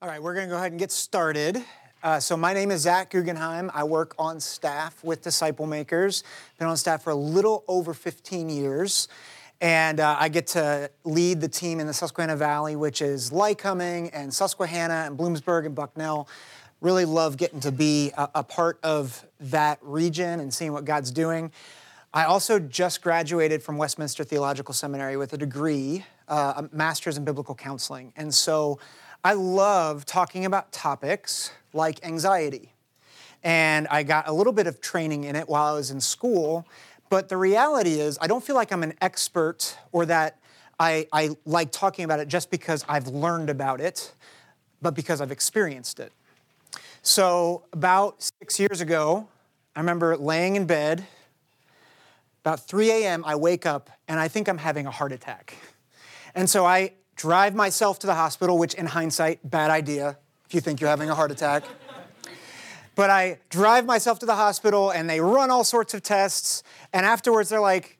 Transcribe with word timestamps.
All 0.00 0.08
right, 0.08 0.22
we're 0.22 0.34
going 0.34 0.46
to 0.46 0.50
go 0.52 0.56
ahead 0.56 0.70
and 0.70 0.78
get 0.78 0.92
started. 0.92 1.60
Uh, 2.04 2.20
so, 2.20 2.36
my 2.36 2.54
name 2.54 2.70
is 2.70 2.82
Zack 2.82 3.10
Gugenheim. 3.10 3.68
I 3.74 3.82
work 3.82 4.14
on 4.16 4.38
staff 4.38 5.02
with 5.02 5.22
Disciple 5.22 5.66
Makers. 5.66 6.22
Been 6.56 6.68
on 6.68 6.76
staff 6.76 7.02
for 7.02 7.10
a 7.10 7.16
little 7.16 7.64
over 7.66 7.92
15 7.92 8.48
years. 8.48 9.08
And 9.60 9.98
uh, 9.98 10.16
I 10.16 10.28
get 10.28 10.46
to 10.48 10.88
lead 11.02 11.40
the 11.40 11.48
team 11.48 11.80
in 11.80 11.88
the 11.88 11.92
Susquehanna 11.92 12.36
Valley, 12.36 12.76
which 12.76 13.02
is 13.02 13.30
Lycoming 13.30 14.10
and 14.12 14.32
Susquehanna 14.32 15.06
and 15.08 15.18
Bloomsburg 15.18 15.66
and 15.66 15.74
Bucknell. 15.74 16.28
Really 16.80 17.04
love 17.04 17.36
getting 17.36 17.58
to 17.58 17.72
be 17.72 18.12
a, 18.16 18.28
a 18.36 18.44
part 18.44 18.78
of 18.84 19.26
that 19.40 19.80
region 19.82 20.38
and 20.38 20.54
seeing 20.54 20.72
what 20.72 20.84
God's 20.84 21.10
doing. 21.10 21.50
I 22.14 22.26
also 22.26 22.60
just 22.60 23.02
graduated 23.02 23.64
from 23.64 23.78
Westminster 23.78 24.22
Theological 24.22 24.74
Seminary 24.74 25.16
with 25.16 25.32
a 25.32 25.38
degree, 25.38 26.04
uh, 26.28 26.62
a 26.70 26.76
master's 26.76 27.18
in 27.18 27.24
biblical 27.24 27.56
counseling. 27.56 28.12
And 28.16 28.32
so 28.32 28.78
I 29.24 29.32
love 29.32 30.06
talking 30.06 30.44
about 30.44 30.72
topics 30.72 31.50
like 31.72 32.04
anxiety. 32.06 32.72
And 33.42 33.88
I 33.88 34.02
got 34.02 34.28
a 34.28 34.32
little 34.32 34.52
bit 34.52 34.66
of 34.66 34.80
training 34.80 35.24
in 35.24 35.36
it 35.36 35.48
while 35.48 35.74
I 35.74 35.76
was 35.76 35.90
in 35.90 36.00
school. 36.00 36.66
But 37.10 37.28
the 37.28 37.36
reality 37.36 38.00
is, 38.00 38.18
I 38.20 38.26
don't 38.26 38.44
feel 38.44 38.56
like 38.56 38.72
I'm 38.72 38.82
an 38.82 38.94
expert 39.00 39.76
or 39.92 40.06
that 40.06 40.38
I, 40.78 41.06
I 41.12 41.30
like 41.44 41.72
talking 41.72 42.04
about 42.04 42.20
it 42.20 42.28
just 42.28 42.50
because 42.50 42.84
I've 42.88 43.08
learned 43.08 43.50
about 43.50 43.80
it, 43.80 44.12
but 44.80 44.94
because 44.94 45.20
I've 45.20 45.32
experienced 45.32 45.98
it. 45.98 46.12
So, 47.02 47.64
about 47.72 48.22
six 48.40 48.60
years 48.60 48.80
ago, 48.80 49.28
I 49.74 49.80
remember 49.80 50.16
laying 50.16 50.56
in 50.56 50.66
bed. 50.66 51.06
About 52.44 52.66
3 52.66 52.90
a.m., 52.90 53.24
I 53.26 53.34
wake 53.34 53.66
up 53.66 53.90
and 54.06 54.20
I 54.20 54.28
think 54.28 54.48
I'm 54.48 54.58
having 54.58 54.86
a 54.86 54.90
heart 54.90 55.12
attack. 55.12 55.56
And 56.34 56.48
so 56.48 56.64
I 56.64 56.92
drive 57.18 57.54
myself 57.54 57.98
to 57.98 58.06
the 58.06 58.14
hospital, 58.14 58.56
which 58.56 58.72
in 58.74 58.86
hindsight, 58.86 59.40
bad 59.48 59.70
idea 59.70 60.16
if 60.46 60.54
you 60.54 60.60
think 60.62 60.80
you're 60.80 60.88
having 60.88 61.10
a 61.10 61.14
heart 61.14 61.30
attack. 61.30 61.64
but 62.94 63.10
I 63.10 63.38
drive 63.50 63.84
myself 63.84 64.20
to 64.20 64.26
the 64.26 64.36
hospital 64.36 64.90
and 64.90 65.10
they 65.10 65.20
run 65.20 65.50
all 65.50 65.64
sorts 65.64 65.92
of 65.92 66.02
tests. 66.02 66.62
And 66.92 67.04
afterwards, 67.04 67.50
they're 67.50 67.60
like, 67.60 67.98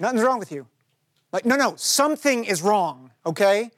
nothing's 0.00 0.24
wrong 0.24 0.40
with 0.40 0.50
you. 0.50 0.66
Like, 1.32 1.44
no, 1.44 1.54
no, 1.54 1.76
something 1.76 2.44
is 2.44 2.60
wrong, 2.60 3.12
okay? 3.24 3.70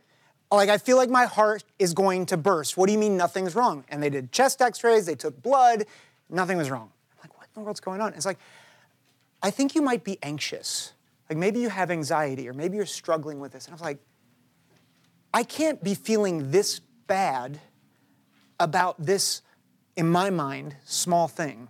Like, 0.50 0.70
I 0.70 0.78
feel 0.78 0.96
like 0.96 1.10
my 1.10 1.26
heart 1.26 1.64
is 1.78 1.92
going 1.92 2.26
to 2.26 2.36
burst. 2.36 2.76
What 2.76 2.86
do 2.86 2.92
you 2.92 2.98
mean 2.98 3.16
nothing's 3.16 3.54
wrong? 3.54 3.84
And 3.90 4.02
they 4.02 4.08
did 4.08 4.32
chest 4.32 4.62
x 4.62 4.82
rays, 4.84 5.04
they 5.04 5.14
took 5.14 5.42
blood, 5.42 5.84
nothing 6.30 6.56
was 6.56 6.70
wrong. 6.70 6.90
I'm 7.12 7.18
like, 7.24 7.36
what 7.36 7.48
in 7.48 7.60
the 7.60 7.64
world's 7.64 7.80
going 7.80 8.00
on? 8.00 8.14
It's 8.14 8.24
like, 8.24 8.38
I 9.42 9.50
think 9.50 9.74
you 9.74 9.82
might 9.82 10.04
be 10.04 10.18
anxious. 10.22 10.92
Like, 11.28 11.36
maybe 11.36 11.60
you 11.60 11.68
have 11.68 11.90
anxiety 11.90 12.48
or 12.48 12.52
maybe 12.52 12.76
you're 12.76 12.86
struggling 12.86 13.40
with 13.40 13.52
this. 13.52 13.66
And 13.66 13.72
I 13.72 13.74
was 13.74 13.82
like, 13.82 13.98
I 15.34 15.42
can't 15.44 15.82
be 15.82 15.94
feeling 15.94 16.50
this 16.50 16.80
bad 17.06 17.60
about 18.60 19.04
this, 19.04 19.42
in 19.96 20.08
my 20.08 20.30
mind, 20.30 20.76
small 20.84 21.28
thing. 21.28 21.68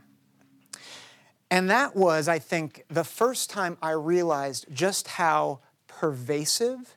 And 1.50 1.70
that 1.70 1.94
was, 1.94 2.28
I 2.28 2.38
think, 2.38 2.84
the 2.88 3.04
first 3.04 3.50
time 3.50 3.76
I 3.82 3.90
realized 3.90 4.66
just 4.72 5.06
how 5.06 5.60
pervasive 5.86 6.94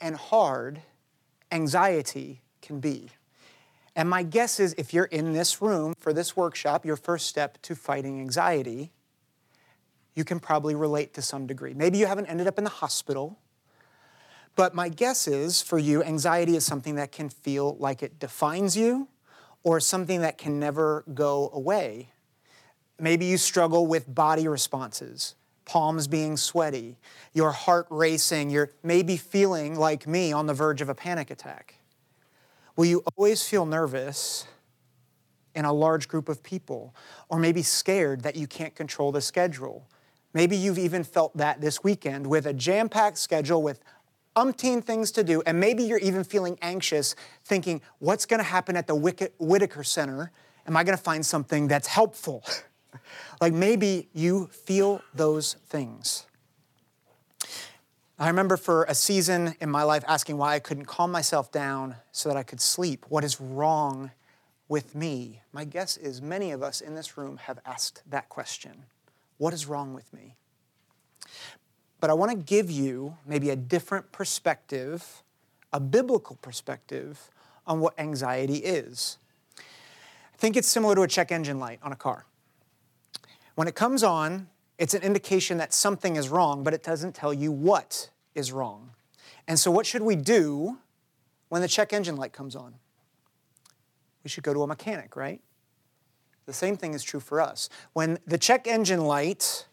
and 0.00 0.16
hard 0.16 0.82
anxiety 1.52 2.42
can 2.62 2.80
be. 2.80 3.10
And 3.94 4.08
my 4.08 4.22
guess 4.22 4.60
is 4.60 4.74
if 4.78 4.94
you're 4.94 5.04
in 5.06 5.32
this 5.32 5.60
room 5.60 5.94
for 5.98 6.12
this 6.12 6.36
workshop, 6.36 6.84
your 6.84 6.96
first 6.96 7.26
step 7.26 7.60
to 7.62 7.74
fighting 7.74 8.20
anxiety, 8.20 8.92
you 10.14 10.24
can 10.24 10.40
probably 10.40 10.74
relate 10.74 11.14
to 11.14 11.22
some 11.22 11.46
degree. 11.46 11.74
Maybe 11.74 11.98
you 11.98 12.06
haven't 12.06 12.26
ended 12.26 12.46
up 12.46 12.58
in 12.58 12.64
the 12.64 12.70
hospital 12.70 13.38
but 14.58 14.74
my 14.74 14.88
guess 14.88 15.28
is 15.28 15.62
for 15.62 15.78
you, 15.78 16.02
anxiety 16.02 16.56
is 16.56 16.66
something 16.66 16.96
that 16.96 17.12
can 17.12 17.28
feel 17.28 17.76
like 17.78 18.02
it 18.02 18.18
defines 18.18 18.76
you 18.76 19.06
or 19.62 19.78
something 19.78 20.20
that 20.22 20.36
can 20.36 20.58
never 20.58 21.04
go 21.14 21.48
away. 21.54 22.08
Maybe 22.98 23.24
you 23.24 23.38
struggle 23.38 23.86
with 23.86 24.12
body 24.12 24.48
responses, 24.48 25.36
palms 25.64 26.08
being 26.08 26.36
sweaty, 26.36 26.96
your 27.32 27.52
heart 27.52 27.86
racing, 27.88 28.50
you're 28.50 28.72
maybe 28.82 29.16
feeling 29.16 29.76
like 29.76 30.08
me 30.08 30.32
on 30.32 30.46
the 30.46 30.54
verge 30.54 30.80
of 30.80 30.88
a 30.88 30.94
panic 30.94 31.30
attack. 31.30 31.76
Will 32.74 32.86
you 32.86 33.04
always 33.16 33.46
feel 33.46 33.64
nervous 33.64 34.44
in 35.54 35.66
a 35.66 35.72
large 35.72 36.08
group 36.08 36.28
of 36.28 36.42
people? 36.42 36.96
Or 37.28 37.38
maybe 37.38 37.62
scared 37.62 38.22
that 38.22 38.34
you 38.34 38.48
can't 38.48 38.74
control 38.74 39.12
the 39.12 39.20
schedule? 39.20 39.86
Maybe 40.34 40.56
you've 40.56 40.78
even 40.78 41.04
felt 41.04 41.36
that 41.36 41.60
this 41.60 41.84
weekend 41.84 42.26
with 42.26 42.46
a 42.46 42.52
jam 42.52 42.88
packed 42.88 43.18
schedule 43.18 43.62
with 43.62 43.80
umpteen 44.44 44.82
things 44.82 45.10
to 45.12 45.24
do, 45.24 45.42
and 45.46 45.58
maybe 45.58 45.82
you're 45.82 45.98
even 45.98 46.24
feeling 46.24 46.58
anxious, 46.62 47.14
thinking, 47.44 47.80
what's 47.98 48.26
going 48.26 48.38
to 48.38 48.44
happen 48.44 48.76
at 48.76 48.86
the 48.86 48.94
Whitaker 48.94 49.84
Center? 49.84 50.32
Am 50.66 50.76
I 50.76 50.84
going 50.84 50.96
to 50.96 51.02
find 51.02 51.24
something 51.24 51.68
that's 51.68 51.88
helpful? 51.88 52.44
like 53.40 53.52
maybe 53.52 54.08
you 54.12 54.46
feel 54.48 55.02
those 55.14 55.54
things. 55.66 56.26
I 58.18 58.26
remember 58.26 58.56
for 58.56 58.84
a 58.84 58.94
season 58.94 59.54
in 59.60 59.70
my 59.70 59.84
life 59.84 60.02
asking 60.08 60.38
why 60.38 60.54
I 60.54 60.58
couldn't 60.58 60.86
calm 60.86 61.12
myself 61.12 61.52
down 61.52 61.96
so 62.10 62.28
that 62.28 62.36
I 62.36 62.42
could 62.42 62.60
sleep. 62.60 63.06
What 63.08 63.22
is 63.22 63.40
wrong 63.40 64.10
with 64.68 64.94
me? 64.94 65.42
My 65.52 65.64
guess 65.64 65.96
is 65.96 66.20
many 66.20 66.50
of 66.50 66.62
us 66.62 66.80
in 66.80 66.96
this 66.96 67.16
room 67.16 67.36
have 67.36 67.60
asked 67.64 68.02
that 68.10 68.28
question 68.28 68.86
What 69.36 69.54
is 69.54 69.66
wrong 69.66 69.94
with 69.94 70.12
me? 70.12 70.34
But 72.00 72.10
I 72.10 72.14
want 72.14 72.30
to 72.30 72.36
give 72.36 72.70
you 72.70 73.16
maybe 73.26 73.50
a 73.50 73.56
different 73.56 74.12
perspective, 74.12 75.22
a 75.72 75.80
biblical 75.80 76.36
perspective 76.36 77.30
on 77.66 77.80
what 77.80 77.98
anxiety 77.98 78.56
is. 78.56 79.18
I 79.58 80.36
think 80.36 80.56
it's 80.56 80.68
similar 80.68 80.94
to 80.94 81.02
a 81.02 81.08
check 81.08 81.32
engine 81.32 81.58
light 81.58 81.80
on 81.82 81.92
a 81.92 81.96
car. 81.96 82.24
When 83.56 83.66
it 83.66 83.74
comes 83.74 84.04
on, 84.04 84.48
it's 84.78 84.94
an 84.94 85.02
indication 85.02 85.58
that 85.58 85.74
something 85.74 86.14
is 86.14 86.28
wrong, 86.28 86.62
but 86.62 86.72
it 86.72 86.84
doesn't 86.84 87.14
tell 87.14 87.34
you 87.34 87.50
what 87.50 88.10
is 88.34 88.52
wrong. 88.52 88.90
And 89.48 89.58
so, 89.58 89.70
what 89.70 89.84
should 89.84 90.02
we 90.02 90.14
do 90.14 90.78
when 91.48 91.62
the 91.62 91.68
check 91.68 91.92
engine 91.92 92.16
light 92.16 92.32
comes 92.32 92.54
on? 92.54 92.74
We 94.22 94.30
should 94.30 94.44
go 94.44 94.54
to 94.54 94.62
a 94.62 94.66
mechanic, 94.66 95.16
right? 95.16 95.40
The 96.46 96.52
same 96.52 96.76
thing 96.76 96.94
is 96.94 97.02
true 97.02 97.20
for 97.20 97.40
us. 97.40 97.68
When 97.92 98.18
the 98.26 98.38
check 98.38 98.66
engine 98.66 99.04
light 99.04 99.66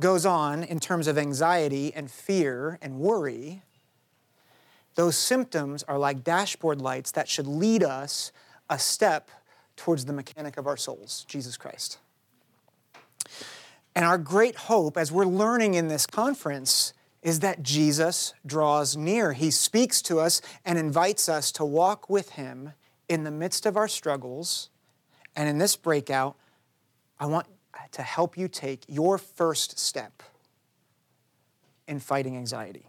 goes 0.00 0.24
on 0.24 0.62
in 0.62 0.78
terms 0.80 1.06
of 1.06 1.18
anxiety 1.18 1.92
and 1.94 2.10
fear 2.10 2.78
and 2.80 2.98
worry, 2.98 3.62
those 4.94 5.16
symptoms 5.16 5.82
are 5.84 5.98
like 5.98 6.24
dashboard 6.24 6.80
lights 6.80 7.12
that 7.12 7.28
should 7.28 7.46
lead 7.46 7.82
us 7.82 8.32
a 8.68 8.78
step 8.78 9.30
towards 9.76 10.04
the 10.04 10.12
mechanic 10.12 10.56
of 10.56 10.66
our 10.66 10.76
souls, 10.76 11.24
Jesus 11.28 11.56
Christ. 11.56 11.98
And 13.94 14.04
our 14.04 14.18
great 14.18 14.56
hope, 14.56 14.96
as 14.96 15.10
we're 15.10 15.24
learning 15.24 15.74
in 15.74 15.88
this 15.88 16.06
conference, 16.06 16.92
is 17.22 17.40
that 17.40 17.62
Jesus 17.62 18.34
draws 18.46 18.96
near. 18.96 19.32
He 19.32 19.50
speaks 19.50 20.00
to 20.02 20.20
us 20.20 20.40
and 20.64 20.78
invites 20.78 21.28
us 21.28 21.50
to 21.52 21.64
walk 21.64 22.08
with 22.08 22.30
Him 22.30 22.72
in 23.08 23.24
the 23.24 23.30
midst 23.30 23.66
of 23.66 23.76
our 23.76 23.88
struggles. 23.88 24.70
And 25.34 25.48
in 25.48 25.58
this 25.58 25.76
breakout, 25.76 26.36
I 27.18 27.26
want 27.26 27.46
to 27.92 28.02
help 28.02 28.36
you 28.36 28.48
take 28.48 28.84
your 28.88 29.18
first 29.18 29.78
step 29.78 30.22
in 31.86 32.00
fighting 32.00 32.36
anxiety. 32.36 32.86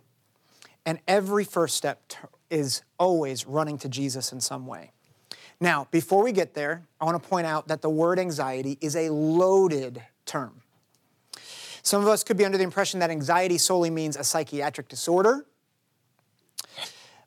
And 0.85 0.99
every 1.07 1.43
first 1.43 1.75
step 1.75 2.13
is 2.49 2.83
always 2.97 3.45
running 3.45 3.77
to 3.79 3.89
Jesus 3.89 4.31
in 4.31 4.41
some 4.41 4.65
way. 4.65 4.91
Now, 5.59 5.87
before 5.91 6.23
we 6.23 6.31
get 6.31 6.53
there, 6.53 6.83
I 7.01 7.05
want 7.05 7.21
to 7.21 7.29
point 7.29 7.45
out 7.45 7.67
that 7.67 7.81
the 7.81 7.89
word 7.89 8.17
anxiety 8.17 8.77
is 8.81 8.95
a 8.95 9.09
loaded 9.09 10.01
term. 10.25 10.61
Some 11.81 12.01
of 12.01 12.07
us 12.07 12.23
could 12.23 12.37
be 12.37 12.45
under 12.45 12.57
the 12.57 12.63
impression 12.63 12.99
that 12.99 13.09
anxiety 13.09 13.57
solely 13.57 13.89
means 13.89 14.15
a 14.15 14.23
psychiatric 14.23 14.87
disorder. 14.87 15.45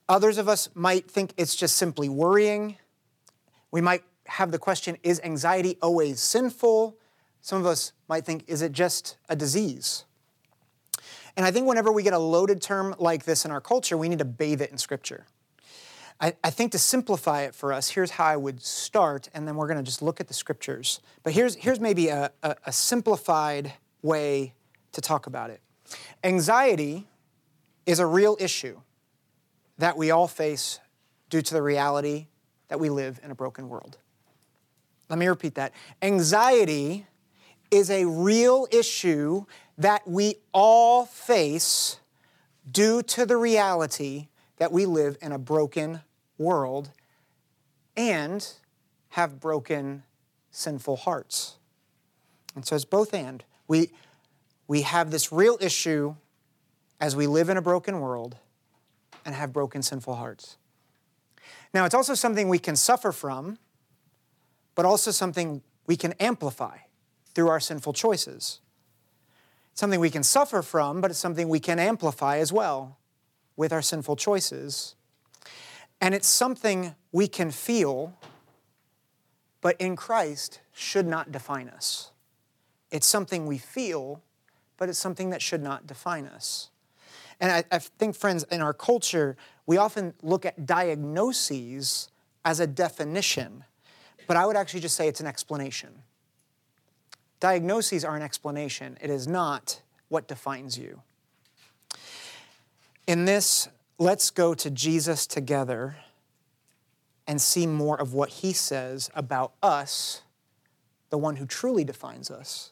Others 0.08 0.38
of 0.38 0.48
us 0.48 0.68
might 0.74 1.10
think 1.10 1.32
it's 1.36 1.54
just 1.54 1.76
simply 1.76 2.08
worrying. 2.08 2.76
We 3.70 3.80
might 3.80 4.02
have 4.26 4.50
the 4.50 4.58
question 4.58 4.96
is 5.02 5.20
anxiety 5.24 5.76
always 5.82 6.20
sinful? 6.20 6.96
Some 7.42 7.60
of 7.60 7.66
us 7.66 7.92
might 8.08 8.24
think, 8.24 8.44
is 8.46 8.62
it 8.62 8.72
just 8.72 9.16
a 9.28 9.36
disease? 9.36 10.04
And 11.36 11.44
I 11.44 11.50
think 11.50 11.66
whenever 11.66 11.90
we 11.90 12.02
get 12.02 12.12
a 12.12 12.18
loaded 12.18 12.62
term 12.62 12.94
like 12.98 13.24
this 13.24 13.44
in 13.44 13.50
our 13.50 13.60
culture, 13.60 13.96
we 13.96 14.08
need 14.08 14.20
to 14.20 14.24
bathe 14.24 14.62
it 14.62 14.70
in 14.70 14.78
Scripture. 14.78 15.26
I, 16.20 16.34
I 16.44 16.50
think 16.50 16.70
to 16.72 16.78
simplify 16.78 17.42
it 17.42 17.54
for 17.54 17.72
us, 17.72 17.90
here's 17.90 18.12
how 18.12 18.26
I 18.26 18.36
would 18.36 18.62
start, 18.62 19.28
and 19.34 19.48
then 19.48 19.56
we're 19.56 19.66
going 19.66 19.78
to 19.78 19.82
just 19.82 20.02
look 20.02 20.20
at 20.20 20.28
the 20.28 20.34
Scriptures. 20.34 21.00
But 21.24 21.32
here's, 21.32 21.56
here's 21.56 21.80
maybe 21.80 22.08
a, 22.08 22.30
a, 22.42 22.56
a 22.66 22.72
simplified 22.72 23.72
way 24.02 24.54
to 24.92 25.00
talk 25.00 25.26
about 25.26 25.50
it. 25.50 25.60
Anxiety 26.22 27.08
is 27.86 27.98
a 27.98 28.06
real 28.06 28.36
issue 28.38 28.80
that 29.78 29.96
we 29.96 30.12
all 30.12 30.28
face 30.28 30.78
due 31.28 31.42
to 31.42 31.54
the 31.54 31.62
reality 31.62 32.28
that 32.68 32.78
we 32.78 32.88
live 32.88 33.18
in 33.24 33.32
a 33.32 33.34
broken 33.34 33.68
world. 33.68 33.98
Let 35.08 35.18
me 35.18 35.26
repeat 35.26 35.56
that. 35.56 35.72
Anxiety 36.00 37.06
is 37.72 37.90
a 37.90 38.04
real 38.04 38.68
issue 38.70 39.46
that 39.78 40.06
we 40.06 40.36
all 40.52 41.06
face 41.06 41.98
due 42.70 43.02
to 43.02 43.24
the 43.24 43.36
reality 43.36 44.28
that 44.58 44.70
we 44.70 44.84
live 44.84 45.16
in 45.22 45.32
a 45.32 45.38
broken 45.38 46.02
world 46.36 46.90
and 47.96 48.46
have 49.08 49.40
broken, 49.40 50.02
sinful 50.50 50.96
hearts. 50.96 51.56
And 52.54 52.64
so 52.64 52.76
it's 52.76 52.84
both 52.84 53.14
and. 53.14 53.42
We, 53.66 53.90
we 54.68 54.82
have 54.82 55.10
this 55.10 55.32
real 55.32 55.56
issue 55.58 56.14
as 57.00 57.16
we 57.16 57.26
live 57.26 57.48
in 57.48 57.56
a 57.56 57.62
broken 57.62 58.00
world 58.00 58.36
and 59.24 59.34
have 59.34 59.50
broken, 59.50 59.82
sinful 59.82 60.16
hearts. 60.16 60.58
Now, 61.72 61.86
it's 61.86 61.94
also 61.94 62.12
something 62.12 62.50
we 62.50 62.58
can 62.58 62.76
suffer 62.76 63.12
from, 63.12 63.58
but 64.74 64.84
also 64.84 65.10
something 65.10 65.62
we 65.86 65.96
can 65.96 66.12
amplify 66.20 66.76
through 67.34 67.48
our 67.48 67.60
sinful 67.60 67.92
choices. 67.92 68.60
It's 69.72 69.80
something 69.80 70.00
we 70.00 70.10
can 70.10 70.22
suffer 70.22 70.62
from, 70.62 71.00
but 71.00 71.10
it's 71.10 71.20
something 71.20 71.48
we 71.48 71.60
can 71.60 71.78
amplify 71.78 72.38
as 72.38 72.52
well 72.52 72.98
with 73.56 73.72
our 73.72 73.82
sinful 73.82 74.16
choices. 74.16 74.94
And 76.00 76.14
it's 76.14 76.28
something 76.28 76.94
we 77.10 77.28
can 77.28 77.50
feel, 77.50 78.18
but 79.60 79.76
in 79.80 79.96
Christ 79.96 80.60
should 80.72 81.06
not 81.06 81.32
define 81.32 81.68
us. 81.68 82.10
It's 82.90 83.06
something 83.06 83.46
we 83.46 83.58
feel, 83.58 84.22
but 84.76 84.88
it's 84.88 84.98
something 84.98 85.30
that 85.30 85.40
should 85.40 85.62
not 85.62 85.86
define 85.86 86.26
us. 86.26 86.70
And 87.40 87.50
I, 87.50 87.64
I, 87.72 87.78
think, 87.78 88.14
friends, 88.14 88.44
in 88.50 88.60
our 88.60 88.74
culture, 88.74 89.36
we 89.66 89.76
often 89.76 90.14
look 90.22 90.44
at 90.44 90.66
diagnoses 90.66 92.08
as 92.44 92.60
a 92.60 92.66
definition, 92.66 93.64
but 94.26 94.36
I 94.36 94.44
would 94.44 94.56
actually 94.56 94.80
just 94.80 94.96
say 94.96 95.08
it's 95.08 95.20
an 95.20 95.26
explanation. 95.26 96.02
Diagnoses 97.42 98.04
are 98.04 98.14
an 98.14 98.22
explanation, 98.22 98.96
it 99.00 99.10
is 99.10 99.26
not 99.26 99.82
what 100.08 100.28
defines 100.28 100.78
you. 100.78 101.02
In 103.08 103.24
this, 103.24 103.68
let's 103.98 104.30
go 104.30 104.54
to 104.54 104.70
Jesus 104.70 105.26
together 105.26 105.96
and 107.26 107.42
see 107.42 107.66
more 107.66 108.00
of 108.00 108.14
what 108.14 108.28
he 108.28 108.52
says 108.52 109.10
about 109.12 109.54
us, 109.60 110.22
the 111.10 111.18
one 111.18 111.34
who 111.34 111.44
truly 111.44 111.82
defines 111.82 112.30
us, 112.30 112.70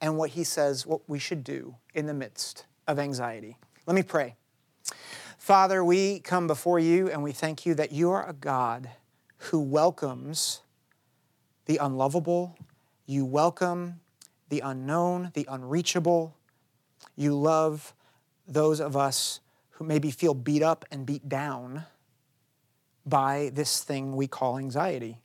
and 0.00 0.16
what 0.16 0.30
he 0.30 0.44
says 0.44 0.86
what 0.86 1.02
we 1.06 1.18
should 1.18 1.44
do 1.44 1.76
in 1.92 2.06
the 2.06 2.14
midst 2.14 2.64
of 2.88 2.98
anxiety. 2.98 3.58
Let 3.86 3.94
me 3.94 4.02
pray. 4.02 4.34
Father, 5.36 5.84
we 5.84 6.20
come 6.20 6.46
before 6.46 6.78
you 6.78 7.10
and 7.10 7.22
we 7.22 7.32
thank 7.32 7.66
you 7.66 7.74
that 7.74 7.92
you 7.92 8.10
are 8.10 8.26
a 8.26 8.32
God 8.32 8.88
who 9.50 9.60
welcomes 9.60 10.62
the 11.66 11.76
unlovable, 11.76 12.56
you 13.10 13.24
welcome 13.24 13.98
the 14.50 14.60
unknown, 14.60 15.32
the 15.34 15.44
unreachable. 15.50 16.36
You 17.16 17.34
love 17.34 17.92
those 18.46 18.80
of 18.80 18.96
us 18.96 19.40
who 19.70 19.84
maybe 19.84 20.12
feel 20.12 20.32
beat 20.32 20.62
up 20.62 20.84
and 20.92 21.04
beat 21.04 21.28
down 21.28 21.86
by 23.04 23.50
this 23.52 23.82
thing 23.82 24.14
we 24.14 24.28
call 24.28 24.58
anxiety. 24.58 25.18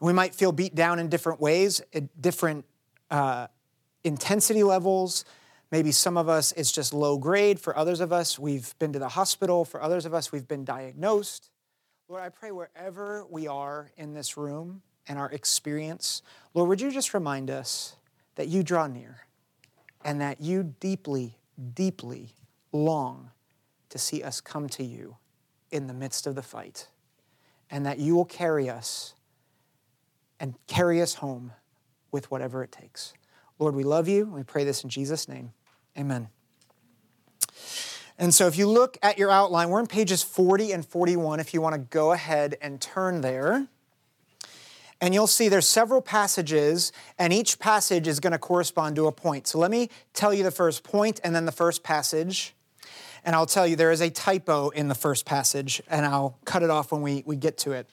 We 0.00 0.12
might 0.12 0.34
feel 0.34 0.52
beat 0.52 0.74
down 0.74 0.98
in 0.98 1.08
different 1.08 1.40
ways, 1.40 1.80
at 1.94 2.20
different 2.20 2.66
uh, 3.10 3.46
intensity 4.04 4.62
levels. 4.62 5.24
Maybe 5.70 5.92
some 5.92 6.18
of 6.18 6.28
us 6.28 6.52
it's 6.52 6.70
just 6.70 6.92
low 6.92 7.16
grade. 7.16 7.58
For 7.58 7.74
others 7.74 8.00
of 8.00 8.12
us, 8.12 8.38
we've 8.38 8.78
been 8.78 8.92
to 8.92 8.98
the 8.98 9.08
hospital. 9.08 9.64
For 9.64 9.82
others 9.82 10.04
of 10.04 10.12
us, 10.12 10.30
we've 10.30 10.46
been 10.46 10.66
diagnosed. 10.66 11.50
Lord, 12.06 12.22
I 12.22 12.28
pray 12.28 12.50
wherever 12.52 13.24
we 13.30 13.46
are 13.48 13.92
in 13.96 14.12
this 14.12 14.36
room, 14.36 14.82
and 15.08 15.18
our 15.18 15.30
experience. 15.30 16.22
Lord, 16.54 16.68
would 16.68 16.80
you 16.80 16.90
just 16.90 17.14
remind 17.14 17.50
us 17.50 17.96
that 18.36 18.48
you 18.48 18.62
draw 18.62 18.86
near 18.86 19.20
and 20.04 20.20
that 20.20 20.40
you 20.40 20.74
deeply, 20.78 21.38
deeply 21.74 22.34
long 22.72 23.30
to 23.88 23.98
see 23.98 24.22
us 24.22 24.40
come 24.40 24.68
to 24.68 24.84
you 24.84 25.16
in 25.70 25.86
the 25.86 25.94
midst 25.94 26.26
of 26.26 26.34
the 26.34 26.42
fight, 26.42 26.88
and 27.70 27.84
that 27.84 27.98
you 27.98 28.14
will 28.14 28.24
carry 28.24 28.70
us 28.70 29.14
and 30.40 30.54
carry 30.66 31.02
us 31.02 31.14
home 31.14 31.52
with 32.10 32.30
whatever 32.30 32.62
it 32.62 32.72
takes. 32.72 33.12
Lord, 33.58 33.74
we 33.74 33.84
love 33.84 34.08
you. 34.08 34.26
We 34.26 34.42
pray 34.44 34.64
this 34.64 34.84
in 34.84 34.90
Jesus' 34.90 35.28
name. 35.28 35.52
Amen. 35.98 36.28
And 38.18 38.34
so, 38.34 38.46
if 38.46 38.56
you 38.56 38.68
look 38.68 38.98
at 39.02 39.18
your 39.18 39.30
outline, 39.30 39.68
we're 39.68 39.80
in 39.80 39.86
pages 39.86 40.22
40 40.22 40.72
and 40.72 40.86
41 40.86 41.40
if 41.40 41.54
you 41.54 41.60
want 41.60 41.74
to 41.74 41.78
go 41.78 42.12
ahead 42.12 42.56
and 42.60 42.80
turn 42.80 43.20
there. 43.20 43.68
And 45.00 45.14
you'll 45.14 45.28
see 45.28 45.48
there's 45.48 45.68
several 45.68 46.02
passages, 46.02 46.92
and 47.18 47.32
each 47.32 47.58
passage 47.58 48.08
is 48.08 48.18
going 48.18 48.32
to 48.32 48.38
correspond 48.38 48.96
to 48.96 49.06
a 49.06 49.12
point. 49.12 49.46
So 49.46 49.58
let 49.58 49.70
me 49.70 49.90
tell 50.12 50.34
you 50.34 50.42
the 50.42 50.50
first 50.50 50.82
point 50.82 51.20
and 51.22 51.34
then 51.34 51.44
the 51.44 51.52
first 51.52 51.82
passage. 51.82 52.54
And 53.24 53.36
I'll 53.36 53.46
tell 53.46 53.66
you 53.66 53.76
there 53.76 53.92
is 53.92 54.00
a 54.00 54.10
typo 54.10 54.70
in 54.70 54.88
the 54.88 54.94
first 54.94 55.24
passage, 55.24 55.80
and 55.88 56.04
I'll 56.04 56.36
cut 56.44 56.62
it 56.62 56.70
off 56.70 56.90
when 56.90 57.02
we, 57.02 57.22
we 57.26 57.36
get 57.36 57.58
to 57.58 57.72
it. 57.72 57.88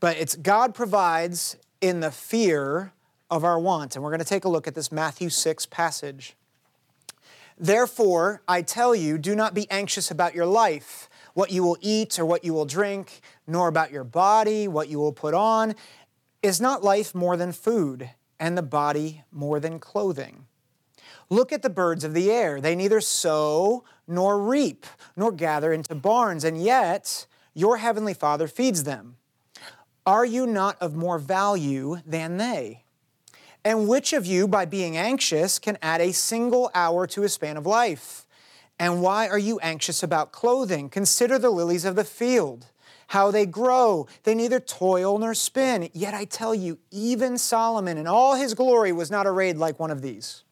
But 0.00 0.16
it's 0.18 0.36
God 0.36 0.74
provides 0.74 1.56
in 1.80 2.00
the 2.00 2.10
fear 2.10 2.92
of 3.30 3.44
our 3.44 3.58
want. 3.58 3.96
And 3.96 4.04
we're 4.04 4.10
going 4.10 4.20
to 4.20 4.26
take 4.26 4.44
a 4.44 4.48
look 4.48 4.66
at 4.66 4.74
this 4.74 4.92
Matthew 4.92 5.30
6 5.30 5.66
passage. 5.66 6.36
Therefore, 7.58 8.42
I 8.48 8.62
tell 8.62 8.94
you, 8.94 9.18
do 9.18 9.34
not 9.34 9.54
be 9.54 9.70
anxious 9.70 10.10
about 10.10 10.34
your 10.34 10.46
life, 10.46 11.08
what 11.34 11.50
you 11.50 11.62
will 11.62 11.78
eat 11.80 12.18
or 12.18 12.26
what 12.26 12.44
you 12.44 12.52
will 12.52 12.64
drink, 12.64 13.20
nor 13.46 13.68
about 13.68 13.90
your 13.90 14.04
body, 14.04 14.68
what 14.68 14.88
you 14.88 14.98
will 14.98 15.12
put 15.12 15.32
on. 15.32 15.74
Is 16.42 16.60
not 16.60 16.82
life 16.82 17.14
more 17.14 17.36
than 17.36 17.52
food, 17.52 18.10
and 18.40 18.58
the 18.58 18.62
body 18.62 19.22
more 19.30 19.60
than 19.60 19.78
clothing? 19.78 20.46
Look 21.30 21.52
at 21.52 21.62
the 21.62 21.70
birds 21.70 22.02
of 22.02 22.14
the 22.14 22.32
air. 22.32 22.60
They 22.60 22.74
neither 22.74 23.00
sow 23.00 23.84
nor 24.08 24.42
reap 24.42 24.84
nor 25.16 25.30
gather 25.30 25.72
into 25.72 25.94
barns, 25.94 26.42
and 26.42 26.60
yet 26.60 27.26
your 27.54 27.76
heavenly 27.76 28.12
Father 28.12 28.48
feeds 28.48 28.82
them. 28.82 29.18
Are 30.04 30.24
you 30.24 30.44
not 30.44 30.76
of 30.82 30.96
more 30.96 31.20
value 31.20 31.98
than 32.04 32.38
they? 32.38 32.82
And 33.64 33.86
which 33.86 34.12
of 34.12 34.26
you, 34.26 34.48
by 34.48 34.64
being 34.64 34.96
anxious, 34.96 35.60
can 35.60 35.78
add 35.80 36.00
a 36.00 36.12
single 36.12 36.72
hour 36.74 37.06
to 37.06 37.22
a 37.22 37.28
span 37.28 37.56
of 37.56 37.66
life? 37.66 38.26
And 38.80 39.00
why 39.00 39.28
are 39.28 39.38
you 39.38 39.60
anxious 39.60 40.02
about 40.02 40.32
clothing? 40.32 40.88
Consider 40.88 41.38
the 41.38 41.50
lilies 41.50 41.84
of 41.84 41.94
the 41.94 42.02
field 42.02 42.66
how 43.12 43.30
they 43.30 43.44
grow. 43.44 44.06
They 44.22 44.34
neither 44.34 44.58
toil 44.58 45.18
nor 45.18 45.34
spin. 45.34 45.90
Yet 45.92 46.14
I 46.14 46.24
tell 46.24 46.54
you, 46.54 46.78
even 46.90 47.36
Solomon 47.36 47.98
in 47.98 48.06
all 48.06 48.36
his 48.36 48.54
glory 48.54 48.90
was 48.90 49.10
not 49.10 49.26
arrayed 49.26 49.58
like 49.58 49.78
one 49.78 49.90
of 49.90 50.00
these. 50.00 50.44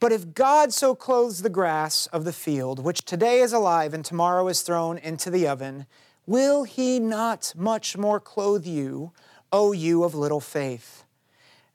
But 0.00 0.10
if 0.10 0.32
God 0.32 0.72
so 0.72 0.94
clothes 0.94 1.42
the 1.42 1.50
grass 1.50 2.06
of 2.06 2.24
the 2.24 2.32
field, 2.32 2.82
which 2.82 3.04
today 3.04 3.40
is 3.40 3.52
alive 3.52 3.92
and 3.92 4.02
tomorrow 4.02 4.48
is 4.48 4.62
thrown 4.62 4.96
into 4.96 5.28
the 5.28 5.46
oven, 5.46 5.84
will 6.24 6.64
he 6.64 6.98
not 6.98 7.52
much 7.54 7.94
more 7.98 8.20
clothe 8.20 8.64
you, 8.66 9.12
O 9.52 9.72
you 9.72 10.02
of 10.02 10.14
little 10.14 10.40
faith? 10.40 11.04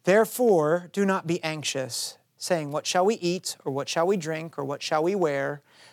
Therefore, 0.05 0.89
do 0.91 1.05
not 1.05 1.27
be 1.27 1.43
anxious, 1.43 2.17
saying, 2.37 2.71
What 2.71 2.87
shall 2.87 3.05
we 3.05 3.15
eat, 3.15 3.55
or 3.63 3.71
what 3.71 3.87
shall 3.87 4.07
we 4.07 4.17
drink, 4.17 4.57
or 4.57 4.65
what 4.65 4.81
shall 4.81 5.03
we 5.03 5.13
wear? 5.13 5.61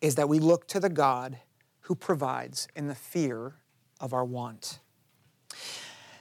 is 0.00 0.14
that 0.14 0.28
we 0.28 0.38
look 0.38 0.66
to 0.68 0.80
the 0.80 0.88
God 0.88 1.38
who 1.82 1.94
provides 1.94 2.68
in 2.74 2.86
the 2.86 2.94
fear 2.94 3.54
of 4.00 4.12
our 4.12 4.24
want. 4.24 4.78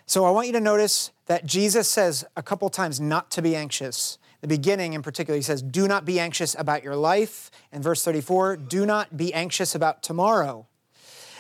So 0.06 0.26
I 0.26 0.32
want 0.32 0.48
you 0.48 0.54
to 0.54 0.60
notice 0.60 1.12
that 1.28 1.46
Jesus 1.46 1.88
says 1.88 2.26
a 2.36 2.42
couple 2.42 2.70
times 2.70 3.00
not 3.00 3.30
to 3.32 3.42
be 3.42 3.56
anxious. 3.56 4.18
The 4.42 4.48
beginning, 4.48 4.94
in 4.94 5.04
particular, 5.04 5.36
he 5.36 5.44
says, 5.44 5.62
Do 5.62 5.88
not 5.88 6.06
be 6.06 6.20
anxious 6.20 6.56
about 6.58 6.84
your 6.84 6.96
life. 6.96 7.52
In 7.72 7.84
verse 7.84 8.04
34, 8.04 8.58
do 8.58 8.86
not 8.86 9.18
be 9.18 9.34
anxious 9.34 9.76
about 9.76 10.02
tomorrow. 10.02 10.66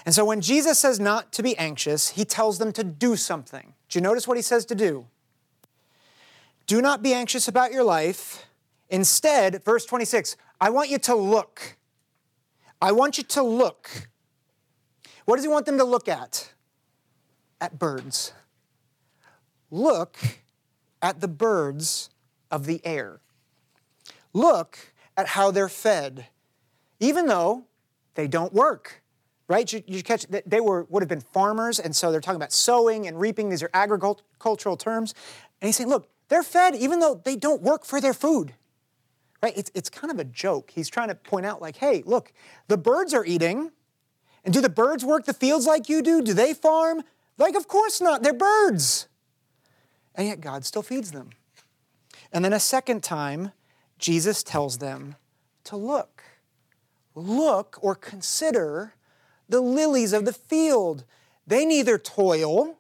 And 0.06 0.14
so 0.14 0.24
when 0.24 0.42
Jesus 0.42 0.80
says 0.80 1.00
not 1.00 1.32
to 1.34 1.44
be 1.44 1.58
anxious, 1.58 2.10
he 2.10 2.26
tells 2.26 2.60
them 2.60 2.72
to 2.74 2.84
do 2.84 3.16
something. 3.16 3.74
Do 3.90 3.98
you 3.98 4.04
notice 4.04 4.28
what 4.28 4.38
he 4.38 4.44
says 4.44 4.66
to 4.66 4.76
do? 4.76 5.08
Do 6.68 6.82
not 6.82 7.02
be 7.02 7.14
anxious 7.14 7.48
about 7.48 7.72
your 7.72 7.84
life. 7.84 8.46
Instead, 8.90 9.64
verse 9.64 9.86
26, 9.86 10.38
I 10.62 10.70
want 10.70 10.90
you 10.90 11.00
to 11.00 11.16
look. 11.16 11.78
I 12.82 12.92
want 12.92 13.18
you 13.18 13.24
to 13.26 13.44
look. 13.44 14.10
What 15.26 15.36
does 15.36 15.46
he 15.46 15.50
want 15.50 15.66
them 15.66 15.78
to 15.78 15.84
look 15.84 16.08
at? 16.08 16.54
At 17.60 17.78
birds. 17.78 18.34
Look 19.70 20.18
at 21.02 21.22
the 21.22 21.28
birds 21.28 22.10
of 22.50 22.66
the 22.66 22.82
air. 22.86 23.20
Look 24.34 24.94
at 25.18 25.28
how 25.28 25.52
they're 25.52 25.70
fed. 25.70 26.28
Even 27.00 27.28
though 27.28 27.66
they 28.16 28.28
don't 28.28 28.54
work, 28.54 29.02
right? 29.48 29.72
You, 29.72 29.84
you 29.86 30.04
catch 30.04 30.26
that 30.28 30.50
they 30.50 30.60
were 30.60 30.86
would 30.90 31.02
have 31.02 31.10
been 31.10 31.22
farmers, 31.22 31.80
and 31.80 31.96
so 31.96 32.12
they're 32.12 32.22
talking 32.22 32.38
about 32.38 32.52
sowing 32.52 33.08
and 33.08 33.20
reaping. 33.20 33.50
These 33.50 33.64
are 33.64 33.70
agricultural 33.74 34.78
terms, 34.78 35.14
and 35.62 35.68
he's 35.68 35.76
saying, 35.76 35.90
look, 35.90 36.08
they're 36.30 36.44
fed 36.44 36.76
even 36.76 37.00
though 37.00 37.22
they 37.24 37.36
don't 37.36 37.62
work 37.62 37.86
for 37.86 38.00
their 38.00 38.14
food, 38.14 38.54
right? 39.42 39.54
It's 39.56 39.72
it's 39.74 39.90
kind 39.90 40.12
of 40.12 40.20
a 40.20 40.24
joke. 40.24 40.72
He's 40.74 40.90
trying 40.90 41.10
to 41.10 41.16
point 41.16 41.46
out, 41.46 41.62
like, 41.62 41.78
hey, 41.78 42.04
look, 42.06 42.34
the 42.68 42.78
birds 42.78 43.14
are 43.14 43.26
eating, 43.26 43.72
and 44.44 44.54
do 44.54 44.62
the 44.62 44.70
birds 44.70 45.04
work 45.06 45.26
the 45.26 45.34
fields 45.34 45.66
like 45.66 45.90
you 45.90 46.02
do? 46.02 46.22
Do 46.22 46.34
they 46.34 46.54
farm? 46.54 47.04
Like, 47.38 47.56
of 47.56 47.68
course 47.68 48.02
not. 48.02 48.22
They're 48.24 48.34
birds, 48.34 49.08
and 50.16 50.28
yet 50.28 50.42
God 50.42 50.66
still 50.66 50.84
feeds 50.84 51.12
them. 51.12 51.32
And 52.32 52.46
then 52.46 52.54
a 52.54 52.60
second 52.60 53.02
time, 53.02 53.52
Jesus 53.98 54.44
tells 54.44 54.78
them 54.78 55.16
to 55.66 55.76
look. 55.76 56.24
Look 57.16 57.80
or 57.82 57.96
consider 57.96 58.94
the 59.50 59.62
lilies 59.62 60.14
of 60.14 60.26
the 60.26 60.34
field. 60.34 61.06
They 61.48 61.66
neither 61.66 61.98
toil 61.98 62.78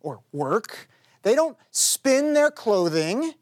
or 0.00 0.20
work, 0.32 0.88
they 1.22 1.34
don't 1.34 1.56
spin 1.70 2.34
their 2.34 2.50
clothing, 2.50 3.34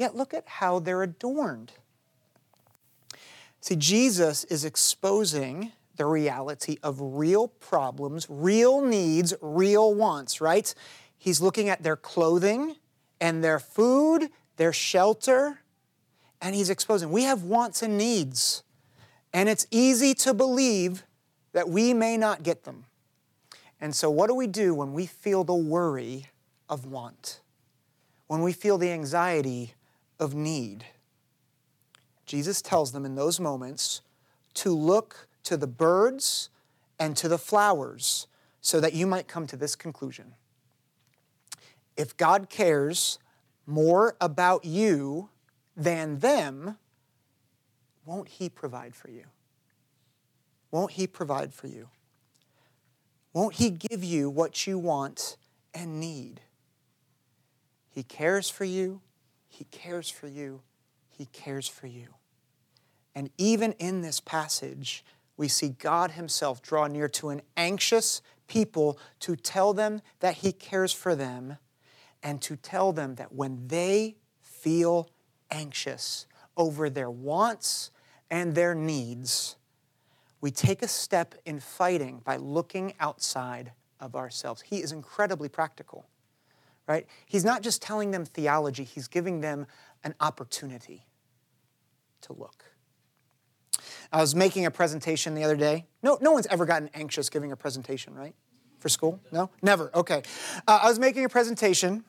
yet 0.00 0.16
look 0.16 0.32
at 0.32 0.48
how 0.48 0.78
they're 0.78 1.02
adorned. 1.02 1.72
See, 3.60 3.76
Jesus 3.76 4.44
is 4.44 4.64
exposing 4.64 5.72
the 5.96 6.06
reality 6.06 6.78
of 6.82 6.96
real 6.98 7.48
problems, 7.48 8.26
real 8.30 8.80
needs, 8.80 9.34
real 9.42 9.94
wants, 9.94 10.40
right? 10.40 10.74
He's 11.18 11.42
looking 11.42 11.68
at 11.68 11.82
their 11.82 11.96
clothing 11.96 12.76
and 13.20 13.44
their 13.44 13.58
food, 13.58 14.30
their 14.56 14.72
shelter, 14.72 15.60
and 16.40 16.54
he's 16.54 16.70
exposing 16.70 17.10
we 17.10 17.24
have 17.24 17.42
wants 17.42 17.82
and 17.82 17.98
needs. 17.98 18.62
And 19.34 19.50
it's 19.50 19.66
easy 19.70 20.14
to 20.14 20.32
believe 20.32 21.04
that 21.52 21.68
we 21.68 21.92
may 21.92 22.16
not 22.16 22.42
get 22.42 22.64
them. 22.64 22.86
And 23.78 23.94
so, 23.94 24.10
what 24.10 24.28
do 24.28 24.34
we 24.34 24.46
do 24.46 24.74
when 24.74 24.94
we 24.94 25.04
feel 25.04 25.44
the 25.44 25.54
worry 25.54 26.26
of 26.70 26.86
want? 26.86 27.40
When 28.26 28.40
we 28.40 28.52
feel 28.54 28.78
the 28.78 28.90
anxiety 28.90 29.74
of 30.20 30.34
need? 30.34 30.84
Jesus 32.26 32.62
tells 32.62 32.92
them 32.92 33.04
in 33.04 33.16
those 33.16 33.40
moments 33.40 34.02
to 34.54 34.72
look 34.72 35.26
to 35.42 35.56
the 35.56 35.66
birds 35.66 36.50
and 36.98 37.16
to 37.16 37.28
the 37.28 37.38
flowers 37.38 38.28
so 38.60 38.78
that 38.78 38.92
you 38.92 39.06
might 39.06 39.26
come 39.26 39.46
to 39.48 39.56
this 39.56 39.74
conclusion. 39.74 40.34
If 41.96 42.16
God 42.16 42.48
cares 42.48 43.18
more 43.66 44.16
about 44.20 44.64
you 44.64 45.30
than 45.76 46.18
them, 46.18 46.76
won't 48.04 48.28
He 48.28 48.48
provide 48.48 48.94
for 48.94 49.10
you? 49.10 49.24
Won't 50.70 50.92
He 50.92 51.06
provide 51.06 51.52
for 51.52 51.66
you? 51.66 51.88
Won't 53.32 53.54
He 53.54 53.70
give 53.70 54.04
you 54.04 54.28
what 54.28 54.66
you 54.66 54.78
want 54.78 55.36
and 55.74 55.98
need? 56.00 56.40
He 57.88 58.02
cares 58.02 58.50
for 58.50 58.64
you. 58.64 59.00
He 59.60 59.64
cares 59.64 60.08
for 60.08 60.26
you. 60.26 60.62
He 61.10 61.26
cares 61.26 61.68
for 61.68 61.86
you. 61.86 62.14
And 63.14 63.28
even 63.36 63.72
in 63.72 64.00
this 64.00 64.18
passage, 64.18 65.04
we 65.36 65.48
see 65.48 65.68
God 65.68 66.12
Himself 66.12 66.62
draw 66.62 66.86
near 66.86 67.10
to 67.10 67.28
an 67.28 67.42
anxious 67.58 68.22
people 68.46 68.98
to 69.18 69.36
tell 69.36 69.74
them 69.74 70.00
that 70.20 70.36
He 70.36 70.52
cares 70.52 70.94
for 70.94 71.14
them 71.14 71.58
and 72.22 72.40
to 72.40 72.56
tell 72.56 72.94
them 72.94 73.16
that 73.16 73.34
when 73.34 73.68
they 73.68 74.16
feel 74.40 75.10
anxious 75.50 76.24
over 76.56 76.88
their 76.88 77.10
wants 77.10 77.90
and 78.30 78.54
their 78.54 78.74
needs, 78.74 79.56
we 80.40 80.50
take 80.50 80.80
a 80.80 80.88
step 80.88 81.34
in 81.44 81.60
fighting 81.60 82.22
by 82.24 82.38
looking 82.38 82.94
outside 82.98 83.72
of 84.00 84.16
ourselves. 84.16 84.62
He 84.62 84.78
is 84.78 84.90
incredibly 84.90 85.50
practical, 85.50 86.08
right? 86.90 87.06
He's 87.24 87.44
not 87.44 87.62
just 87.62 87.80
telling 87.80 88.10
them 88.10 88.24
theology, 88.24 88.82
he's 88.82 89.06
giving 89.06 89.42
them 89.42 89.66
an 90.02 90.12
opportunity 90.18 91.06
to 92.22 92.32
look. 92.32 92.64
I 94.12 94.20
was 94.20 94.34
making 94.34 94.66
a 94.66 94.72
presentation 94.72 95.34
the 95.34 95.44
other 95.44 95.54
day. 95.54 95.86
No, 96.02 96.18
no 96.20 96.32
one's 96.32 96.48
ever 96.48 96.66
gotten 96.66 96.90
anxious 96.92 97.30
giving 97.30 97.52
a 97.52 97.56
presentation, 97.56 98.12
right? 98.12 98.34
For 98.80 98.88
school? 98.88 99.20
No? 99.30 99.50
Never. 99.62 99.92
Okay. 99.94 100.22
Uh, 100.66 100.80
I 100.82 100.88
was 100.88 100.98
making 100.98 101.24
a 101.24 101.28
presentation 101.28 102.02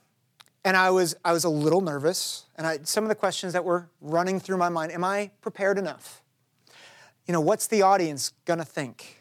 and 0.65 0.75
I 0.75 0.89
was, 0.89 1.15
I 1.23 1.31
was 1.31 1.43
a 1.43 1.49
little 1.49 1.81
nervous. 1.81 2.47
And 2.55 2.65
I, 2.65 2.79
some 2.81 3.03
of 3.03 3.09
the 3.09 3.15
questions 3.15 3.53
that 3.53 3.63
were 3.63 3.87
running 4.01 4.39
through 4.39 4.57
my 4.57 4.69
mind 4.69 4.91
am 4.91 5.03
I 5.03 5.29
prepared 5.41 5.77
enough? 5.77 6.23
You 7.27 7.33
know, 7.33 7.41
what's 7.41 7.67
the 7.67 7.83
audience 7.83 8.33
gonna 8.45 8.65
think? 8.65 9.20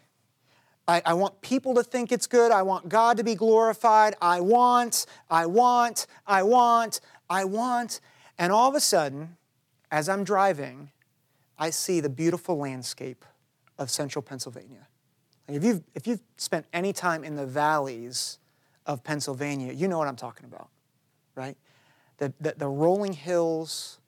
I, 0.91 1.03
I 1.07 1.15
want 1.15 1.41
people 1.41 1.75
to 1.75 1.83
think 1.83 2.13
it's 2.13 2.27
good. 2.27 2.53
I 2.53 2.63
want 2.63 2.89
God 2.89 3.17
to 3.17 3.25
be 3.25 3.35
glorified. 3.35 4.15
I 4.21 4.41
want, 4.41 5.07
I 5.31 5.47
want, 5.47 6.07
I 6.27 6.43
want, 6.43 7.01
I 7.29 7.45
want. 7.45 8.01
And 8.39 8.53
all 8.53 8.69
of 8.69 8.75
a 8.75 8.81
sudden, 8.81 9.37
as 9.91 10.09
I'm 10.09 10.25
driving, 10.25 10.91
I 11.59 11.71
see 11.71 12.01
the 12.01 12.09
beautiful 12.09 12.57
landscape 12.57 13.25
of 13.79 13.91
central 13.91 14.23
Pennsylvania. 14.23 14.87
if, 15.49 15.65
you've, 15.65 15.83
if 15.95 16.07
you've 16.07 16.23
spent 16.37 16.67
any 16.73 16.93
time 16.93 17.25
in 17.25 17.37
the 17.37 17.47
valleys 17.47 18.39
of 18.87 19.05
Pennsylvania, 19.05 19.73
you 19.73 19.89
know 19.89 19.99
what 19.99 20.09
I'm 20.09 20.17
talking 20.17 20.47
about 20.47 20.69
right? 21.35 21.57
The, 22.19 22.33
the, 22.41 22.55
the 22.57 22.69
rolling 22.69 23.15
hills, 23.15 23.99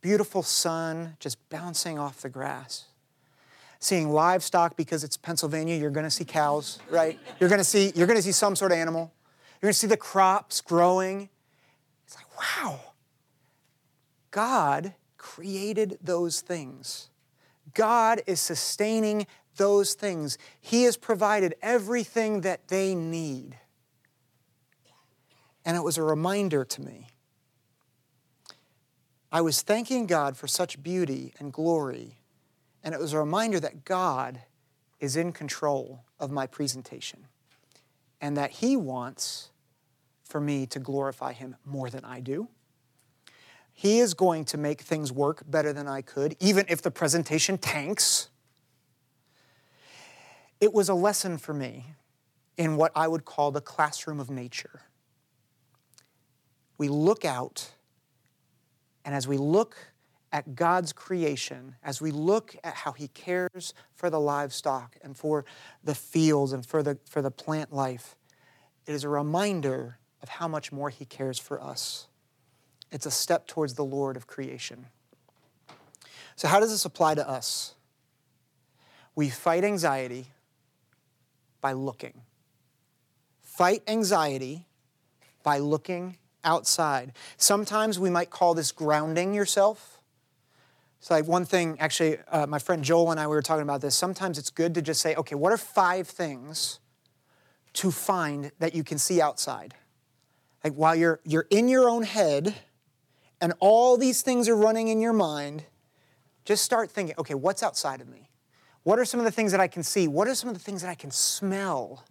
beautiful 0.00 0.42
sun 0.42 1.16
just 1.18 1.38
bouncing 1.48 1.98
off 1.98 2.20
the 2.20 2.28
grass. 2.28 2.86
Seeing 3.82 4.10
livestock 4.10 4.76
because 4.76 5.02
it's 5.02 5.16
Pennsylvania, 5.16 5.74
you're 5.74 5.90
going 5.90 6.04
to 6.04 6.10
see 6.10 6.24
cows, 6.24 6.78
right? 6.88 7.18
You're 7.40 7.48
going 7.48 7.58
to 7.58 7.64
see 7.64 7.92
you're 7.96 8.06
going 8.06 8.16
to 8.16 8.22
see 8.22 8.30
some 8.30 8.54
sort 8.54 8.70
of 8.70 8.78
animal. 8.78 9.12
You're 9.60 9.66
going 9.66 9.72
to 9.72 9.78
see 9.78 9.88
the 9.88 9.96
crops 9.96 10.60
growing. 10.60 11.28
It's 12.06 12.14
like, 12.14 12.26
wow. 12.38 12.78
God 14.30 14.94
created 15.18 15.98
those 16.00 16.42
things. 16.42 17.10
God 17.74 18.22
is 18.28 18.40
sustaining 18.40 19.26
those 19.56 19.94
things. 19.94 20.38
He 20.60 20.84
has 20.84 20.96
provided 20.96 21.56
everything 21.60 22.42
that 22.42 22.68
they 22.68 22.94
need. 22.94 23.58
And 25.64 25.76
it 25.76 25.82
was 25.82 25.98
a 25.98 26.04
reminder 26.04 26.64
to 26.64 26.82
me. 26.82 27.08
I 29.32 29.40
was 29.40 29.60
thanking 29.60 30.06
God 30.06 30.36
for 30.36 30.46
such 30.46 30.80
beauty 30.84 31.34
and 31.40 31.52
glory, 31.52 32.18
and 32.82 32.94
it 32.94 33.00
was 33.00 33.12
a 33.12 33.18
reminder 33.18 33.60
that 33.60 33.84
God 33.84 34.40
is 35.00 35.16
in 35.16 35.32
control 35.32 36.04
of 36.18 36.30
my 36.30 36.46
presentation 36.46 37.26
and 38.20 38.36
that 38.36 38.50
He 38.50 38.76
wants 38.76 39.50
for 40.24 40.40
me 40.40 40.66
to 40.66 40.78
glorify 40.78 41.32
Him 41.32 41.56
more 41.64 41.90
than 41.90 42.04
I 42.04 42.20
do. 42.20 42.48
He 43.72 43.98
is 43.98 44.14
going 44.14 44.44
to 44.46 44.58
make 44.58 44.82
things 44.82 45.10
work 45.10 45.42
better 45.46 45.72
than 45.72 45.88
I 45.88 46.02
could, 46.02 46.36
even 46.40 46.66
if 46.68 46.82
the 46.82 46.90
presentation 46.90 47.58
tanks. 47.58 48.28
It 50.60 50.72
was 50.72 50.88
a 50.88 50.94
lesson 50.94 51.38
for 51.38 51.54
me 51.54 51.86
in 52.56 52.76
what 52.76 52.92
I 52.94 53.08
would 53.08 53.24
call 53.24 53.50
the 53.50 53.60
classroom 53.60 54.20
of 54.20 54.30
nature 54.30 54.82
we 56.82 56.88
look 56.88 57.24
out, 57.24 57.70
and 59.04 59.14
as 59.14 59.28
we 59.28 59.36
look 59.36 59.76
at 60.32 60.54
God's 60.54 60.92
creation, 60.92 61.76
as 61.84 62.00
we 62.00 62.10
look 62.10 62.56
at 62.64 62.74
how 62.74 62.92
He 62.92 63.08
cares 63.08 63.74
for 63.94 64.08
the 64.08 64.18
livestock 64.18 64.96
and 65.02 65.16
for 65.16 65.44
the 65.84 65.94
fields 65.94 66.52
and 66.52 66.64
for 66.64 66.82
the, 66.82 66.98
for 67.08 67.20
the 67.20 67.30
plant 67.30 67.72
life, 67.72 68.16
it 68.86 68.92
is 68.92 69.04
a 69.04 69.08
reminder 69.08 69.98
of 70.22 70.30
how 70.30 70.48
much 70.48 70.72
more 70.72 70.88
He 70.88 71.04
cares 71.04 71.38
for 71.38 71.62
us. 71.62 72.08
It's 72.90 73.06
a 73.06 73.10
step 73.10 73.46
towards 73.46 73.74
the 73.74 73.84
Lord 73.84 74.16
of 74.16 74.26
creation. 74.26 74.86
So, 76.36 76.48
how 76.48 76.60
does 76.60 76.70
this 76.70 76.84
apply 76.84 77.14
to 77.16 77.28
us? 77.28 77.74
We 79.14 79.28
fight 79.28 79.64
anxiety 79.64 80.28
by 81.60 81.72
looking. 81.72 82.22
Fight 83.42 83.82
anxiety 83.86 84.66
by 85.42 85.58
looking 85.58 86.16
outside. 86.44 87.12
Sometimes 87.36 87.98
we 87.98 88.10
might 88.10 88.30
call 88.30 88.54
this 88.54 88.72
grounding 88.72 89.34
yourself. 89.34 90.01
It's 91.02 91.10
like 91.10 91.26
one 91.26 91.44
thing, 91.44 91.76
actually, 91.80 92.18
uh, 92.30 92.46
my 92.46 92.60
friend 92.60 92.84
Joel 92.84 93.10
and 93.10 93.18
I, 93.18 93.26
we 93.26 93.34
were 93.34 93.42
talking 93.42 93.64
about 93.64 93.80
this. 93.80 93.96
Sometimes 93.96 94.38
it's 94.38 94.50
good 94.50 94.72
to 94.76 94.82
just 94.82 95.00
say, 95.00 95.16
okay, 95.16 95.34
what 95.34 95.52
are 95.52 95.56
five 95.56 96.06
things 96.06 96.78
to 97.72 97.90
find 97.90 98.52
that 98.60 98.72
you 98.72 98.84
can 98.84 98.98
see 98.98 99.20
outside? 99.20 99.74
Like 100.62 100.74
while 100.74 100.94
you're, 100.94 101.18
you're 101.24 101.48
in 101.50 101.66
your 101.66 101.90
own 101.90 102.04
head 102.04 102.54
and 103.40 103.52
all 103.58 103.96
these 103.96 104.22
things 104.22 104.48
are 104.48 104.54
running 104.54 104.86
in 104.86 105.00
your 105.00 105.12
mind, 105.12 105.64
just 106.44 106.62
start 106.62 106.88
thinking, 106.88 107.16
okay, 107.18 107.34
what's 107.34 107.64
outside 107.64 108.00
of 108.00 108.08
me? 108.08 108.30
What 108.84 109.00
are 109.00 109.04
some 109.04 109.18
of 109.18 109.24
the 109.24 109.32
things 109.32 109.50
that 109.50 109.60
I 109.60 109.66
can 109.66 109.82
see? 109.82 110.06
What 110.06 110.28
are 110.28 110.36
some 110.36 110.48
of 110.48 110.54
the 110.54 110.62
things 110.62 110.82
that 110.82 110.88
I 110.88 110.94
can 110.94 111.10
smell? 111.10 112.04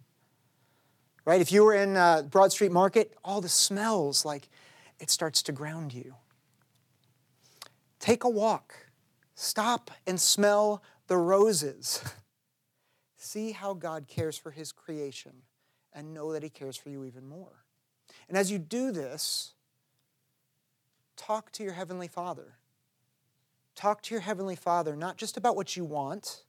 right? 1.24 1.40
If 1.40 1.52
you 1.52 1.64
were 1.64 1.74
in 1.74 1.96
uh, 1.96 2.22
Broad 2.22 2.52
Street 2.52 2.72
Market, 2.72 3.16
all 3.24 3.40
the 3.40 3.48
smells, 3.48 4.24
like 4.24 4.48
it 4.98 5.10
starts 5.10 5.42
to 5.44 5.52
ground 5.52 5.94
you. 5.94 6.14
Take 7.98 8.24
a 8.24 8.28
walk. 8.28 8.81
Stop 9.34 9.90
and 10.06 10.20
smell 10.20 10.82
the 11.06 11.16
roses. 11.16 12.02
See 13.16 13.52
how 13.52 13.74
God 13.74 14.08
cares 14.08 14.36
for 14.36 14.50
his 14.50 14.72
creation 14.72 15.32
and 15.92 16.14
know 16.14 16.32
that 16.32 16.42
he 16.42 16.48
cares 16.48 16.76
for 16.76 16.90
you 16.90 17.04
even 17.04 17.26
more. 17.26 17.64
And 18.28 18.36
as 18.36 18.50
you 18.50 18.58
do 18.58 18.92
this, 18.92 19.54
talk 21.16 21.52
to 21.52 21.62
your 21.62 21.72
Heavenly 21.72 22.08
Father. 22.08 22.54
Talk 23.74 24.02
to 24.02 24.14
your 24.14 24.20
Heavenly 24.20 24.56
Father, 24.56 24.96
not 24.96 25.16
just 25.16 25.36
about 25.36 25.56
what 25.56 25.76
you 25.76 25.84
want, 25.84 26.44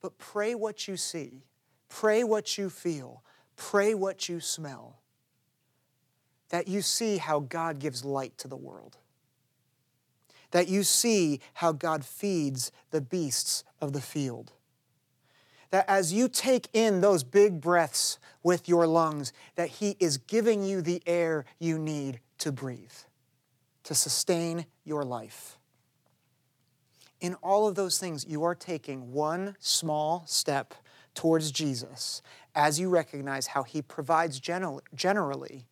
but 0.00 0.18
pray 0.18 0.54
what 0.54 0.86
you 0.86 0.96
see, 0.96 1.44
pray 1.88 2.24
what 2.24 2.58
you 2.58 2.70
feel, 2.70 3.22
pray 3.56 3.94
what 3.94 4.28
you 4.28 4.40
smell. 4.40 4.98
That 6.50 6.68
you 6.68 6.82
see 6.82 7.16
how 7.16 7.40
God 7.40 7.78
gives 7.78 8.04
light 8.04 8.36
to 8.38 8.48
the 8.48 8.56
world. 8.56 8.98
That 10.52 10.68
you 10.68 10.84
see 10.84 11.40
how 11.54 11.72
God 11.72 12.04
feeds 12.04 12.72
the 12.90 13.00
beasts 13.00 13.64
of 13.80 13.92
the 13.92 14.00
field 14.00 14.52
that 15.72 15.88
as 15.88 16.12
you 16.12 16.28
take 16.28 16.68
in 16.74 17.00
those 17.00 17.24
big 17.24 17.60
breaths 17.60 18.18
with 18.42 18.68
your 18.68 18.86
lungs, 18.86 19.32
that 19.56 19.68
He 19.68 19.96
is 19.98 20.18
giving 20.18 20.62
you 20.62 20.82
the 20.82 21.02
air 21.06 21.44
you 21.58 21.78
need 21.78 22.20
to 22.38 22.52
breathe, 22.52 22.92
to 23.84 23.94
sustain 23.94 24.66
your 24.84 25.02
life. 25.02 25.58
In 27.20 27.34
all 27.36 27.66
of 27.66 27.74
those 27.74 27.98
things, 27.98 28.26
you 28.28 28.44
are 28.44 28.54
taking 28.54 29.12
one 29.12 29.56
small 29.58 30.24
step 30.26 30.74
towards 31.14 31.50
Jesus 31.50 32.20
as 32.54 32.78
you 32.78 32.90
recognize 32.90 33.48
how 33.48 33.62
He 33.62 33.80
provides 33.80 34.38
generally, 34.38 35.66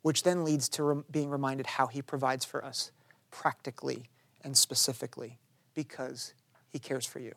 which 0.00 0.22
then 0.22 0.44
leads 0.44 0.66
to 0.70 1.04
being 1.10 1.28
reminded 1.28 1.66
how 1.66 1.88
He 1.88 2.00
provides 2.00 2.46
for 2.46 2.64
us 2.64 2.90
practically 3.30 4.04
and 4.42 4.56
specifically 4.56 5.38
because 5.74 6.34
He 6.68 6.78
cares 6.78 7.06
for 7.06 7.18
you. 7.18 7.34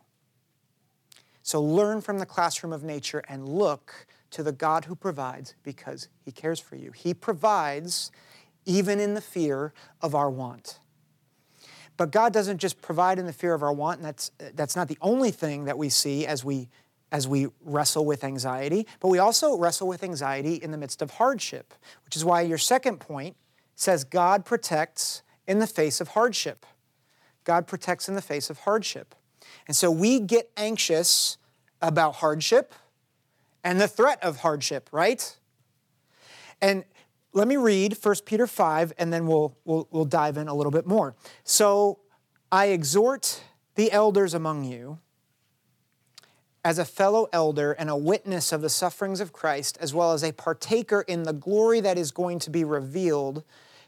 So 1.44 1.62
learn 1.62 2.00
from 2.00 2.20
the 2.20 2.26
classroom 2.26 2.72
of 2.72 2.84
nature 2.84 3.22
and 3.28 3.48
look 3.48 4.08
to 4.32 4.42
the 4.44 4.54
God 4.54 4.86
who 4.86 4.96
provides 4.96 5.56
because 5.62 6.08
he 6.24 6.32
cares 6.32 6.60
for 6.60 6.78
you. 6.78 6.92
He 6.92 7.14
provides 7.14 8.12
even 8.66 9.00
in 9.00 9.14
the 9.14 9.22
fear 9.22 9.74
of 10.02 10.16
our 10.16 10.30
want. 10.30 10.80
But 11.98 12.12
God 12.12 12.34
doesn't 12.34 12.58
just 12.58 12.82
provide 12.82 13.20
in 13.20 13.28
the 13.28 13.34
fear 13.34 13.54
of 13.54 13.62
our 13.62 13.74
want, 13.74 14.00
and 14.00 14.06
that's, 14.06 14.32
that's 14.56 14.76
not 14.76 14.88
the 14.88 14.98
only 15.02 15.30
thing 15.30 15.66
that 15.66 15.78
we 15.78 15.90
see 15.90 16.26
as 16.26 16.44
we, 16.44 16.70
as 17.12 17.28
we 17.28 17.48
wrestle 17.64 18.06
with 18.06 18.24
anxiety, 18.24 18.88
but 19.00 19.10
we 19.10 19.20
also 19.20 19.56
wrestle 19.58 19.88
with 19.88 20.04
anxiety 20.04 20.56
in 20.56 20.72
the 20.72 20.78
midst 20.78 21.02
of 21.04 21.12
hardship, 21.12 21.74
which 22.06 22.16
is 22.16 22.26
why 22.26 22.42
your 22.42 22.58
second 22.58 23.00
point 23.00 23.36
says 23.76 24.04
God 24.04 24.46
protects 24.46 25.22
in 25.48 25.60
the 25.60 25.68
face 25.68 26.02
of 26.02 26.10
hardship. 26.10 26.66
God 27.44 27.68
protects 27.68 28.08
in 28.08 28.16
the 28.16 28.22
face 28.22 28.50
of 28.50 28.60
hardship. 28.60 29.16
And 29.68 29.76
so 29.76 29.92
we 29.92 30.20
get 30.20 30.50
anxious 30.56 31.38
about 31.82 32.16
hardship 32.16 32.74
and 33.64 33.80
the 33.80 33.88
threat 33.88 34.22
of 34.24 34.38
hardship, 34.38 34.90
right? 34.92 35.38
And 36.62 36.84
let 37.34 37.48
me 37.48 37.58
read 37.58 37.98
1 38.02 38.16
Peter 38.26 38.48
5, 38.48 38.94
and 38.98 39.12
then 39.12 39.26
we'll, 39.28 39.58
we'll, 39.66 39.88
we'll 39.92 40.06
dive 40.06 40.38
in 40.38 40.48
a 40.48 40.54
little 40.54 40.72
bit 40.72 40.86
more. 40.86 41.16
So 41.44 42.00
I 42.52 42.68
exhort 42.68 43.42
the 43.76 43.92
elders 43.92 44.34
among 44.34 44.66
you 44.66 45.00
as 46.64 46.78
a 46.78 46.86
fellow 46.86 47.28
elder 47.34 47.74
and 47.74 47.90
a 47.90 47.96
witness 47.96 48.52
of 48.52 48.62
the 48.62 48.70
sufferings 48.70 49.20
of 49.20 49.34
Christ, 49.34 49.78
as 49.82 49.94
well 49.94 50.14
as 50.14 50.24
a 50.24 50.32
partaker 50.32 51.02
in 51.02 51.24
the 51.24 51.34
glory 51.34 51.82
that 51.82 51.98
is 51.98 52.12
going 52.12 52.40
to 52.40 52.50
be 52.50 52.64
revealed, 52.64 53.44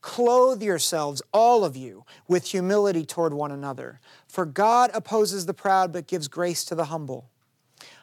Clothe 0.00 0.62
yourselves, 0.62 1.22
all 1.32 1.64
of 1.64 1.76
you, 1.76 2.04
with 2.26 2.46
humility 2.46 3.04
toward 3.04 3.34
one 3.34 3.52
another. 3.52 4.00
For 4.26 4.46
God 4.46 4.90
opposes 4.94 5.46
the 5.46 5.54
proud, 5.54 5.92
but 5.92 6.06
gives 6.06 6.28
grace 6.28 6.64
to 6.66 6.74
the 6.74 6.86
humble. 6.86 7.28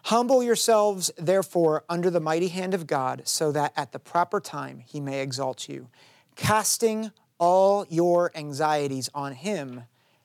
Humble 0.03 0.43
yourselves, 0.43 1.12
therefore, 1.17 1.83
under 1.89 2.10
the 2.10 2.19
mighty 2.19 2.47
hand 2.49 2.73
of 2.73 2.88
God, 2.88 3.23
so 3.25 3.51
that 3.51 3.73
at 3.75 3.91
the 3.91 3.99
proper 3.99 4.39
time 4.39 4.79
he 4.86 4.99
may 4.99 5.21
exalt 5.21 5.67
you, 5.67 5.89
casting 6.36 7.12
all 7.39 7.86
your 7.89 8.31
anxieties 8.36 9.10
on 9.13 9.33
him 9.33 9.83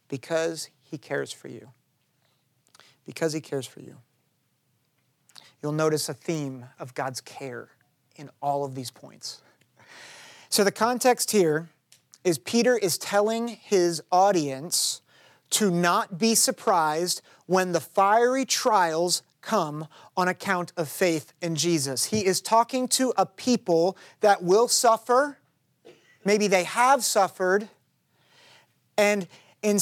because 0.09 0.69
he 0.83 0.99
cares 0.99 1.33
for 1.33 1.49
you. 1.49 1.71
Because 3.05 3.33
he 3.33 3.41
cares 3.41 3.67
for 3.67 3.81
you. 3.81 3.97
You'll 5.63 5.73
notice 5.73 6.09
a 6.09 6.15
theme 6.15 6.67
of 6.79 6.95
God's 6.95 7.21
care 7.21 7.69
in 8.17 8.31
all 8.41 8.65
of 8.65 8.75
these 8.75 8.91
points. 8.91 9.43
So, 10.53 10.65
the 10.65 10.71
context 10.71 11.31
here 11.31 11.71
is 12.25 12.37
Peter 12.37 12.77
is 12.77 12.99
telling 12.99 13.49
his 13.49 14.03
audience 14.13 15.01
to 15.49 15.71
not 15.71 16.19
be 16.19 16.35
surprised 16.35 17.23
when 17.47 17.73
the 17.73 17.81
fiery 17.81 18.45
trials 18.45 19.23
come 19.41 19.89
on 20.15 20.29
account 20.29 20.75
of 20.77 20.91
faith 20.91 21.33
in 21.41 21.57
Jesus. 21.57 22.05
He 22.05 22.27
is 22.27 22.43
talking 22.43 22.87
to 22.89 23.15
a 23.17 23.25
people 23.25 23.97
that 24.21 24.43
will 24.43 24.69
suffer, 24.69 25.39
maybe 26.23 26.49
they 26.49 26.65
have 26.65 27.03
suffered, 27.03 27.71
and, 28.99 29.27
in, 29.63 29.79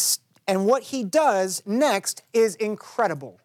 and 0.47 0.67
what 0.67 0.85
he 0.85 1.03
does 1.03 1.65
next 1.67 2.23
is 2.33 2.55
incredible. 2.55 3.41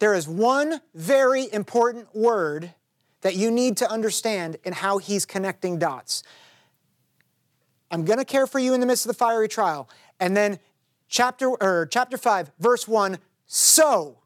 There 0.00 0.12
is 0.12 0.28
one 0.28 0.82
very 0.94 1.50
important 1.50 2.14
word 2.14 2.74
that 3.22 3.34
you 3.34 3.50
need 3.50 3.76
to 3.78 3.90
understand 3.90 4.58
in 4.64 4.72
how 4.72 4.98
he's 4.98 5.24
connecting 5.24 5.78
dots. 5.78 6.22
I'm 7.90 8.04
going 8.04 8.18
to 8.18 8.24
care 8.24 8.46
for 8.46 8.58
you 8.58 8.74
in 8.74 8.80
the 8.80 8.86
midst 8.86 9.06
of 9.06 9.08
the 9.08 9.18
fiery 9.18 9.48
trial. 9.48 9.88
And 10.20 10.36
then 10.36 10.58
chapter 11.08 11.48
or 11.48 11.86
chapter 11.90 12.16
5 12.16 12.52
verse 12.58 12.88
1 12.88 13.18
so 13.46 14.18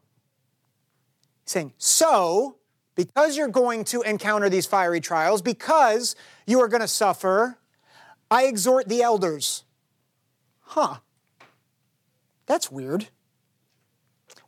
saying 1.43 1.73
so 1.77 2.55
because 2.95 3.35
you're 3.35 3.49
going 3.49 3.83
to 3.83 4.01
encounter 4.03 4.49
these 4.49 4.65
fiery 4.65 5.01
trials 5.01 5.41
because 5.41 6.15
you 6.45 6.61
are 6.61 6.69
going 6.69 6.81
to 6.81 6.87
suffer 6.87 7.57
I 8.29 8.43
exhort 8.43 8.89
the 8.89 9.01
elders. 9.01 9.63
Huh. 10.61 10.97
That's 12.45 12.71
weird. 12.71 13.07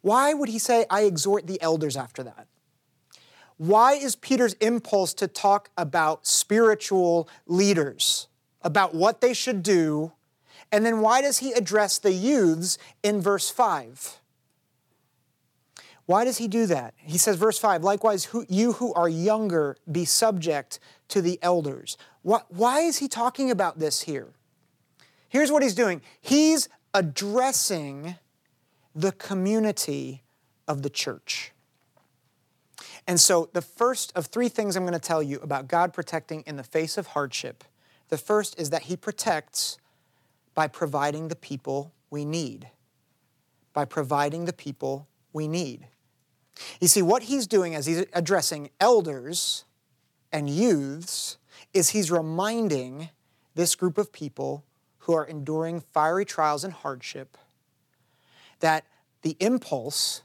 Why 0.01 0.33
would 0.33 0.49
he 0.49 0.59
say 0.59 0.85
I 0.89 1.03
exhort 1.03 1.47
the 1.47 1.61
elders 1.61 1.95
after 1.95 2.23
that? 2.23 2.47
Why 3.59 3.93
is 3.93 4.15
Peter's 4.15 4.53
impulse 4.55 5.13
to 5.13 5.27
talk 5.27 5.69
about 5.77 6.25
spiritual 6.25 7.29
leaders? 7.45 8.29
about 8.61 8.93
what 8.93 9.21
they 9.21 9.33
should 9.33 9.63
do. 9.63 10.13
And 10.71 10.85
then 10.85 11.01
why 11.01 11.21
does 11.21 11.39
he 11.39 11.51
address 11.53 11.97
the 11.97 12.11
youths 12.11 12.77
in 13.03 13.21
verse 13.21 13.49
5? 13.49 14.19
Why 16.05 16.25
does 16.25 16.37
he 16.37 16.47
do 16.47 16.65
that? 16.65 16.93
He 16.97 17.17
says, 17.17 17.35
verse 17.35 17.59
5, 17.59 17.83
likewise, 17.83 18.25
who, 18.25 18.45
you 18.49 18.73
who 18.73 18.93
are 18.95 19.09
younger, 19.09 19.77
be 19.91 20.05
subject 20.05 20.79
to 21.09 21.21
the 21.21 21.37
elders. 21.41 21.97
What, 22.23 22.51
why 22.51 22.81
is 22.81 22.97
he 22.97 23.07
talking 23.07 23.51
about 23.51 23.79
this 23.79 24.01
here? 24.01 24.29
Here's 25.27 25.51
what 25.51 25.61
he's 25.61 25.75
doing 25.75 26.01
he's 26.21 26.67
addressing 26.93 28.15
the 28.95 29.11
community 29.11 30.23
of 30.67 30.81
the 30.81 30.89
church. 30.89 31.51
And 33.09 33.19
so, 33.19 33.49
the 33.53 33.63
first 33.63 34.15
of 34.15 34.27
three 34.27 34.49
things 34.49 34.75
I'm 34.75 34.83
going 34.83 34.93
to 34.93 34.99
tell 34.99 35.23
you 35.23 35.39
about 35.39 35.67
God 35.67 35.93
protecting 35.93 36.43
in 36.45 36.57
the 36.57 36.63
face 36.63 36.95
of 36.95 37.07
hardship 37.07 37.63
the 38.09 38.19
first 38.19 38.59
is 38.59 38.69
that 38.69 38.83
He 38.83 38.95
protects 38.95 39.79
by 40.53 40.67
providing 40.67 41.27
the 41.27 41.35
people 41.35 41.91
we 42.11 42.23
need. 42.23 42.69
By 43.73 43.85
providing 43.85 44.45
the 44.45 44.53
people 44.53 45.07
we 45.33 45.47
need. 45.47 45.87
You 46.79 46.87
see, 46.87 47.01
what 47.01 47.23
He's 47.23 47.47
doing 47.47 47.73
as 47.73 47.87
He's 47.87 48.05
addressing 48.13 48.69
elders 48.79 49.65
and 50.31 50.47
youths 50.47 51.39
is 51.73 51.89
He's 51.89 52.11
reminding 52.11 53.09
this 53.55 53.73
group 53.73 53.97
of 53.97 54.13
people 54.13 54.63
who 54.99 55.13
are 55.13 55.25
enduring 55.25 55.81
fiery 55.81 56.25
trials 56.25 56.63
and 56.63 56.73
hardship 56.73 57.39
that 58.59 58.85
the 59.23 59.35
impulse 59.39 60.21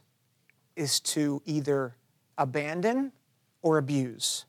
is 0.75 0.99
to 0.99 1.41
either 1.47 1.95
abandon 2.37 3.11
or 3.61 3.77
abuse. 3.77 4.45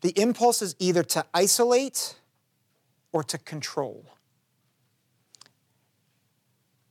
The 0.00 0.10
impulse 0.10 0.62
is 0.62 0.76
either 0.78 1.02
to 1.02 1.24
isolate 1.34 2.16
or 3.12 3.22
to 3.24 3.38
control. 3.38 4.04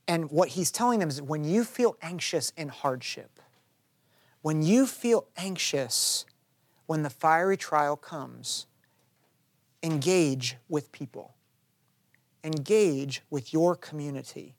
And 0.08 0.30
what 0.30 0.50
he's 0.50 0.70
telling 0.70 1.00
them 1.00 1.08
is 1.08 1.20
when 1.20 1.44
you 1.44 1.64
feel 1.64 1.96
anxious 2.02 2.52
in 2.56 2.68
hardship, 2.68 3.40
when 4.42 4.62
you 4.62 4.86
feel 4.86 5.26
anxious 5.36 6.24
when 6.86 7.02
the 7.02 7.10
fiery 7.10 7.56
trial 7.56 7.96
comes, 7.96 8.66
engage 9.82 10.56
with 10.68 10.92
people. 10.92 11.34
Engage 12.44 13.22
with 13.28 13.52
your 13.52 13.74
community. 13.74 14.54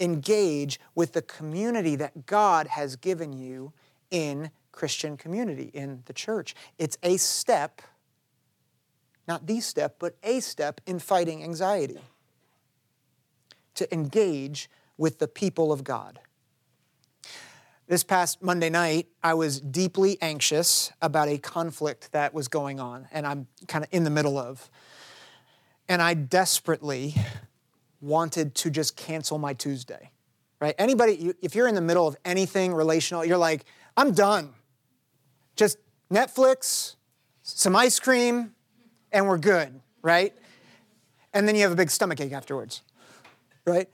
Engage 0.00 0.80
with 0.94 1.12
the 1.12 1.22
community 1.22 1.96
that 1.96 2.24
God 2.24 2.66
has 2.68 2.96
given 2.96 3.32
you 3.32 3.72
in 4.10 4.50
Christian 4.72 5.16
community, 5.16 5.70
in 5.72 6.02
the 6.06 6.12
church. 6.12 6.54
It's 6.78 6.98
a 7.02 7.16
step, 7.16 7.80
not 9.26 9.46
the 9.46 9.60
step, 9.60 9.96
but 9.98 10.16
a 10.22 10.40
step 10.40 10.80
in 10.86 10.98
fighting 10.98 11.42
anxiety. 11.42 12.00
To 13.74 13.92
engage 13.92 14.70
with 14.96 15.18
the 15.18 15.28
people 15.28 15.72
of 15.72 15.84
God. 15.84 16.18
This 17.88 18.02
past 18.02 18.42
Monday 18.42 18.70
night, 18.70 19.06
I 19.22 19.34
was 19.34 19.60
deeply 19.60 20.18
anxious 20.20 20.92
about 21.00 21.28
a 21.28 21.38
conflict 21.38 22.10
that 22.12 22.34
was 22.34 22.48
going 22.48 22.80
on, 22.80 23.06
and 23.12 23.26
I'm 23.26 23.46
kind 23.68 23.84
of 23.84 23.90
in 23.92 24.02
the 24.02 24.10
middle 24.10 24.38
of. 24.38 24.68
And 25.88 26.02
I 26.02 26.14
desperately 26.14 27.14
wanted 28.00 28.54
to 28.56 28.70
just 28.70 28.96
cancel 28.96 29.38
my 29.38 29.52
Tuesday, 29.52 30.10
right? 30.60 30.74
Anybody, 30.78 31.32
if 31.40 31.54
you're 31.54 31.68
in 31.68 31.76
the 31.76 31.80
middle 31.80 32.08
of 32.08 32.16
anything 32.24 32.74
relational, 32.74 33.24
you're 33.24 33.38
like, 33.38 33.64
I'm 33.96 34.12
done. 34.12 34.52
Just 35.56 35.78
Netflix, 36.12 36.96
some 37.42 37.74
ice 37.74 37.98
cream, 37.98 38.54
and 39.10 39.26
we're 39.26 39.38
good, 39.38 39.80
right? 40.02 40.34
And 41.32 41.48
then 41.48 41.54
you 41.54 41.62
have 41.62 41.72
a 41.72 41.76
big 41.76 41.90
stomach 41.90 42.20
ache 42.20 42.32
afterwards, 42.32 42.82
right? 43.64 43.88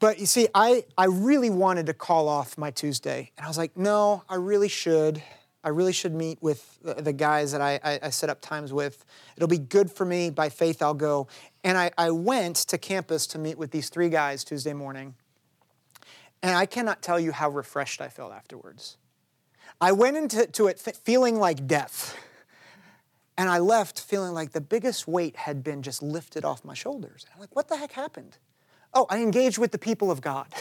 But 0.00 0.18
you 0.20 0.26
see, 0.26 0.48
I, 0.54 0.84
I 0.96 1.06
really 1.06 1.50
wanted 1.50 1.86
to 1.86 1.94
call 1.94 2.28
off 2.28 2.56
my 2.56 2.70
Tuesday. 2.70 3.32
And 3.36 3.44
I 3.44 3.48
was 3.48 3.58
like, 3.58 3.76
no, 3.76 4.22
I 4.28 4.36
really 4.36 4.68
should. 4.68 5.22
I 5.64 5.70
really 5.70 5.92
should 5.92 6.14
meet 6.14 6.40
with 6.40 6.78
the, 6.82 7.12
guys 7.12 7.52
that 7.52 7.60
I, 7.60 7.80
I, 7.82 7.98
I, 8.04 8.10
set 8.10 8.30
up 8.30 8.40
times 8.40 8.72
with. 8.72 9.04
It'll 9.36 9.48
be 9.48 9.58
good 9.58 9.90
for 9.90 10.04
me. 10.04 10.30
By 10.30 10.50
faith, 10.50 10.82
I'll 10.82 10.94
go. 10.94 11.26
And 11.64 11.76
I, 11.76 11.90
I 11.98 12.10
went 12.12 12.56
to 12.68 12.78
campus 12.78 13.26
to 13.28 13.38
meet 13.38 13.58
with 13.58 13.72
these 13.72 13.88
three 13.88 14.08
guys 14.08 14.44
Tuesday 14.44 14.72
morning. 14.72 15.14
And 16.42 16.56
I 16.56 16.64
cannot 16.64 17.02
tell 17.02 17.18
you 17.18 17.32
how 17.32 17.50
refreshed 17.50 18.00
I 18.00 18.08
felt 18.08 18.32
afterwards. 18.32 18.96
I 19.80 19.92
went 19.92 20.16
into 20.16 20.66
it 20.66 20.80
feeling 20.80 21.38
like 21.38 21.66
death. 21.66 22.16
And 23.36 23.48
I 23.48 23.58
left 23.58 24.00
feeling 24.00 24.34
like 24.34 24.50
the 24.50 24.60
biggest 24.60 25.06
weight 25.06 25.36
had 25.36 25.62
been 25.62 25.82
just 25.82 26.02
lifted 26.02 26.44
off 26.44 26.64
my 26.64 26.74
shoulders. 26.74 27.24
I'm 27.32 27.40
like, 27.40 27.54
what 27.54 27.68
the 27.68 27.76
heck 27.76 27.92
happened? 27.92 28.36
Oh, 28.92 29.06
I 29.08 29.18
engaged 29.18 29.58
with 29.58 29.70
the 29.70 29.78
people 29.78 30.10
of 30.10 30.20
God. 30.20 30.48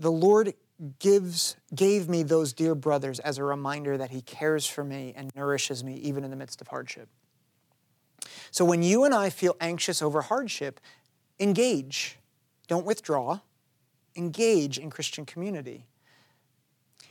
the 0.00 0.10
Lord 0.10 0.54
gives, 0.98 1.56
gave 1.72 2.08
me 2.08 2.24
those 2.24 2.52
dear 2.52 2.74
brothers 2.74 3.20
as 3.20 3.38
a 3.38 3.44
reminder 3.44 3.96
that 3.96 4.10
He 4.10 4.20
cares 4.20 4.66
for 4.66 4.82
me 4.82 5.12
and 5.14 5.30
nourishes 5.36 5.84
me 5.84 5.94
even 5.94 6.24
in 6.24 6.30
the 6.30 6.36
midst 6.36 6.60
of 6.60 6.66
hardship. 6.66 7.08
So 8.50 8.64
when 8.64 8.82
you 8.82 9.04
and 9.04 9.14
I 9.14 9.30
feel 9.30 9.54
anxious 9.60 10.02
over 10.02 10.22
hardship, 10.22 10.80
engage. 11.38 12.18
Don't 12.66 12.84
withdraw. 12.84 13.38
Engage 14.18 14.78
in 14.78 14.90
Christian 14.90 15.24
community. 15.24 15.86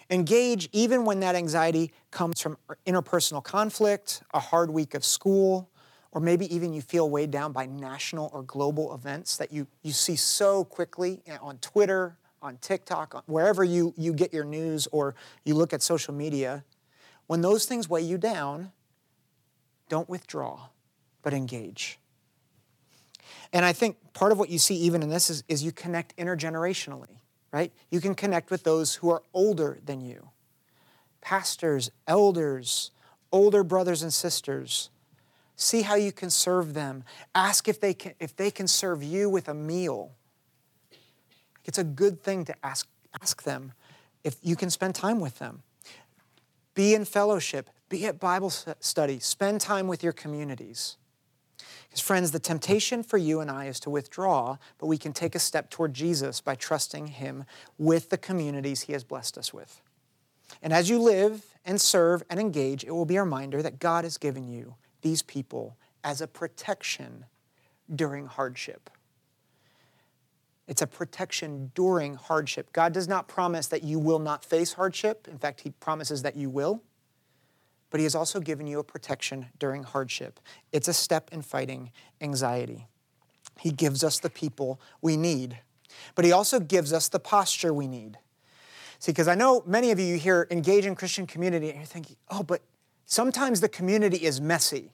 Engage 0.10 0.70
even 0.72 1.06
when 1.06 1.22
that 1.22 1.36
anxiety 1.36 1.91
comes 2.12 2.39
from 2.39 2.58
interpersonal 2.86 3.43
conflict, 3.43 4.22
a 4.34 4.39
hard 4.39 4.70
week 4.70 4.93
of 4.93 5.04
school, 5.04 5.70
or 6.12 6.22
maybe 6.22 6.54
even 6.54 6.74
you 6.74 6.82
feel 6.82 7.10
weighed 7.10 7.32
down 7.32 7.52
by 7.52 7.65
national 7.65 8.30
or 8.34 8.43
global 8.43 8.93
events 8.93 9.38
that 9.38 9.52
you, 9.52 9.67
you 9.84 9.91
see 9.91 10.15
so 10.15 10.63
quickly 10.63 11.22
eh, 11.28 11.38
on 11.41 11.58
Twitter, 11.58 12.17
on 12.41 12.58
TikTok, 12.58 13.24
wherever 13.26 13.63
you, 13.63 13.93
you 13.98 14.13
get 14.13 14.34
your 14.34 14.46
news 14.46 14.88
or 14.91 15.15
you 15.43 15.56
look 15.56 15.74
at 15.74 15.82
social 15.82 16.13
media, 16.13 16.63
when 17.28 17.41
those 17.41 17.65
things 17.65 17.89
weigh 17.89 18.02
you 18.02 18.17
down, 18.17 18.72
don't 19.89 20.08
withdraw, 20.08 20.67
but 21.22 21.34
engage. 21.34 22.00
And 23.54 23.66
I 23.66 23.74
think 23.74 23.98
part 24.13 24.32
of 24.32 24.40
what 24.40 24.50
you 24.50 24.60
see 24.60 24.76
even 24.76 25.02
in 25.02 25.10
this 25.10 25.30
is, 25.30 25.44
is 25.48 25.63
you 25.63 25.72
connect 25.72 26.16
intergenerationally, 26.18 27.20
right? 27.52 27.72
You 27.90 28.02
can 28.02 28.16
connect 28.16 28.52
with 28.52 28.63
those 28.63 28.96
who 28.96 29.10
are 29.10 29.24
older 29.34 29.80
than 29.86 30.02
you 30.02 30.30
pastors, 31.20 31.92
elders, 32.08 32.92
older 33.32 33.63
brothers 33.63 34.02
and 34.02 34.13
sisters 34.13 34.90
See 35.60 35.82
how 35.82 35.96
you 35.96 36.12
can 36.12 36.30
serve 36.30 36.76
them. 36.76 37.04
Ask 37.34 37.68
if 37.68 37.82
they 37.82 37.96
can, 37.96 38.13
if 38.20 38.36
they 38.36 38.52
can 38.52 38.68
serve 38.68 39.02
you 39.02 39.28
with 39.28 39.50
a 39.50 39.56
meal. 39.56 40.12
It's 41.66 41.80
a 41.80 41.84
good 41.84 42.22
thing 42.22 42.46
to 42.46 42.56
ask, 42.63 42.88
ask 43.20 43.42
them 43.42 43.74
if 44.24 44.38
you 44.44 44.56
can 44.56 44.70
spend 44.70 44.94
time 44.94 45.20
with 45.20 45.40
them. 45.40 45.63
Be 46.76 46.94
in 46.94 47.06
fellowship, 47.06 47.72
be 47.90 48.06
at 48.06 48.20
Bible 48.20 48.52
study, 48.52 49.18
spend 49.18 49.60
time 49.60 49.88
with 49.88 50.04
your 50.04 50.13
communities. 50.13 50.98
Because, 51.89 52.02
friends, 52.02 52.32
the 52.32 52.39
temptation 52.39 53.02
for 53.02 53.17
you 53.17 53.39
and 53.39 53.50
I 53.50 53.65
is 53.65 53.80
to 53.82 53.89
withdraw, 53.89 54.58
but 54.78 54.88
we 54.88 54.97
can 54.97 55.13
take 55.13 55.36
a 55.36 55.39
step 55.39 55.69
toward 55.69 55.93
Jesus 55.93 56.41
by 56.41 56.56
trusting 56.56 57.08
Him 57.08 57.45
with 57.78 58.10
the 58.10 58.17
communities 58.17 58.84
He 58.84 58.93
has 58.93 59.04
blessed 59.04 59.38
us 59.38 59.54
with. 59.54 59.82
And 60.62 60.73
as 60.73 60.89
you 60.89 61.00
live 61.00 61.45
and 61.65 61.80
serve 61.80 62.23
and 62.30 62.39
engage, 62.39 62.84
it 62.84 62.91
will 62.91 63.06
be 63.06 63.17
a 63.17 63.23
reminder 63.23 63.62
that 63.62 63.80
God 63.80 64.04
has 64.04 64.17
given 64.17 64.47
you 64.47 64.76
these 65.02 65.21
people 65.21 65.78
as 66.04 66.21
a 66.21 66.28
protection 66.28 67.26
during 67.93 68.26
hardship. 68.26 68.89
It's 70.67 70.82
a 70.82 70.88
protection 70.88 71.71
during 71.76 72.15
hardship. 72.15 72.73
God 72.73 72.93
does 72.93 73.08
not 73.08 73.28
promise 73.28 73.67
that 73.67 73.84
you 73.84 74.00
will 74.00 74.19
not 74.19 74.43
face 74.43 74.73
hardship. 74.73 75.28
In 75.30 75.38
fact, 75.38 75.62
He 75.62 75.69
promises 75.69 76.23
that 76.23 76.36
you 76.36 76.50
will. 76.50 76.84
But 77.89 78.00
He 78.00 78.04
has 78.04 78.15
also 78.15 78.39
given 78.39 78.67
you 78.67 78.80
a 78.80 78.84
protection 78.84 79.47
during 79.60 79.84
hardship. 79.84 80.39
It's 80.71 80.88
a 80.88 80.93
step 80.93 81.30
in 81.32 81.41
fighting 81.41 81.91
anxiety. 82.21 82.88
He 83.60 83.71
gives 83.71 84.04
us 84.04 84.19
the 84.19 84.30
people 84.30 84.80
we 85.02 85.17
need, 85.17 85.60
but 86.15 86.26
He 86.26 86.32
also 86.32 86.60
gives 86.60 86.93
us 86.93 87.08
the 87.08 87.19
posture 87.19 87.73
we 87.73 87.88
need. 87.88 88.17
See, 89.00 89.12
because 89.12 89.28
I 89.28 89.36
know 89.36 89.63
many 89.65 89.91
of 89.91 90.00
you 90.00 90.06
you 90.06 90.17
here 90.17 90.47
engage 90.50 90.86
in 90.86 90.95
Christian 90.95 91.28
community 91.28 91.69
and 91.69 91.78
you're 91.78 91.86
thinking, 91.86 92.15
oh, 92.30 92.43
but 92.43 92.62
sometimes 93.06 93.62
the 93.62 93.69
community 93.69 94.17
is 94.17 94.41
messy. 94.41 94.91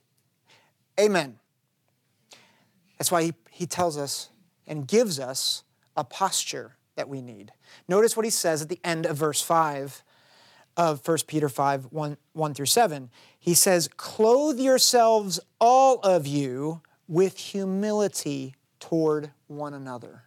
Amen. 0.99 1.39
That's 2.97 3.11
why 3.11 3.23
he, 3.23 3.33
he 3.49 3.65
tells 3.65 3.97
us 3.97 4.29
and 4.67 4.87
gives 4.87 5.19
us 5.19 5.63
a 5.95 6.03
posture 6.03 6.75
that 6.95 7.09
we 7.09 7.21
need. 7.21 7.51
Notice 7.87 8.15
what 8.15 8.25
he 8.25 8.29
says 8.29 8.61
at 8.61 8.69
the 8.69 8.79
end 8.83 9.05
of 9.05 9.17
verse 9.17 9.41
5 9.41 10.03
of 10.75 11.07
1 11.07 11.17
Peter 11.27 11.49
5 11.49 11.87
1, 11.91 12.17
1 12.33 12.53
through 12.53 12.65
7. 12.65 13.09
He 13.37 13.53
says, 13.53 13.87
Clothe 13.87 14.59
yourselves, 14.59 15.39
all 15.59 15.99
of 15.99 16.25
you, 16.25 16.81
with 17.07 17.37
humility 17.37 18.55
toward 18.79 19.31
one 19.47 19.73
another. 19.73 20.23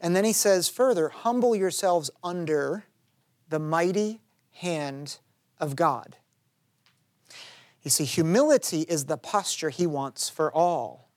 And 0.00 0.16
then 0.16 0.24
he 0.24 0.32
says 0.32 0.68
further, 0.68 1.08
Humble 1.08 1.54
yourselves 1.54 2.10
under 2.22 2.84
the 3.48 3.58
mighty 3.58 4.20
hand 4.52 5.18
of 5.58 5.76
God. 5.76 6.16
You 7.82 7.90
see, 7.90 8.04
humility 8.04 8.82
is 8.82 9.06
the 9.06 9.16
posture 9.16 9.70
he 9.70 9.86
wants 9.86 10.28
for 10.28 10.52
all 10.52 11.10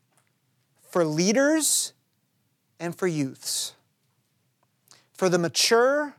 for 0.93 1.03
leaders 1.03 1.93
and 2.79 2.95
for 2.95 3.07
youths, 3.07 3.73
for 5.11 5.27
the 5.27 5.39
mature, 5.39 6.15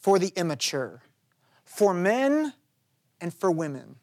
for 0.00 0.18
the 0.18 0.32
immature, 0.36 1.02
for 1.64 1.94
men 1.94 2.54
and 3.20 3.32
for 3.32 3.50
women. 3.50 3.96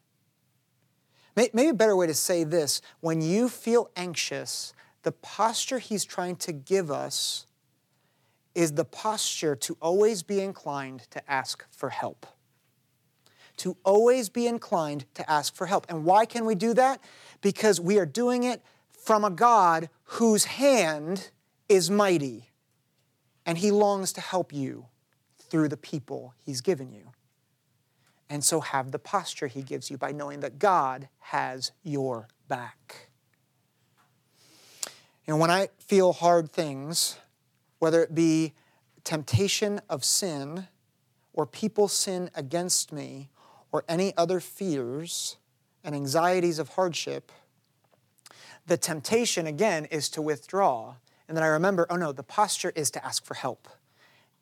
Maybe 1.36 1.68
a 1.68 1.74
better 1.74 1.94
way 1.94 2.06
to 2.06 2.14
say 2.14 2.42
this 2.42 2.80
when 3.00 3.20
you 3.20 3.48
feel 3.48 3.90
anxious, 3.96 4.72
the 5.02 5.12
posture 5.12 5.78
he's 5.78 6.04
trying 6.04 6.36
to 6.36 6.52
give 6.52 6.90
us 6.90 7.46
is 8.54 8.72
the 8.72 8.84
posture 8.84 9.54
to 9.54 9.76
always 9.80 10.22
be 10.22 10.40
inclined 10.40 11.08
to 11.10 11.30
ask 11.30 11.64
for 11.70 11.90
help 11.90 12.26
to 13.58 13.76
always 13.84 14.28
be 14.28 14.46
inclined 14.46 15.04
to 15.14 15.30
ask 15.30 15.54
for 15.54 15.66
help. 15.66 15.86
And 15.88 16.04
why 16.04 16.24
can 16.24 16.46
we 16.46 16.54
do 16.54 16.74
that? 16.74 17.00
Because 17.40 17.80
we 17.80 17.98
are 17.98 18.06
doing 18.06 18.44
it 18.44 18.62
from 18.90 19.24
a 19.24 19.30
God 19.30 19.90
whose 20.04 20.44
hand 20.44 21.30
is 21.68 21.90
mighty, 21.90 22.50
and 23.44 23.58
He 23.58 23.70
longs 23.70 24.12
to 24.14 24.20
help 24.20 24.52
you 24.52 24.86
through 25.50 25.68
the 25.68 25.76
people 25.76 26.34
He's 26.44 26.60
given 26.60 26.92
you. 26.92 27.12
And 28.30 28.44
so 28.44 28.60
have 28.60 28.92
the 28.92 28.98
posture 28.98 29.46
He 29.46 29.62
gives 29.62 29.90
you 29.90 29.96
by 29.96 30.12
knowing 30.12 30.40
that 30.40 30.58
God 30.58 31.08
has 31.20 31.72
your 31.82 32.28
back. 32.48 33.08
And 35.26 35.38
when 35.38 35.50
I 35.50 35.68
feel 35.78 36.12
hard 36.12 36.50
things, 36.50 37.18
whether 37.78 38.02
it 38.02 38.14
be 38.14 38.54
temptation 39.04 39.80
of 39.88 40.04
sin 40.04 40.68
or 41.32 41.46
people 41.46 41.88
sin 41.88 42.30
against 42.34 42.92
me 42.92 43.28
or 43.70 43.84
any 43.88 44.16
other 44.16 44.40
fears 44.40 45.36
and 45.84 45.94
anxieties 45.94 46.58
of 46.58 46.70
hardship, 46.70 47.30
the 48.66 48.76
temptation 48.76 49.46
again 49.46 49.84
is 49.86 50.08
to 50.10 50.22
withdraw. 50.22 50.96
And 51.26 51.36
then 51.36 51.44
I 51.44 51.48
remember, 51.48 51.86
oh 51.90 51.96
no, 51.96 52.12
the 52.12 52.22
posture 52.22 52.72
is 52.74 52.90
to 52.92 53.04
ask 53.04 53.24
for 53.24 53.34
help. 53.34 53.68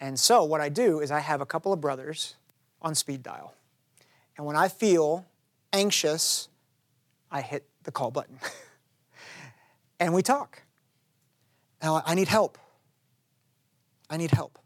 And 0.00 0.18
so 0.18 0.44
what 0.44 0.60
I 0.60 0.68
do 0.68 1.00
is 1.00 1.10
I 1.10 1.20
have 1.20 1.40
a 1.40 1.46
couple 1.46 1.72
of 1.72 1.80
brothers 1.80 2.34
on 2.82 2.94
speed 2.94 3.22
dial. 3.22 3.54
And 4.36 4.46
when 4.46 4.56
I 4.56 4.68
feel 4.68 5.26
anxious, 5.72 6.48
I 7.30 7.40
hit 7.40 7.64
the 7.84 7.90
call 7.90 8.10
button. 8.10 8.38
and 10.00 10.12
we 10.12 10.22
talk. 10.22 10.62
Now, 11.82 12.02
I 12.04 12.14
need 12.14 12.28
help. 12.28 12.58
I 14.08 14.16
need 14.16 14.30
help. 14.30 14.58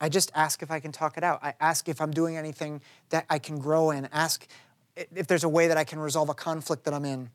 I 0.00 0.08
just 0.08 0.30
ask 0.34 0.62
if 0.62 0.70
I 0.70 0.80
can 0.80 0.92
talk 0.92 1.16
it 1.16 1.24
out. 1.24 1.40
I 1.42 1.54
ask 1.60 1.88
if 1.88 2.00
I'm 2.00 2.10
doing 2.10 2.36
anything 2.36 2.82
that 3.10 3.24
I 3.30 3.38
can 3.38 3.58
grow 3.58 3.90
in. 3.90 4.08
Ask 4.12 4.46
if 4.94 5.26
there's 5.26 5.44
a 5.44 5.48
way 5.48 5.68
that 5.68 5.76
I 5.76 5.84
can 5.84 5.98
resolve 5.98 6.28
a 6.28 6.34
conflict 6.34 6.84
that 6.84 6.94
I'm 6.94 7.04
in. 7.04 7.30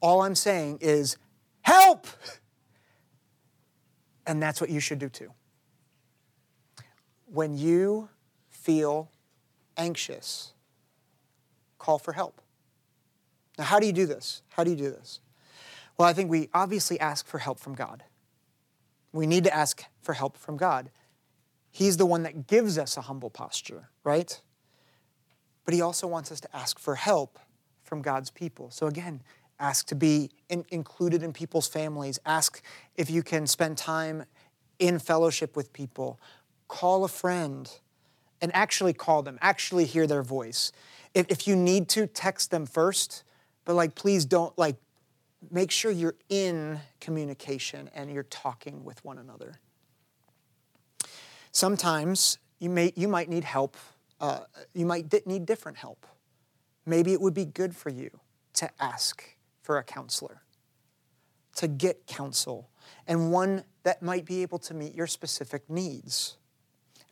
All 0.00 0.22
I'm 0.22 0.34
saying 0.34 0.78
is, 0.80 1.16
help! 1.62 2.06
And 4.28 4.42
that's 4.42 4.60
what 4.60 4.68
you 4.68 4.78
should 4.78 4.98
do 4.98 5.08
too. 5.08 5.32
When 7.24 7.56
you 7.56 8.10
feel 8.48 9.10
anxious, 9.76 10.52
call 11.78 11.98
for 11.98 12.12
help. 12.12 12.42
Now, 13.56 13.64
how 13.64 13.80
do 13.80 13.86
you 13.86 13.92
do 13.92 14.06
this? 14.06 14.42
How 14.50 14.64
do 14.64 14.70
you 14.70 14.76
do 14.76 14.90
this? 14.90 15.20
Well, 15.96 16.06
I 16.06 16.12
think 16.12 16.30
we 16.30 16.50
obviously 16.52 17.00
ask 17.00 17.26
for 17.26 17.38
help 17.38 17.58
from 17.58 17.74
God. 17.74 18.04
We 19.12 19.26
need 19.26 19.44
to 19.44 19.54
ask 19.54 19.82
for 20.02 20.12
help 20.12 20.36
from 20.36 20.58
God. 20.58 20.90
He's 21.70 21.96
the 21.96 22.06
one 22.06 22.22
that 22.22 22.46
gives 22.46 22.76
us 22.76 22.96
a 22.96 23.00
humble 23.00 23.30
posture, 23.30 23.88
right? 24.04 24.40
But 25.64 25.72
He 25.72 25.80
also 25.80 26.06
wants 26.06 26.30
us 26.30 26.40
to 26.40 26.56
ask 26.56 26.78
for 26.78 26.96
help 26.96 27.38
from 27.82 28.02
God's 28.02 28.30
people. 28.30 28.70
So, 28.70 28.86
again, 28.86 29.22
ask 29.60 29.86
to 29.88 29.94
be 29.94 30.30
in, 30.48 30.64
included 30.70 31.22
in 31.22 31.32
people's 31.32 31.68
families, 31.68 32.18
ask 32.24 32.62
if 32.96 33.10
you 33.10 33.22
can 33.22 33.46
spend 33.46 33.76
time 33.76 34.24
in 34.78 34.98
fellowship 34.98 35.56
with 35.56 35.72
people, 35.72 36.20
call 36.68 37.04
a 37.04 37.08
friend 37.08 37.70
and 38.40 38.54
actually 38.54 38.92
call 38.92 39.22
them, 39.22 39.38
actually 39.40 39.84
hear 39.84 40.06
their 40.06 40.22
voice. 40.22 40.72
If, 41.14 41.26
if 41.28 41.48
you 41.48 41.56
need 41.56 41.88
to, 41.90 42.06
text 42.06 42.50
them 42.50 42.66
first, 42.66 43.24
but 43.64 43.74
like, 43.74 43.94
please 43.94 44.24
don't 44.24 44.56
like 44.56 44.76
make 45.50 45.70
sure 45.70 45.90
you're 45.90 46.16
in 46.28 46.80
communication 47.00 47.90
and 47.94 48.10
you're 48.10 48.24
talking 48.24 48.84
with 48.84 49.04
one 49.04 49.18
another. 49.18 49.54
Sometimes 51.52 52.38
you, 52.58 52.70
may, 52.70 52.92
you 52.96 53.08
might 53.08 53.28
need 53.28 53.44
help, 53.44 53.76
uh, 54.20 54.40
you 54.74 54.86
might 54.86 55.12
need 55.26 55.46
different 55.46 55.78
help. 55.78 56.06
Maybe 56.86 57.12
it 57.12 57.20
would 57.20 57.34
be 57.34 57.44
good 57.44 57.74
for 57.74 57.90
you 57.90 58.10
to 58.54 58.70
ask 58.80 59.24
for 59.68 59.76
a 59.76 59.84
counselor, 59.84 60.40
to 61.54 61.68
get 61.68 62.06
counsel, 62.06 62.70
and 63.06 63.30
one 63.30 63.64
that 63.82 64.02
might 64.02 64.24
be 64.24 64.40
able 64.40 64.58
to 64.58 64.72
meet 64.72 64.94
your 64.94 65.06
specific 65.06 65.68
needs. 65.68 66.38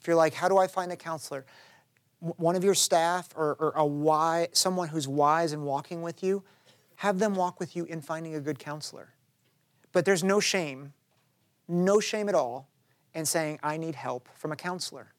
If 0.01 0.07
you're 0.07 0.17
like, 0.17 0.33
how 0.33 0.49
do 0.49 0.57
I 0.57 0.67
find 0.67 0.91
a 0.91 0.97
counselor? 0.97 1.45
One 2.21 2.57
of 2.57 2.65
your 2.65 2.73
staff 2.73 3.29
or, 3.37 3.59
or 3.61 3.73
a 3.77 3.85
wise, 3.85 4.49
someone 4.53 4.89
who's 4.89 5.07
wise 5.07 5.53
and 5.53 5.67
walking 5.67 6.01
with 6.01 6.23
you, 6.23 6.45
have 6.95 7.19
them 7.19 7.35
walk 7.35 7.61
with 7.61 7.77
you 7.77 7.85
in 7.85 8.01
finding 8.01 8.35
a 8.35 8.41
good 8.41 8.59
counselor. 8.59 9.13
But 9.93 10.07
there's 10.07 10.25
no 10.25 10.41
shame, 10.41 10.95
no 11.69 12.01
shame 12.01 12.27
at 12.27 12.35
all, 12.35 12.71
in 13.13 13.27
saying, 13.27 13.59
I 13.63 13.77
need 13.77 13.97
help 13.97 14.31
from 14.35 14.51
a 14.51 14.57
counselor. 14.57 15.13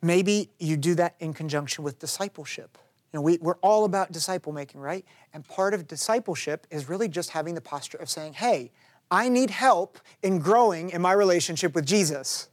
Maybe 0.00 0.50
you 0.60 0.76
do 0.76 0.94
that 0.94 1.16
in 1.18 1.34
conjunction 1.34 1.82
with 1.82 1.98
discipleship. 1.98 2.78
You 3.14 3.18
know, 3.18 3.22
we, 3.22 3.38
we're 3.40 3.58
all 3.62 3.84
about 3.84 4.10
disciple 4.10 4.52
making, 4.52 4.80
right? 4.80 5.04
And 5.32 5.46
part 5.46 5.72
of 5.72 5.86
discipleship 5.86 6.66
is 6.68 6.88
really 6.88 7.06
just 7.06 7.30
having 7.30 7.54
the 7.54 7.60
posture 7.60 7.98
of 7.98 8.10
saying, 8.10 8.32
hey, 8.32 8.72
I 9.08 9.28
need 9.28 9.50
help 9.50 10.00
in 10.20 10.40
growing 10.40 10.90
in 10.90 11.00
my 11.00 11.12
relationship 11.12 11.76
with 11.76 11.86
Jesus. 11.86 12.48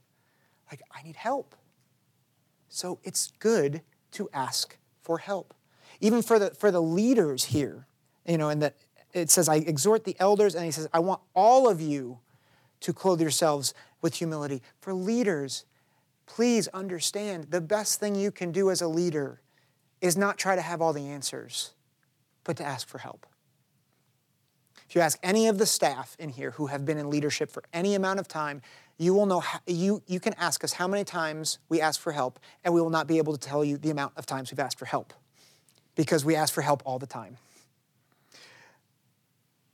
Like, 0.70 0.80
I 0.94 1.02
need 1.02 1.16
help. 1.16 1.56
So 2.68 3.00
it's 3.02 3.32
good 3.40 3.82
to 4.12 4.30
ask 4.32 4.78
for 5.02 5.18
help 5.18 5.52
even 6.02 6.20
for 6.20 6.38
the, 6.38 6.50
for 6.50 6.70
the 6.70 6.82
leaders 6.82 7.44
here, 7.44 7.86
you 8.26 8.36
know, 8.36 8.48
and 8.48 8.60
that 8.60 8.74
it 9.14 9.30
says, 9.30 9.48
I 9.48 9.56
exhort 9.56 10.04
the 10.04 10.16
elders, 10.18 10.54
and 10.54 10.64
he 10.64 10.70
says, 10.70 10.88
I 10.92 10.98
want 10.98 11.20
all 11.34 11.68
of 11.68 11.80
you 11.80 12.18
to 12.80 12.92
clothe 12.92 13.20
yourselves 13.20 13.72
with 14.00 14.14
humility. 14.14 14.62
For 14.80 14.92
leaders, 14.92 15.64
please 16.26 16.66
understand 16.68 17.50
the 17.50 17.60
best 17.60 18.00
thing 18.00 18.16
you 18.16 18.32
can 18.32 18.50
do 18.50 18.70
as 18.70 18.82
a 18.82 18.88
leader 18.88 19.41
is 20.02 20.16
not 20.16 20.36
try 20.36 20.54
to 20.56 20.60
have 20.60 20.82
all 20.82 20.92
the 20.92 21.06
answers, 21.06 21.70
but 22.44 22.56
to 22.58 22.64
ask 22.64 22.86
for 22.86 22.98
help. 22.98 23.24
If 24.86 24.96
you 24.96 25.00
ask 25.00 25.18
any 25.22 25.48
of 25.48 25.56
the 25.56 25.64
staff 25.64 26.16
in 26.18 26.28
here 26.28 26.50
who 26.50 26.66
have 26.66 26.84
been 26.84 26.98
in 26.98 27.08
leadership 27.08 27.50
for 27.50 27.62
any 27.72 27.94
amount 27.94 28.20
of 28.20 28.28
time, 28.28 28.60
you 28.98 29.14
will 29.14 29.24
know 29.24 29.40
how, 29.40 29.60
you, 29.66 30.02
you 30.06 30.20
can 30.20 30.34
ask 30.34 30.62
us 30.64 30.74
how 30.74 30.86
many 30.86 31.04
times 31.04 31.58
we 31.70 31.80
ask 31.80 31.98
for 31.98 32.12
help, 32.12 32.38
and 32.62 32.74
we 32.74 32.80
will 32.82 32.90
not 32.90 33.06
be 33.06 33.16
able 33.16 33.32
to 33.32 33.40
tell 33.40 33.64
you 33.64 33.78
the 33.78 33.88
amount 33.88 34.12
of 34.16 34.26
times 34.26 34.50
we've 34.50 34.60
asked 34.60 34.78
for 34.78 34.84
help 34.84 35.14
because 35.94 36.24
we 36.24 36.34
ask 36.34 36.52
for 36.52 36.60
help 36.60 36.82
all 36.84 36.98
the 36.98 37.06
time. 37.06 37.38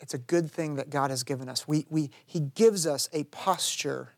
It's 0.01 0.15
a 0.15 0.19
good 0.19 0.51
thing 0.51 0.77
that 0.77 0.91
God 0.91 1.11
has 1.11 1.25
given 1.25 1.49
us. 1.49 1.67
We, 1.67 1.87
we, 1.91 2.11
he 2.25 2.41
gives 2.41 2.87
us 2.87 3.09
a 3.13 3.25
posture 3.25 4.11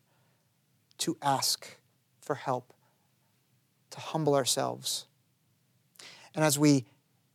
to 0.99 1.17
ask 1.21 1.77
for 2.19 2.35
help, 2.35 2.73
to 3.89 3.99
humble 3.99 4.35
ourselves. 4.35 5.07
And 6.35 6.43
as 6.43 6.57
we 6.57 6.85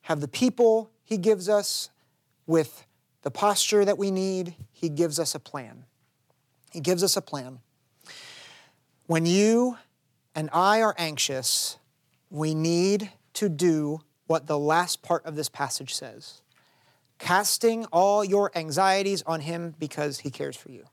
have 0.02 0.20
the 0.20 0.28
people 0.28 0.90
He 1.04 1.16
gives 1.16 1.48
us 1.48 1.90
with 2.46 2.86
the 3.22 3.30
posture 3.30 3.84
that 3.84 3.98
we 3.98 4.10
need, 4.10 4.54
He 4.72 4.88
gives 4.88 5.18
us 5.18 5.34
a 5.34 5.40
plan. 5.40 5.84
He 6.72 6.80
gives 6.80 7.02
us 7.02 7.16
a 7.16 7.22
plan. 7.22 7.60
When 9.06 9.24
you 9.24 9.78
and 10.34 10.50
I 10.52 10.82
are 10.82 10.94
anxious, 10.98 11.78
we 12.30 12.54
need 12.54 13.10
to 13.34 13.48
do 13.48 14.00
what 14.26 14.46
the 14.46 14.58
last 14.58 15.02
part 15.02 15.24
of 15.24 15.36
this 15.36 15.48
passage 15.48 15.94
says 15.94 16.42
casting 17.18 17.86
all 17.86 18.22
your 18.22 18.50
anxieties 18.54 19.22
on 19.26 19.40
him 19.40 19.74
because 19.78 20.18
he 20.18 20.30
cares 20.30 20.54
for 20.54 20.70
you. 20.70 20.84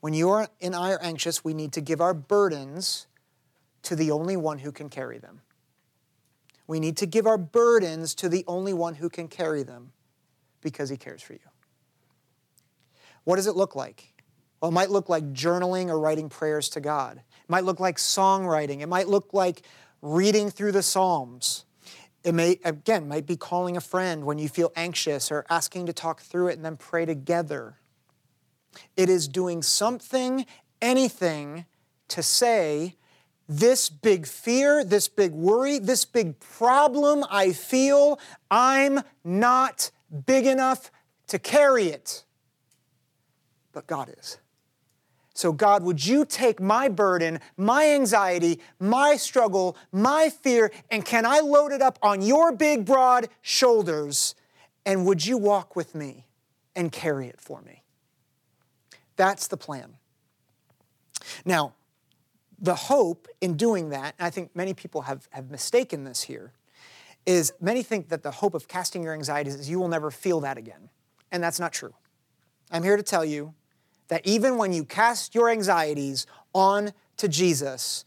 When 0.00 0.12
you 0.12 0.46
and 0.60 0.76
I 0.76 0.92
are 0.92 1.02
anxious, 1.02 1.42
we 1.42 1.54
need 1.54 1.72
to 1.72 1.80
give 1.80 2.00
our 2.00 2.14
burdens 2.14 3.06
to 3.84 3.96
the 3.96 4.10
only 4.10 4.36
one 4.36 4.58
who 4.58 4.70
can 4.70 4.90
carry 4.90 5.18
them. 5.18 5.40
We 6.68 6.78
need 6.78 6.98
to 6.98 7.06
give 7.06 7.26
our 7.26 7.38
burdens 7.38 8.14
to 8.16 8.28
the 8.28 8.44
only 8.46 8.72
one 8.72 8.94
who 8.94 9.08
can 9.08 9.26
carry 9.26 9.64
them 9.64 9.90
because 10.60 10.90
he 10.90 10.96
cares 10.96 11.22
for 11.22 11.32
you. 11.32 11.40
What 13.24 13.36
does 13.36 13.46
it 13.46 13.56
look 13.56 13.74
like? 13.74 14.14
Well, 14.60 14.70
it 14.70 14.74
might 14.74 14.90
look 14.90 15.08
like 15.08 15.32
journaling 15.32 15.88
or 15.88 15.98
writing 15.98 16.28
prayers 16.28 16.68
to 16.70 16.80
God. 16.80 17.16
It 17.16 17.50
might 17.50 17.64
look 17.64 17.80
like 17.80 17.96
songwriting. 17.96 18.80
It 18.80 18.88
might 18.88 19.08
look 19.08 19.32
like 19.32 19.62
reading 20.02 20.50
through 20.50 20.72
the 20.72 20.82
Psalms. 20.82 21.64
It 22.22 22.34
may, 22.34 22.58
again, 22.64 23.08
might 23.08 23.26
be 23.26 23.36
calling 23.36 23.76
a 23.76 23.80
friend 23.80 24.24
when 24.24 24.38
you 24.38 24.48
feel 24.48 24.72
anxious 24.76 25.30
or 25.30 25.46
asking 25.48 25.86
to 25.86 25.92
talk 25.92 26.20
through 26.20 26.48
it 26.48 26.56
and 26.56 26.64
then 26.64 26.76
pray 26.76 27.06
together. 27.06 27.76
It 28.96 29.08
is 29.08 29.28
doing 29.28 29.62
something, 29.62 30.44
anything 30.82 31.64
to 32.08 32.22
say, 32.22 32.96
this 33.48 33.88
big 33.88 34.26
fear, 34.26 34.84
this 34.84 35.08
big 35.08 35.32
worry, 35.32 35.78
this 35.78 36.04
big 36.04 36.38
problem 36.38 37.24
I 37.30 37.52
feel, 37.52 38.20
I'm 38.50 39.00
not 39.24 39.90
big 40.26 40.46
enough 40.46 40.90
to 41.28 41.38
carry 41.38 41.86
it. 41.86 42.24
But 43.72 43.86
God 43.86 44.12
is. 44.18 44.38
So, 45.34 45.52
God, 45.52 45.84
would 45.84 46.04
you 46.04 46.24
take 46.24 46.60
my 46.60 46.88
burden, 46.88 47.38
my 47.56 47.90
anxiety, 47.90 48.60
my 48.80 49.14
struggle, 49.14 49.76
my 49.92 50.30
fear, 50.30 50.72
and 50.90 51.04
can 51.04 51.24
I 51.24 51.38
load 51.40 51.70
it 51.70 51.80
up 51.80 51.96
on 52.02 52.22
your 52.22 52.50
big, 52.50 52.84
broad 52.84 53.28
shoulders? 53.40 54.34
And 54.84 55.06
would 55.06 55.24
you 55.24 55.38
walk 55.38 55.76
with 55.76 55.94
me 55.94 56.26
and 56.74 56.90
carry 56.90 57.28
it 57.28 57.40
for 57.40 57.62
me? 57.62 57.84
That's 59.14 59.46
the 59.46 59.56
plan. 59.56 59.98
Now, 61.44 61.74
the 62.58 62.74
hope 62.74 63.28
in 63.40 63.56
doing 63.56 63.90
that, 63.90 64.14
and 64.18 64.26
I 64.26 64.30
think 64.30 64.54
many 64.54 64.74
people 64.74 65.02
have, 65.02 65.28
have 65.30 65.50
mistaken 65.50 66.04
this 66.04 66.22
here, 66.22 66.52
is 67.26 67.52
many 67.60 67.82
think 67.82 68.08
that 68.08 68.22
the 68.22 68.30
hope 68.30 68.54
of 68.54 68.68
casting 68.68 69.02
your 69.02 69.12
anxieties 69.12 69.54
is 69.54 69.68
you 69.68 69.78
will 69.78 69.88
never 69.88 70.10
feel 70.10 70.40
that 70.40 70.58
again. 70.58 70.88
And 71.30 71.42
that's 71.42 71.60
not 71.60 71.72
true. 71.72 71.94
I'm 72.70 72.82
here 72.82 72.96
to 72.96 73.02
tell 73.02 73.24
you 73.24 73.54
that 74.08 74.26
even 74.26 74.56
when 74.56 74.72
you 74.72 74.84
cast 74.84 75.34
your 75.34 75.50
anxieties 75.50 76.26
on 76.54 76.92
to 77.18 77.28
Jesus, 77.28 78.04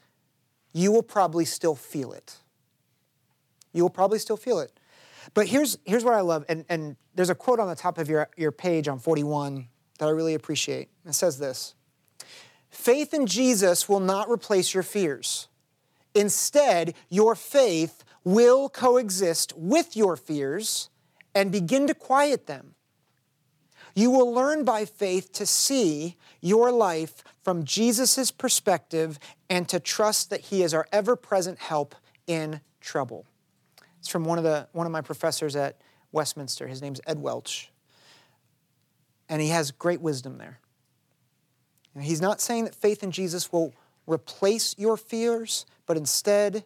you 0.73 0.91
will 0.91 1.03
probably 1.03 1.45
still 1.45 1.75
feel 1.75 2.11
it. 2.13 2.37
You 3.73 3.83
will 3.83 3.89
probably 3.89 4.19
still 4.19 4.37
feel 4.37 4.59
it. 4.59 4.71
But 5.33 5.47
here's, 5.47 5.77
here's 5.85 6.03
what 6.03 6.15
I 6.15 6.21
love, 6.21 6.45
and, 6.49 6.65
and 6.67 6.95
there's 7.13 7.29
a 7.29 7.35
quote 7.35 7.59
on 7.59 7.67
the 7.67 7.75
top 7.75 7.97
of 7.97 8.09
your, 8.09 8.27
your 8.37 8.51
page 8.51 8.87
on 8.87 8.99
41 8.99 9.67
that 9.99 10.07
I 10.07 10.11
really 10.11 10.33
appreciate. 10.33 10.89
It 11.05 11.13
says 11.13 11.37
this 11.37 11.75
Faith 12.71 13.13
in 13.13 13.27
Jesus 13.27 13.87
will 13.87 13.99
not 13.99 14.29
replace 14.29 14.73
your 14.73 14.83
fears. 14.83 15.49
Instead, 16.15 16.95
your 17.09 17.35
faith 17.35 18.03
will 18.23 18.69
coexist 18.69 19.53
with 19.55 19.95
your 19.95 20.15
fears 20.15 20.89
and 21.35 21.51
begin 21.51 21.87
to 21.87 21.93
quiet 21.93 22.47
them 22.47 22.73
You 23.95 24.11
will 24.11 24.31
learn 24.33 24.63
by 24.63 24.85
faith 24.85 25.31
to 25.33 25.45
see 25.45 26.17
your 26.41 26.71
life 26.71 27.23
from 27.43 27.65
Jesus' 27.65 28.31
perspective 28.31 29.19
and 29.49 29.67
to 29.69 29.79
trust 29.79 30.29
that 30.29 30.41
He 30.41 30.63
is 30.63 30.73
our 30.73 30.87
ever 30.91 31.15
present 31.15 31.59
help 31.59 31.95
in 32.27 32.61
trouble. 32.79 33.25
It's 33.99 34.07
from 34.07 34.23
one 34.25 34.37
of, 34.37 34.43
the, 34.43 34.67
one 34.71 34.87
of 34.87 34.93
my 34.93 35.01
professors 35.01 35.55
at 35.55 35.77
Westminster. 36.11 36.67
His 36.67 36.81
name's 36.81 37.01
Ed 37.05 37.19
Welch. 37.19 37.71
And 39.29 39.41
he 39.41 39.49
has 39.49 39.71
great 39.71 40.01
wisdom 40.01 40.37
there. 40.37 40.59
And 41.93 42.03
he's 42.03 42.21
not 42.21 42.41
saying 42.41 42.65
that 42.65 42.75
faith 42.75 43.03
in 43.03 43.11
Jesus 43.11 43.51
will 43.51 43.73
replace 44.07 44.75
your 44.77 44.97
fears, 44.97 45.65
but 45.85 45.97
instead, 45.97 46.63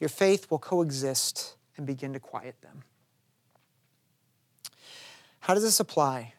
your 0.00 0.08
faith 0.08 0.50
will 0.50 0.58
coexist 0.58 1.56
and 1.76 1.86
begin 1.86 2.12
to 2.12 2.20
quiet 2.20 2.60
them. 2.60 2.82
How 5.40 5.54
does 5.54 5.62
this 5.62 5.80
apply? 5.80 6.34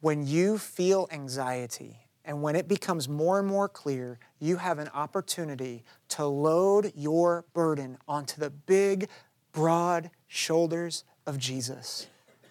When 0.00 0.26
you 0.26 0.56
feel 0.56 1.08
anxiety 1.10 2.06
and 2.24 2.42
when 2.42 2.56
it 2.56 2.68
becomes 2.68 3.08
more 3.08 3.38
and 3.38 3.46
more 3.46 3.68
clear, 3.68 4.18
you 4.38 4.56
have 4.56 4.78
an 4.78 4.88
opportunity 4.94 5.84
to 6.08 6.24
load 6.24 6.92
your 6.94 7.44
burden 7.52 7.98
onto 8.08 8.40
the 8.40 8.50
big, 8.50 9.08
broad 9.52 10.10
shoulders 10.26 11.04
of 11.26 11.38
Jesus, 11.38 12.06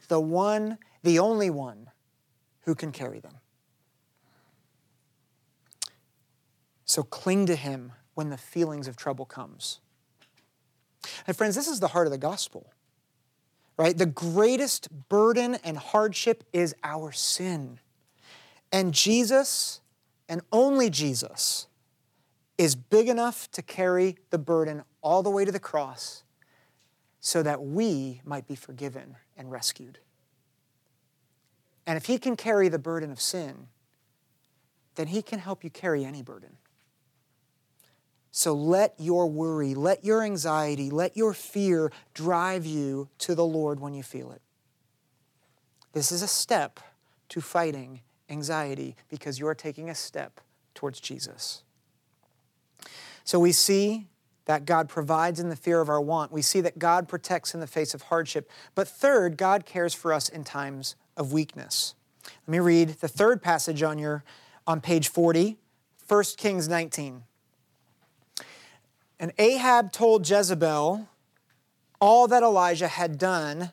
the 0.07 0.19
one, 0.19 0.77
the 1.01 1.17
only 1.17 1.49
one 1.49 1.89
who 2.61 2.75
can 2.75 2.91
carry 2.91 3.19
them. 3.19 3.38
So 6.89 7.03
cling 7.03 7.45
to 7.45 7.55
him 7.55 7.91
when 8.15 8.29
the 8.29 8.37
feelings 8.37 8.87
of 8.87 8.97
trouble 8.97 9.25
comes. 9.25 9.79
And 11.27 11.37
friends, 11.37 11.55
this 11.55 11.67
is 11.67 11.79
the 11.79 11.89
heart 11.89 12.07
of 12.07 12.11
the 12.11 12.17
gospel 12.17 12.73
right? 13.79 13.97
The 13.97 14.05
greatest 14.05 14.89
burden 15.07 15.55
and 15.63 15.77
hardship 15.77 16.43
is 16.51 16.75
our 16.83 17.13
sin. 17.13 17.79
And 18.73 18.93
Jesus, 18.93 19.79
and 20.27 20.41
only 20.51 20.89
Jesus, 20.89 21.67
is 22.57 22.75
big 22.75 23.07
enough 23.07 23.49
to 23.51 23.61
carry 23.61 24.17
the 24.31 24.37
burden 24.37 24.83
all 25.01 25.23
the 25.23 25.29
way 25.29 25.45
to 25.45 25.51
the 25.53 25.61
cross 25.61 26.23
so 27.21 27.41
that 27.41 27.63
we 27.63 28.19
might 28.25 28.49
be 28.49 28.55
forgiven 28.55 29.15
and 29.37 29.49
rescued. 29.49 29.99
And 31.87 31.95
if 31.95 32.07
He 32.07 32.17
can 32.17 32.35
carry 32.35 32.67
the 32.67 32.79
burden 32.79 33.11
of 33.11 33.21
sin, 33.21 33.67
then 34.95 35.07
He 35.07 35.21
can 35.21 35.39
help 35.39 35.63
you 35.63 35.69
carry 35.69 36.03
any 36.03 36.21
burden. 36.21 36.57
So 38.31 38.53
let 38.53 38.93
your 38.97 39.27
worry, 39.27 39.73
let 39.73 40.05
your 40.05 40.23
anxiety, 40.23 40.89
let 40.89 41.17
your 41.17 41.33
fear 41.33 41.91
drive 42.13 42.65
you 42.65 43.09
to 43.19 43.33
the 43.35 43.45
Lord 43.45 43.79
when 43.79 43.93
you 43.93 44.03
feel 44.03 44.31
it. 44.31 44.41
This 45.93 46.11
is 46.11 46.21
a 46.21 46.27
step 46.27 46.79
to 47.29 47.41
fighting 47.41 48.01
anxiety 48.29 48.95
because 49.09 49.39
you're 49.39 49.55
taking 49.55 49.89
a 49.89 49.95
step 49.95 50.41
towards 50.75 50.99
Jesus. 50.99 51.63
So 53.23 53.39
we 53.39 53.51
see 53.51 54.07
that 54.45 54.65
God 54.65 54.89
provides 54.89 55.39
in 55.39 55.49
the 55.49 55.55
fear 55.55 55.81
of 55.81 55.89
our 55.89 56.01
want. 56.01 56.31
We 56.31 56.41
see 56.41 56.61
that 56.61 56.79
God 56.79 57.07
protects 57.07 57.53
in 57.53 57.59
the 57.59 57.67
face 57.67 57.93
of 57.93 58.03
hardship. 58.03 58.49
But 58.73 58.87
third, 58.87 59.37
God 59.37 59.65
cares 59.65 59.93
for 59.93 60.13
us 60.13 60.29
in 60.29 60.43
times 60.43 60.95
of 61.17 61.33
weakness. 61.33 61.95
Let 62.47 62.51
me 62.51 62.59
read 62.59 62.89
the 62.89 63.07
third 63.07 63.41
passage 63.41 63.83
on 63.83 63.99
your 63.99 64.23
on 64.65 64.81
page 64.81 65.07
40, 65.07 65.57
1 66.07 66.23
Kings 66.37 66.67
19. 66.67 67.23
And 69.19 69.33
Ahab 69.37 69.91
told 69.91 70.29
Jezebel 70.29 71.07
all 71.99 72.27
that 72.27 72.43
Elijah 72.43 72.87
had 72.87 73.17
done 73.17 73.71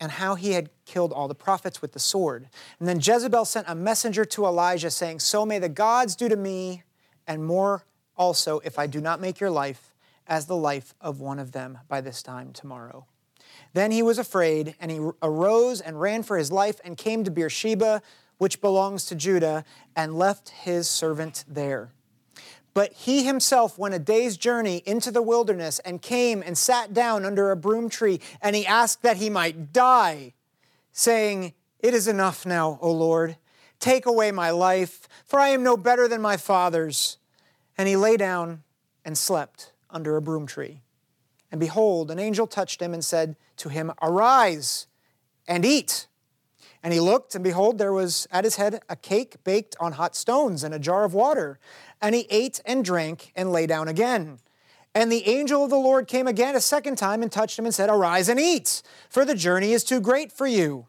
and 0.00 0.10
how 0.10 0.34
he 0.34 0.52
had 0.52 0.68
killed 0.84 1.12
all 1.12 1.28
the 1.28 1.34
prophets 1.34 1.80
with 1.80 1.92
the 1.92 2.00
sword. 2.00 2.48
And 2.80 2.88
then 2.88 2.98
Jezebel 2.98 3.44
sent 3.44 3.68
a 3.68 3.74
messenger 3.76 4.24
to 4.24 4.46
Elijah 4.46 4.90
saying, 4.90 5.20
So 5.20 5.46
may 5.46 5.60
the 5.60 5.68
gods 5.68 6.16
do 6.16 6.28
to 6.28 6.34
me, 6.34 6.82
and 7.26 7.44
more 7.44 7.84
also, 8.16 8.58
if 8.64 8.80
I 8.80 8.88
do 8.88 9.00
not 9.00 9.20
make 9.20 9.38
your 9.38 9.50
life 9.50 9.94
as 10.26 10.46
the 10.46 10.56
life 10.56 10.94
of 11.00 11.20
one 11.20 11.38
of 11.38 11.52
them 11.52 11.78
by 11.88 12.00
this 12.00 12.20
time 12.20 12.52
tomorrow. 12.52 13.06
Then 13.74 13.92
he 13.92 14.02
was 14.02 14.18
afraid, 14.18 14.74
and 14.80 14.90
he 14.90 14.98
arose 15.22 15.80
and 15.80 16.00
ran 16.00 16.24
for 16.24 16.36
his 16.36 16.50
life 16.50 16.80
and 16.84 16.96
came 16.96 17.22
to 17.24 17.30
Beersheba, 17.30 18.02
which 18.38 18.60
belongs 18.60 19.06
to 19.06 19.14
Judah, 19.14 19.64
and 19.94 20.18
left 20.18 20.50
his 20.50 20.90
servant 20.90 21.44
there. 21.46 21.90
But 22.74 22.92
he 22.92 23.24
himself 23.24 23.78
went 23.78 23.94
a 23.94 23.98
day's 23.98 24.36
journey 24.36 24.82
into 24.86 25.10
the 25.10 25.22
wilderness 25.22 25.78
and 25.80 26.00
came 26.00 26.42
and 26.42 26.56
sat 26.56 26.94
down 26.94 27.24
under 27.24 27.50
a 27.50 27.56
broom 27.56 27.88
tree, 27.88 28.20
and 28.40 28.56
he 28.56 28.66
asked 28.66 29.02
that 29.02 29.18
he 29.18 29.28
might 29.28 29.72
die, 29.72 30.32
saying, 30.92 31.52
It 31.80 31.92
is 31.92 32.08
enough 32.08 32.46
now, 32.46 32.78
O 32.80 32.90
Lord. 32.90 33.36
Take 33.78 34.06
away 34.06 34.30
my 34.30 34.50
life, 34.50 35.08
for 35.26 35.40
I 35.40 35.48
am 35.48 35.62
no 35.62 35.76
better 35.76 36.06
than 36.06 36.22
my 36.22 36.36
fathers. 36.36 37.18
And 37.76 37.88
he 37.88 37.96
lay 37.96 38.16
down 38.16 38.62
and 39.04 39.18
slept 39.18 39.72
under 39.90 40.16
a 40.16 40.22
broom 40.22 40.46
tree. 40.46 40.80
And 41.50 41.60
behold, 41.60 42.10
an 42.10 42.18
angel 42.18 42.46
touched 42.46 42.80
him 42.80 42.94
and 42.94 43.04
said 43.04 43.36
to 43.58 43.68
him, 43.68 43.92
Arise 44.00 44.86
and 45.46 45.64
eat. 45.64 46.06
And 46.82 46.92
he 46.92 47.00
looked, 47.00 47.34
and 47.34 47.44
behold, 47.44 47.78
there 47.78 47.92
was 47.92 48.26
at 48.32 48.44
his 48.44 48.56
head 48.56 48.80
a 48.88 48.96
cake 48.96 49.36
baked 49.44 49.76
on 49.78 49.92
hot 49.92 50.16
stones 50.16 50.64
and 50.64 50.74
a 50.74 50.78
jar 50.78 51.04
of 51.04 51.14
water. 51.14 51.58
And 52.02 52.14
he 52.14 52.26
ate 52.28 52.60
and 52.66 52.84
drank 52.84 53.32
and 53.34 53.52
lay 53.52 53.66
down 53.66 53.88
again. 53.88 54.40
And 54.94 55.10
the 55.10 55.26
angel 55.26 55.64
of 55.64 55.70
the 55.70 55.76
Lord 55.76 56.06
came 56.06 56.26
again 56.26 56.54
a 56.54 56.60
second 56.60 56.96
time 56.96 57.22
and 57.22 57.32
touched 57.32 57.58
him 57.58 57.64
and 57.64 57.74
said, 57.74 57.88
Arise 57.88 58.28
and 58.28 58.38
eat, 58.38 58.82
for 59.08 59.24
the 59.24 59.34
journey 59.34 59.72
is 59.72 59.84
too 59.84 60.00
great 60.00 60.30
for 60.30 60.46
you. 60.46 60.86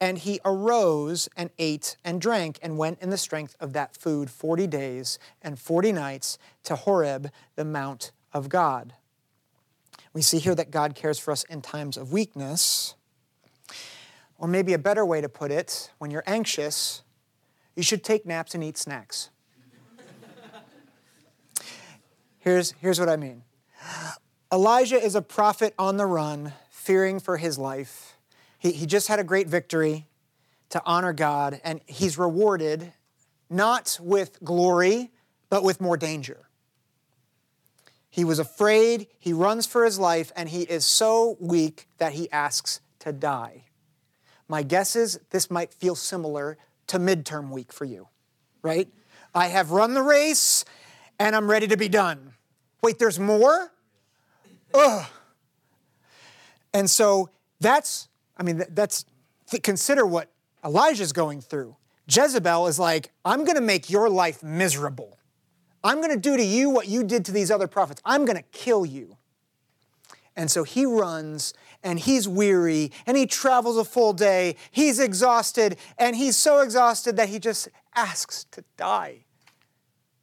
And 0.00 0.18
he 0.18 0.40
arose 0.44 1.28
and 1.36 1.50
ate 1.58 1.96
and 2.04 2.20
drank 2.20 2.58
and 2.60 2.76
went 2.76 3.00
in 3.00 3.10
the 3.10 3.16
strength 3.16 3.54
of 3.60 3.72
that 3.74 3.96
food 3.96 4.28
40 4.28 4.66
days 4.66 5.18
and 5.40 5.58
40 5.58 5.92
nights 5.92 6.36
to 6.64 6.74
Horeb, 6.74 7.30
the 7.54 7.64
mount 7.64 8.10
of 8.32 8.48
God. 8.48 8.94
We 10.12 10.22
see 10.22 10.38
here 10.38 10.54
that 10.56 10.70
God 10.70 10.94
cares 10.94 11.18
for 11.18 11.30
us 11.30 11.44
in 11.44 11.62
times 11.62 11.96
of 11.96 12.12
weakness. 12.12 12.94
Or 14.36 14.48
maybe 14.48 14.72
a 14.72 14.78
better 14.78 15.06
way 15.06 15.20
to 15.20 15.28
put 15.28 15.52
it, 15.52 15.92
when 15.98 16.10
you're 16.10 16.24
anxious, 16.26 17.02
you 17.76 17.82
should 17.82 18.02
take 18.02 18.26
naps 18.26 18.54
and 18.54 18.64
eat 18.64 18.76
snacks. 18.76 19.30
Here's, 22.44 22.72
here's 22.72 23.00
what 23.00 23.08
I 23.08 23.16
mean 23.16 23.42
Elijah 24.52 25.02
is 25.02 25.14
a 25.14 25.22
prophet 25.22 25.72
on 25.78 25.96
the 25.96 26.04
run, 26.04 26.52
fearing 26.68 27.18
for 27.18 27.38
his 27.38 27.56
life. 27.56 28.18
He, 28.58 28.72
he 28.72 28.84
just 28.84 29.08
had 29.08 29.18
a 29.18 29.24
great 29.24 29.48
victory 29.48 30.06
to 30.68 30.82
honor 30.84 31.14
God, 31.14 31.58
and 31.64 31.80
he's 31.86 32.18
rewarded 32.18 32.92
not 33.48 33.98
with 34.02 34.42
glory, 34.44 35.10
but 35.48 35.62
with 35.62 35.80
more 35.80 35.96
danger. 35.96 36.48
He 38.10 38.24
was 38.24 38.38
afraid, 38.38 39.06
he 39.18 39.32
runs 39.32 39.64
for 39.64 39.82
his 39.82 39.98
life, 39.98 40.30
and 40.36 40.50
he 40.50 40.62
is 40.62 40.84
so 40.84 41.38
weak 41.40 41.88
that 41.96 42.12
he 42.12 42.30
asks 42.30 42.80
to 43.00 43.12
die. 43.12 43.64
My 44.48 44.62
guess 44.62 44.96
is 44.96 45.18
this 45.30 45.50
might 45.50 45.72
feel 45.72 45.94
similar 45.94 46.58
to 46.88 46.98
midterm 46.98 47.48
week 47.48 47.72
for 47.72 47.86
you, 47.86 48.08
right? 48.60 48.88
I 49.34 49.46
have 49.46 49.70
run 49.70 49.94
the 49.94 50.02
race 50.02 50.66
and 51.18 51.34
I'm 51.34 51.50
ready 51.50 51.66
to 51.68 51.76
be 51.76 51.88
done. 51.88 52.33
Wait, 52.84 52.98
there's 52.98 53.18
more? 53.18 53.72
Ugh. 54.74 55.06
And 56.74 56.90
so 56.90 57.30
that's, 57.58 58.08
I 58.36 58.42
mean, 58.42 58.62
that's, 58.70 59.06
consider 59.62 60.04
what 60.04 60.30
Elijah's 60.62 61.12
going 61.12 61.40
through. 61.40 61.76
Jezebel 62.06 62.66
is 62.66 62.78
like, 62.78 63.10
I'm 63.24 63.44
going 63.44 63.56
to 63.56 63.62
make 63.62 63.88
your 63.88 64.10
life 64.10 64.42
miserable. 64.42 65.18
I'm 65.82 66.02
going 66.02 66.10
to 66.10 66.20
do 66.20 66.36
to 66.36 66.44
you 66.44 66.68
what 66.68 66.86
you 66.86 67.04
did 67.04 67.24
to 67.24 67.32
these 67.32 67.50
other 67.50 67.66
prophets. 67.66 68.02
I'm 68.04 68.26
going 68.26 68.36
to 68.36 68.44
kill 68.52 68.84
you. 68.84 69.16
And 70.36 70.50
so 70.50 70.62
he 70.62 70.84
runs 70.84 71.54
and 71.82 71.98
he's 71.98 72.28
weary 72.28 72.92
and 73.06 73.16
he 73.16 73.24
travels 73.24 73.78
a 73.78 73.84
full 73.84 74.12
day. 74.12 74.56
He's 74.70 74.98
exhausted 74.98 75.78
and 75.96 76.16
he's 76.16 76.36
so 76.36 76.60
exhausted 76.60 77.16
that 77.16 77.30
he 77.30 77.38
just 77.38 77.68
asks 77.94 78.44
to 78.50 78.62
die. 78.76 79.24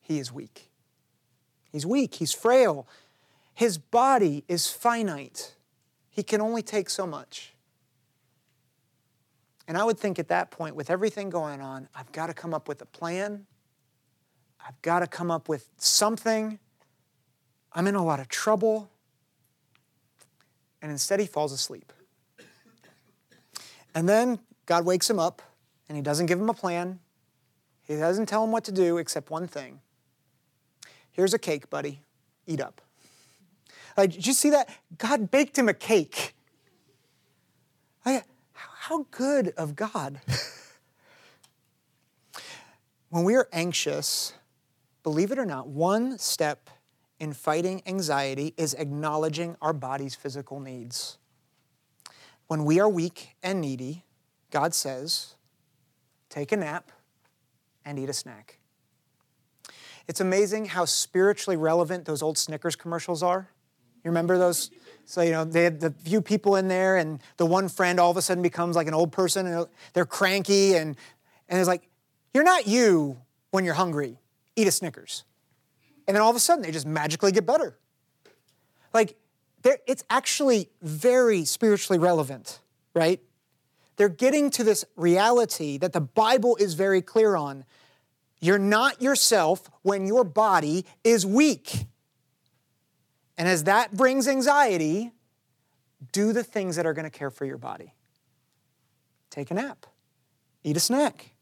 He 0.02 0.20
is 0.20 0.32
weak. 0.32 0.71
He's 1.72 1.86
weak, 1.86 2.16
he's 2.16 2.34
frail. 2.34 2.88
His 3.54 3.78
body 3.78 4.44
is 4.48 4.68
finite. 4.68 5.56
He 6.10 6.24
can 6.24 6.42
only 6.42 6.62
take 6.62 6.90
so 6.90 7.08
much. 7.08 7.54
And 9.68 9.78
I 9.78 9.84
would 9.84 9.98
think 9.98 10.20
at 10.20 10.28
that 10.28 10.52
point, 10.52 10.76
with 10.76 10.90
everything 10.90 11.30
going 11.30 11.62
on, 11.62 11.88
I've 11.96 12.12
got 12.12 12.28
to 12.28 12.34
come 12.34 12.54
up 12.54 12.68
with 12.68 12.82
a 12.82 12.86
plan. 12.86 13.46
I've 14.66 14.82
got 14.82 15.00
to 15.00 15.08
come 15.08 15.32
up 15.32 15.48
with 15.48 15.70
something. 15.78 16.60
I'm 17.72 17.88
in 17.88 17.96
a 17.96 18.04
lot 18.04 18.20
of 18.20 18.28
trouble. 18.28 18.90
And 20.82 20.92
instead, 20.92 21.20
he 21.20 21.26
falls 21.26 21.54
asleep. 21.54 21.94
And 23.96 24.10
then 24.10 24.40
God 24.66 24.86
wakes 24.86 25.10
him 25.10 25.20
up, 25.20 25.42
and 25.88 25.96
he 25.96 26.02
doesn't 26.02 26.26
give 26.26 26.40
him 26.40 26.50
a 26.50 26.54
plan. 26.54 27.00
He 27.84 27.96
doesn't 27.96 28.26
tell 28.26 28.44
him 28.44 28.52
what 28.52 28.64
to 28.66 28.72
do 28.72 28.98
except 28.98 29.30
one 29.30 29.48
thing 29.48 29.80
Here's 31.12 31.34
a 31.34 31.40
cake, 31.40 31.70
buddy. 31.70 32.02
Eat 32.48 32.62
up. 32.62 32.82
Like, 33.98 34.12
did 34.12 34.26
you 34.26 34.34
see 34.34 34.52
that? 34.52 34.70
God 34.98 35.32
baked 35.32 35.58
him 35.58 35.68
a 35.68 35.74
cake. 35.74 36.34
Like, 38.06 38.26
how 38.54 38.70
how 38.74 39.06
good 39.12 39.50
of 39.58 39.76
God. 39.76 40.22
when 43.10 43.24
we 43.24 43.36
are 43.36 43.48
anxious, 43.52 44.34
believe 45.04 45.32
it 45.32 45.38
or 45.38 45.46
not, 45.46 45.68
one 45.68 46.18
step 46.18 46.70
in 47.20 47.34
fighting 47.34 47.82
anxiety 47.86 48.54
is 48.58 48.74
acknowledging 48.74 49.56
our 49.62 49.74
body's 49.74 50.16
physical 50.16 50.60
needs. 50.60 51.18
When 52.48 52.66
we 52.66 52.80
are 52.80 52.90
weak 52.90 53.36
and 53.44 53.62
needy, 53.62 54.06
God 54.50 54.74
says, 54.74 55.36
take 56.30 56.52
a 56.52 56.58
nap 56.58 56.92
and 57.86 58.00
eat 58.00 58.10
a 58.10 58.14
snack. 58.14 58.61
It's 60.08 60.20
amazing 60.20 60.66
how 60.66 60.86
spiritually 60.86 61.58
relevant 61.58 62.06
those 62.06 62.22
old 62.22 62.38
Snickers 62.38 62.76
commercials 62.76 63.24
are. 63.24 63.50
You 64.04 64.10
remember 64.10 64.38
those? 64.38 64.72
So, 65.06 65.22
you 65.22 65.32
know, 65.32 65.44
they 65.44 65.64
had 65.64 65.80
the 65.80 65.92
few 65.92 66.22
people 66.22 66.56
in 66.56 66.68
there, 66.68 66.98
and 66.98 67.22
the 67.38 67.46
one 67.46 67.70
friend 67.70 68.00
all 68.00 68.12
of 68.12 68.18
a 68.18 68.22
sudden 68.22 68.42
becomes 68.42 68.76
like 68.76 68.88
an 68.88 68.94
old 68.94 69.12
person, 69.12 69.46
and 69.46 69.68
they're 69.94 70.06
cranky, 70.06 70.76
and, 70.76 70.96
and 71.50 71.60
it's 71.60 71.68
like, 71.68 71.88
you're 72.34 72.44
not 72.44 72.68
you 72.68 73.20
when 73.52 73.66
you're 73.66 73.74
hungry. 73.74 74.18
Eat 74.56 74.68
a 74.68 74.72
Snickers. 74.72 75.24
And 76.08 76.16
then 76.16 76.22
all 76.22 76.30
of 76.30 76.36
a 76.36 76.40
sudden, 76.40 76.64
they 76.64 76.72
just 76.72 76.88
magically 76.88 77.32
get 77.32 77.46
better. 77.46 77.78
Like, 78.94 79.18
it's 79.64 80.04
actually 80.10 80.70
very 80.82 81.46
spiritually 81.46 82.00
relevant, 82.00 82.60
right? 82.94 83.22
They're 83.98 84.10
getting 84.10 84.50
to 84.52 84.64
this 84.64 84.84
reality 84.96 85.78
that 85.78 85.94
the 85.94 86.02
Bible 86.02 86.56
is 86.56 86.74
very 86.74 87.02
clear 87.02 87.36
on. 87.36 87.66
You're 88.42 88.60
not 88.60 89.02
yourself 89.02 89.70
when 89.84 90.08
your 90.08 90.24
body 90.24 90.86
is 91.04 91.26
weak. 91.26 91.86
And 93.38 93.48
as 93.48 93.64
that 93.66 93.96
brings 93.96 94.28
anxiety, 94.28 95.12
do 96.12 96.34
the 96.34 96.44
things 96.44 96.76
that 96.76 96.86
are 96.86 96.94
going 96.94 97.10
to 97.10 97.18
care 97.18 97.30
for 97.30 97.46
your 97.46 97.58
body. 97.58 97.94
Take 99.30 99.52
a 99.52 99.54
nap, 99.54 99.86
eat 100.64 100.76
a 100.76 100.80
snack. 100.80 101.36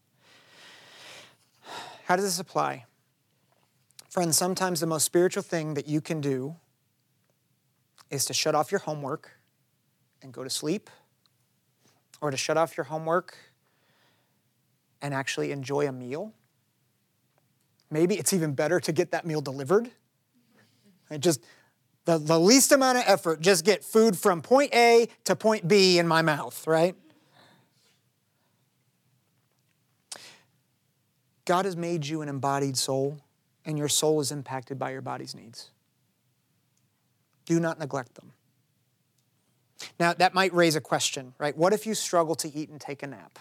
How 2.06 2.16
does 2.16 2.26
this 2.26 2.40
apply? 2.40 2.86
Friends, 4.10 4.38
sometimes 4.38 4.80
the 4.80 4.88
most 4.88 5.06
spiritual 5.06 5.44
thing 5.44 5.76
that 5.76 5.88
you 5.88 6.02
can 6.02 6.20
do 6.20 6.56
is 8.10 8.26
to 8.26 8.34
shut 8.34 8.56
off 8.56 8.72
your 8.72 8.80
homework 8.80 9.32
and 10.22 10.34
go 10.34 10.44
to 10.44 10.50
sleep, 10.50 10.90
or 12.20 12.32
to 12.32 12.38
shut 12.38 12.58
off 12.58 12.76
your 12.76 12.84
homework 12.84 13.38
and 15.02 15.14
actually 15.14 15.52
enjoy 15.52 15.88
a 15.88 15.92
meal. 15.92 16.34
Maybe 17.92 18.16
it's 18.16 18.34
even 18.34 18.54
better 18.54 18.80
to 18.80 18.92
get 18.92 19.12
that 19.12 19.26
meal 19.26 19.42
delivered. 19.42 19.90
And 21.10 21.24
just 21.24 21.44
the, 22.06 22.18
the 22.18 22.40
least 22.40 22.72
amount 22.72 22.98
of 22.98 23.04
effort, 23.08 23.42
just 23.42 23.66
get 23.66 23.84
food 23.84 24.18
from 24.18 24.42
point 24.42 24.74
A 24.74 25.08
to 25.26 25.36
point 25.36 25.68
B 25.68 25.98
in 26.00 26.08
my 26.08 26.22
mouth, 26.22 26.66
right? 26.68 26.96
God 31.46 31.66
has 31.66 31.76
made 31.76 32.06
you 32.06 32.22
an 32.22 32.30
embodied 32.30 32.78
soul, 32.78 33.18
and 33.66 33.76
your 33.76 33.90
soul 33.90 34.20
is 34.20 34.32
impacted 34.32 34.78
by 34.78 34.92
your 34.92 35.02
body's 35.02 35.34
needs. 35.34 35.72
Do 37.46 37.60
not 37.60 37.80
neglect 37.80 38.14
them. 38.14 38.34
Now, 40.00 40.14
that 40.14 40.36
might 40.36 40.54
raise 40.54 40.76
a 40.76 40.82
question, 40.82 41.34
right? 41.40 41.58
What 41.58 41.74
if 41.74 41.88
you 41.88 41.96
struggle 41.96 42.36
to 42.36 42.54
eat 42.54 42.70
and 42.70 42.80
take 42.80 43.02
a 43.02 43.08
nap? 43.08 43.40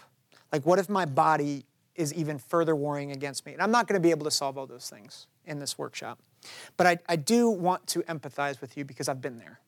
Like, 0.51 0.65
what 0.65 0.79
if 0.79 0.89
my 0.89 1.05
body 1.05 1.67
is 1.99 2.15
even 2.15 2.39
further 2.39 2.75
warring 2.75 3.13
against 3.13 3.45
me? 3.45 3.53
And 3.53 3.61
I'm 3.61 3.71
not 3.71 3.87
going 3.87 4.01
to 4.01 4.01
be 4.01 4.11
able 4.11 4.25
to 4.25 4.31
solve 4.31 4.57
all 4.57 4.67
those 4.67 4.89
things 4.89 5.27
in 5.45 5.59
this 5.59 5.77
workshop. 5.77 6.19
But 6.77 6.87
I, 6.87 6.99
I 7.09 7.17
do 7.17 7.51
want 7.51 7.87
to 7.89 8.01
empathize 8.03 8.61
with 8.61 8.77
you 8.77 8.85
because 8.85 9.09
I've 9.09 9.21
been 9.21 9.39
there. 9.39 9.61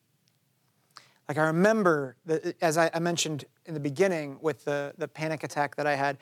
Like, 1.27 1.37
I 1.37 1.43
remember, 1.43 2.15
the, 2.25 2.55
as 2.61 2.77
I, 2.77 2.89
I 2.93 2.99
mentioned 2.99 3.45
in 3.65 3.73
the 3.73 3.79
beginning 3.79 4.37
with 4.41 4.65
the, 4.65 4.93
the 4.97 5.07
panic 5.07 5.43
attack 5.43 5.75
that 5.75 5.85
I 5.85 5.95
had, 5.95 6.17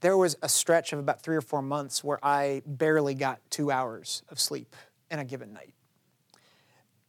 there 0.00 0.16
was 0.16 0.36
a 0.42 0.48
stretch 0.48 0.92
of 0.92 0.98
about 0.98 1.20
three 1.20 1.36
or 1.36 1.42
four 1.42 1.60
months 1.60 2.02
where 2.02 2.18
I 2.24 2.62
barely 2.64 3.14
got 3.14 3.40
two 3.50 3.70
hours 3.70 4.22
of 4.28 4.40
sleep 4.40 4.74
in 5.10 5.18
a 5.18 5.24
given 5.24 5.52
night. 5.52 5.74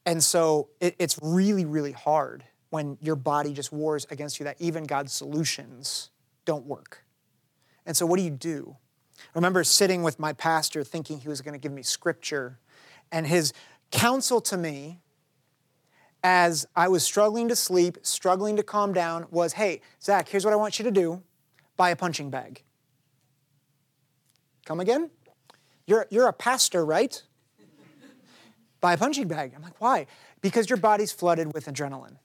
And 0.06 0.24
so 0.24 0.70
it, 0.80 0.96
it's 1.00 1.18
really, 1.22 1.66
really 1.66 1.94
hard 1.94 2.44
when 2.70 2.98
your 3.02 3.16
body 3.16 3.54
just 3.54 3.72
wars 3.72 4.06
against 4.10 4.40
you 4.40 4.44
that 4.46 4.58
even 4.60 4.84
God's 4.84 5.14
solutions 5.14 6.10
don't 6.46 6.66
work. 6.66 7.04
And 7.86 7.96
so, 7.96 8.06
what 8.06 8.18
do 8.18 8.24
you 8.24 8.30
do? 8.30 8.78
I 9.20 9.24
remember 9.36 9.64
sitting 9.64 10.04
with 10.04 10.20
my 10.20 10.34
pastor 10.34 10.84
thinking 10.84 11.20
he 11.20 11.28
was 11.28 11.42
going 11.42 11.54
to 11.54 11.60
give 11.60 11.72
me 11.72 11.84
scripture, 11.84 12.60
and 13.12 13.28
his 13.28 13.54
counsel 13.92 14.42
to 14.42 14.58
me 14.58 15.00
as 16.24 16.68
I 16.76 16.88
was 16.88 17.04
struggling 17.04 17.48
to 17.50 17.56
sleep, 17.56 17.98
struggling 18.04 18.56
to 18.58 18.64
calm 18.64 18.94
down, 18.94 19.26
was 19.32 19.54
hey, 19.54 19.82
Zack, 20.02 20.30
here's 20.30 20.46
what 20.46 20.54
I 20.54 20.58
want 20.58 20.80
you 20.80 20.86
to 20.86 20.92
do 20.92 21.24
buy 21.78 21.90
a 21.90 21.96
punching 21.96 22.30
bag. 22.30 22.64
Come 24.66 24.80
again? 24.80 25.10
You're, 25.88 26.06
you're 26.12 26.28
a 26.28 26.34
pastor, 26.34 26.86
right? 26.86 27.22
buy 28.82 28.94
a 28.94 28.98
punching 28.98 29.28
bag. 29.28 29.54
I'm 29.56 29.64
like, 29.64 29.82
why? 29.82 30.06
Because 30.42 30.70
your 30.70 30.78
body's 30.78 31.12
flooded 31.12 31.54
with 31.54 31.66
adrenaline. 31.66 32.18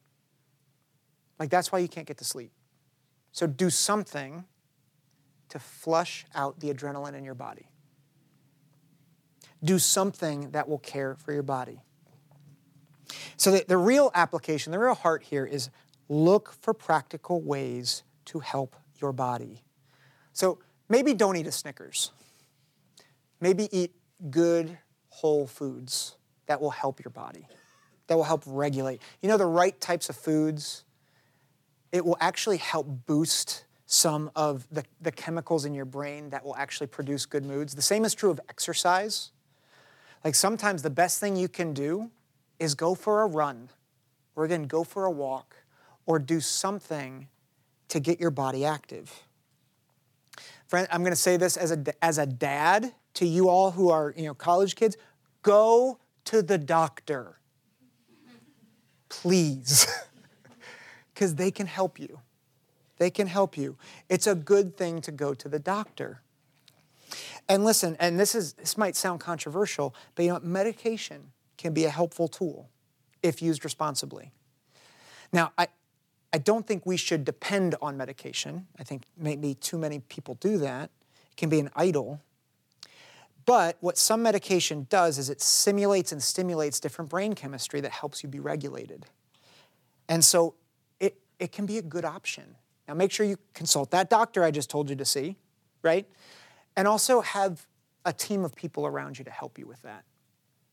Like, 1.39 1.51
that's 1.51 1.73
why 1.73 1.79
you 1.79 1.89
can't 1.89 2.07
get 2.07 2.19
to 2.19 2.25
sleep. 2.25 2.53
So, 3.33 3.47
do 3.47 3.71
something 3.71 4.45
to 5.57 5.65
flush 5.65 6.27
out 6.35 6.61
the 6.61 6.73
adrenaline 6.73 7.15
in 7.15 7.25
your 7.25 7.35
body. 7.35 7.69
Do 9.65 9.79
something 9.79 10.51
that 10.51 10.69
will 10.69 10.79
care 10.79 11.17
for 11.17 11.33
your 11.33 11.43
body. 11.43 11.81
So, 13.37 13.51
the, 13.51 13.65
the 13.67 13.79
real 13.79 14.11
application, 14.15 14.73
the 14.73 14.79
real 14.79 14.95
heart 14.95 15.23
here 15.23 15.47
is 15.47 15.71
look 16.09 16.53
for 16.61 16.75
practical 16.75 17.41
ways 17.41 18.03
to 18.27 18.41
help 18.41 18.77
your 19.01 19.13
body. 19.13 19.63
So, 20.33 20.59
maybe 20.89 21.15
don't 21.15 21.37
eat 21.37 21.47
a 21.47 21.53
Snickers. 21.53 22.11
Maybe 23.41 23.69
eat 23.77 23.93
good, 24.31 24.79
whole 25.09 25.47
foods 25.47 26.17
that 26.47 26.61
will 26.61 26.71
help 26.71 27.03
your 27.05 27.11
body, 27.11 27.47
that 28.07 28.17
will 28.17 28.25
help 28.25 28.43
regulate. 28.47 29.01
You 29.23 29.29
know, 29.29 29.37
the 29.37 29.47
right 29.47 29.79
types 29.81 30.09
of 30.09 30.17
foods, 30.17 30.85
it 31.93 32.05
will 32.05 32.17
actually 32.21 32.59
help 32.59 33.07
boost 33.07 33.66
some 33.87 34.31
of 34.35 34.67
the, 34.71 34.85
the 35.01 35.13
chemicals 35.13 35.65
in 35.65 35.73
your 35.73 35.85
brain 35.85 36.31
that 36.31 36.45
will 36.45 36.57
actually 36.57 36.89
produce 36.89 37.25
good 37.25 37.45
moods. 37.45 37.75
The 37.75 37.83
same 37.83 38.05
is 38.05 38.15
true 38.15 38.31
of 38.31 38.41
exercise. 38.49 39.31
Like 40.25 40.35
sometimes 40.35 40.83
the 40.83 40.91
best 40.91 41.21
thing 41.21 41.37
you 41.37 41.49
can 41.49 41.73
do 41.73 42.11
is 42.59 42.75
go 42.75 42.95
for 42.97 43.23
a 43.23 43.27
run, 43.27 43.69
or 44.35 44.45
again, 44.45 44.65
go 44.65 44.83
for 44.83 45.05
a 45.05 45.11
walk, 45.11 45.57
or 46.05 46.19
do 46.19 46.41
something 46.41 47.29
to 47.89 48.01
get 48.01 48.19
your 48.19 48.31
body 48.31 48.65
active. 48.65 49.23
Friend, 50.67 50.89
I'm 50.91 51.03
going 51.03 51.13
to 51.13 51.17
say 51.17 51.37
this 51.37 51.57
as 51.57 51.71
a, 51.71 52.05
as 52.05 52.19
a 52.19 52.27
dad 52.27 52.93
to 53.15 53.27
you 53.27 53.49
all 53.49 53.71
who 53.71 53.91
are 53.91 54.13
you 54.17 54.25
know, 54.25 54.35
college 54.35 54.75
kids 54.75 54.97
go 55.43 55.99
to 56.25 56.43
the 56.43 56.59
doctor. 56.59 57.39
Please. 59.09 59.87
Because 61.15 61.37
they 61.37 61.51
can 61.51 61.67
help 61.67 61.99
you. 61.99 62.21
They 62.99 63.11
can 63.11 63.27
help 63.27 63.57
you. 63.57 63.77
It's 64.09 64.27
a 64.27 64.35
good 64.35 64.77
thing 64.77 65.01
to 65.03 65.13
go 65.13 65.35
to 65.35 65.49
the 65.49 65.59
doctor. 65.59 66.21
And 67.49 67.65
listen, 67.65 67.97
and 68.01 68.19
this 68.19 68.35
is 68.35 68.55
this 68.55 68.77
might 68.77 68.97
sound 68.97 69.21
controversial, 69.21 69.95
but 70.15 70.25
you 70.25 70.33
know, 70.33 70.41
medication 70.43 71.33
can 71.57 71.73
be 71.73 71.85
a 71.85 71.91
helpful 71.91 72.29
tool 72.29 72.69
if 73.23 73.41
used 73.41 73.65
responsibly. 73.65 74.33
Now, 75.33 75.53
I 75.57 75.69
I 76.33 76.39
don't 76.39 76.67
think 76.67 76.85
we 76.85 76.97
should 76.97 77.25
depend 77.25 77.77
on 77.81 77.97
medication. 77.97 78.67
I 78.79 78.85
think 78.85 79.05
maybe 79.17 79.55
too 79.55 79.79
many 79.79 80.01
people 80.01 80.35
do 80.35 80.59
that. 80.59 80.91
It 81.31 81.37
can 81.37 81.49
be 81.49 81.61
an 81.61 81.71
idol. 81.77 82.21
But 83.47 83.77
what 83.81 83.97
some 83.97 84.23
medication 84.23 84.87
does 84.91 85.19
is 85.19 85.31
it 85.31 85.41
simulates 85.41 86.11
and 86.11 86.23
stimulates 86.23 86.81
different 86.81 87.11
brain 87.11 87.35
chemistry 87.35 87.81
that 87.81 87.93
helps 87.93 88.23
you 88.23 88.29
be 88.29 88.41
regulated. 88.41 89.07
And 90.09 90.25
so 90.25 90.55
it, 90.99 91.17
it 91.39 91.53
can 91.53 91.65
be 91.65 91.79
a 91.79 91.83
good 91.83 92.05
option. 92.05 92.57
Now, 92.89 92.95
make 92.95 93.11
sure 93.11 93.27
you 93.27 93.37
consult 93.55 93.91
that 93.91 94.11
doctor 94.11 94.45
I 94.45 94.51
just 94.51 94.71
told 94.71 94.89
you 94.91 94.97
to 94.97 95.05
see, 95.05 95.37
right? 95.83 96.07
And 96.77 96.87
also 96.87 97.21
have 97.21 97.67
a 98.05 98.13
team 98.13 98.45
of 98.45 98.55
people 98.55 98.87
around 98.87 99.19
you 99.19 99.25
to 99.25 99.31
help 99.31 99.59
you 99.59 99.67
with 99.67 99.83
that. 99.83 100.05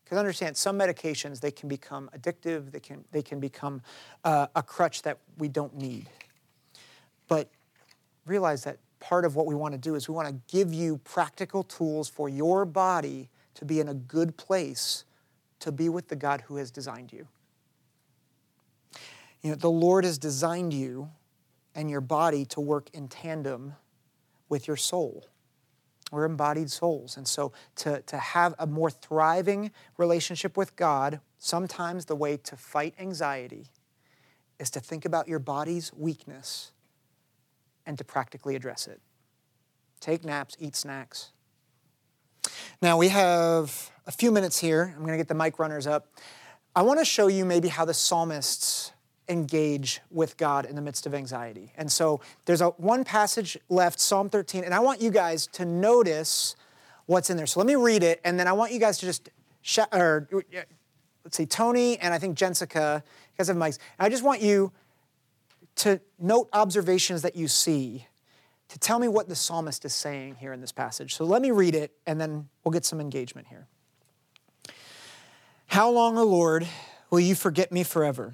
Because 0.04 0.18
understand, 0.18 0.56
some 0.56 0.78
medications, 0.78 1.40
they 1.40 1.52
can 1.52 1.70
become 1.70 2.10
addictive, 2.16 2.72
they 2.72 2.80
can, 2.80 3.04
they 3.12 3.22
can 3.22 3.40
become 3.40 3.82
uh, 4.24 4.48
a 4.56 4.62
crutch 4.62 5.02
that 5.04 5.18
we 5.38 5.48
don't 5.48 5.76
need. 5.76 6.10
But 7.28 7.50
realize 8.26 8.64
that 8.66 8.78
part 9.00 9.26
of 9.26 9.36
what 9.36 9.46
we 9.46 9.56
want 9.56 9.74
to 9.74 9.78
do 9.78 9.96
is 9.96 10.08
we 10.08 10.14
want 10.14 10.28
to 10.28 10.56
give 10.56 10.74
you 10.74 10.98
practical 11.00 11.64
tools 11.64 12.10
for 12.10 12.30
your 12.30 12.66
body 12.66 13.30
to 13.56 13.66
be 13.66 13.80
in 13.80 13.88
a 13.88 13.94
good 13.94 14.38
place 14.38 15.04
to 15.60 15.72
be 15.72 15.88
with 15.90 16.10
the 16.10 16.16
God 16.16 16.42
who 16.42 16.58
has 16.58 16.72
designed 16.72 17.14
you. 17.14 17.28
You 19.42 19.52
know, 19.52 19.56
the 19.56 19.70
Lord 19.70 20.04
has 20.04 20.18
designed 20.18 20.74
you 20.74 21.10
and 21.76 21.90
your 21.90 22.02
body 22.02 22.46
to 22.46 22.62
work 22.62 22.90
in 22.94 23.08
tandem 23.08 23.74
with 24.50 24.68
your 24.68 24.78
soul. 24.78 25.28
We're 26.12 26.26
embodied 26.26 26.70
souls. 26.70 27.18
And 27.18 27.28
so 27.28 27.54
to, 27.78 28.02
to 28.04 28.18
have 28.18 28.54
a 28.60 28.68
more 28.68 28.92
thriving 28.92 29.72
relationship 29.98 30.56
with 30.56 30.76
God, 30.76 31.20
sometimes 31.40 32.06
the 32.06 32.16
way 32.16 32.38
to 32.38 32.56
fight 32.56 32.94
anxiety 33.00 33.66
is 34.60 34.70
to 34.70 34.80
think 34.80 35.06
about 35.06 35.28
your 35.28 35.40
body's 35.40 35.92
weakness 35.94 36.72
and 37.86 37.98
to 37.98 38.04
practically 38.04 38.56
address 38.56 38.88
it. 38.88 39.02
Take 40.00 40.24
naps, 40.24 40.56
eat 40.60 40.76
snacks. 40.76 41.32
Now 42.82 42.98
we 42.98 43.10
have 43.10 43.92
a 44.06 44.12
few 44.12 44.32
minutes 44.32 44.60
here. 44.60 44.94
I'm 44.96 45.02
going 45.02 45.14
to 45.14 45.18
get 45.18 45.28
the 45.28 45.36
mic 45.36 45.58
runners 45.60 45.88
up. 45.88 46.08
I 46.76 46.82
want 46.84 47.00
to 47.00 47.06
show 47.06 47.28
you 47.28 47.44
maybe 47.44 47.68
how 47.68 47.86
the 47.86 47.94
psalmists 47.94 48.93
engage 49.30 50.02
with 50.12 50.38
God 50.38 50.66
in 50.66 50.76
the 50.76 50.82
midst 50.82 51.06
of 51.06 51.14
anxiety. 51.14 51.72
And 51.78 51.92
so 51.92 52.22
there's 52.46 52.62
a 52.62 52.70
one 52.70 53.04
passage 53.04 53.58
left, 53.70 54.00
Psalm 54.00 54.30
13, 54.30 54.64
and 54.64 54.74
I 54.74 54.80
want 54.80 55.02
you 55.02 55.12
guys 55.12 55.48
to 55.48 55.66
notice 55.66 56.56
what's 57.06 57.30
in 57.30 57.38
there. 57.38 57.48
So 57.48 57.60
let 57.60 57.68
me 57.68 57.76
read 57.76 58.04
it, 58.04 58.22
and 58.24 58.40
then 58.40 58.48
I 58.48 58.54
want 58.54 58.72
you 58.72 58.80
guys 58.80 58.98
to 59.00 59.06
just 59.06 59.30
shout, 59.62 59.88
or 59.92 60.28
let's 61.24 61.38
see, 61.38 61.46
Tony 61.46 61.98
and 62.00 62.14
I 62.14 62.20
think 62.20 62.38
Jessica, 62.38 63.04
you 63.06 63.38
guys 63.38 63.48
have 63.48 63.58
mics. 63.58 63.80
I 64.00 64.10
just 64.10 64.24
want 64.24 64.42
you 64.42 64.72
to 65.76 66.00
note 66.20 66.50
observations 66.54 67.22
that 67.24 67.36
you 67.36 67.48
see 67.48 68.08
to 68.70 68.80
tell 68.80 69.00
me 69.00 69.08
what 69.08 69.28
the 69.28 69.36
psalmist 69.36 69.86
is 69.86 69.94
saying 69.94 70.36
here 70.36 70.54
in 70.54 70.62
this 70.62 70.72
passage. 70.72 71.16
So 71.16 71.26
let 71.26 71.42
me 71.42 71.52
read 71.52 71.76
it, 71.76 71.92
and 72.06 72.20
then 72.20 72.50
we'll 72.64 72.72
get 72.72 72.86
some 72.86 73.00
engagement 73.00 73.48
here. 73.48 73.68
How 75.68 75.90
long, 75.90 76.18
O 76.18 76.24
Lord, 76.24 76.68
will 77.10 77.20
you 77.20 77.36
forget 77.36 77.72
me 77.72 77.84
forever? 77.84 78.34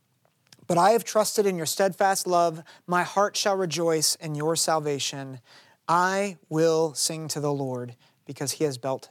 But 0.71 0.77
I 0.77 0.91
have 0.91 1.03
trusted 1.03 1.45
in 1.45 1.57
your 1.57 1.65
steadfast 1.65 2.25
love. 2.25 2.63
My 2.87 3.03
heart 3.03 3.35
shall 3.35 3.57
rejoice 3.57 4.15
in 4.15 4.35
your 4.35 4.55
salvation. 4.55 5.41
I 5.85 6.37
will 6.47 6.93
sing 6.93 7.27
to 7.27 7.41
the 7.41 7.51
Lord 7.51 7.97
because 8.25 8.53
he 8.53 8.63
has 8.63 8.77
dealt 8.77 9.09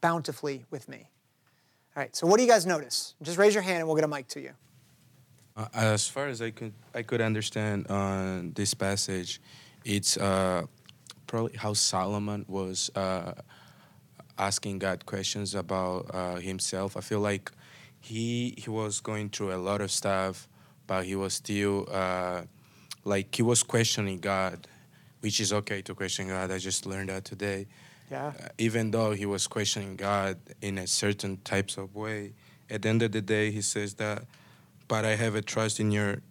bountifully 0.00 0.64
with 0.68 0.88
me. 0.88 1.08
All 1.94 2.02
right, 2.02 2.16
so 2.16 2.26
what 2.26 2.38
do 2.38 2.42
you 2.42 2.48
guys 2.48 2.66
notice? 2.66 3.14
Just 3.22 3.38
raise 3.38 3.54
your 3.54 3.62
hand 3.62 3.78
and 3.78 3.86
we'll 3.86 3.94
get 3.94 4.02
a 4.02 4.08
mic 4.08 4.26
to 4.30 4.40
you. 4.40 4.50
Uh, 5.56 5.68
as 5.74 6.08
far 6.08 6.26
as 6.26 6.42
I 6.42 6.50
could, 6.50 6.72
I 6.92 7.02
could 7.02 7.20
understand 7.20 7.86
on 7.86 8.50
this 8.54 8.74
passage, 8.74 9.40
it's 9.84 10.16
uh, 10.16 10.64
probably 11.28 11.56
how 11.56 11.72
Solomon 11.72 12.44
was 12.48 12.90
uh, 12.96 13.34
asking 14.36 14.80
God 14.80 15.06
questions 15.06 15.54
about 15.54 16.10
uh, 16.12 16.34
himself. 16.40 16.96
I 16.96 17.00
feel 17.00 17.20
like 17.20 17.52
he 18.00 18.56
he 18.58 18.70
was 18.70 18.98
going 18.98 19.28
through 19.28 19.54
a 19.54 19.60
lot 19.62 19.82
of 19.82 19.92
stuff 19.92 20.48
but 20.90 21.04
he 21.06 21.14
was 21.14 21.34
still 21.34 21.86
uh, 21.88 22.42
like 23.04 23.32
he 23.32 23.42
was 23.42 23.62
questioning 23.62 24.18
God, 24.18 24.66
which 25.20 25.38
is 25.38 25.52
okay 25.52 25.82
to 25.82 25.94
question 25.94 26.26
God. 26.26 26.50
I 26.50 26.58
just 26.58 26.84
learned 26.84 27.10
that 27.10 27.24
today. 27.24 27.68
Yeah. 28.10 28.32
Uh, 28.36 28.48
even 28.58 28.90
though 28.90 29.12
he 29.12 29.24
was 29.24 29.46
questioning 29.46 29.94
God 29.94 30.36
in 30.60 30.78
a 30.78 30.88
certain 30.88 31.36
types 31.44 31.76
of 31.76 31.94
way, 31.94 32.32
at 32.68 32.82
the 32.82 32.88
end 32.88 33.02
of 33.02 33.12
the 33.12 33.22
day, 33.22 33.52
he 33.52 33.62
says 33.62 33.94
that, 34.02 34.24
but 34.88 35.04
I 35.04 35.14
have 35.14 35.36
a 35.36 35.42
trust 35.42 35.78
in 35.78 35.92
your 35.92 36.22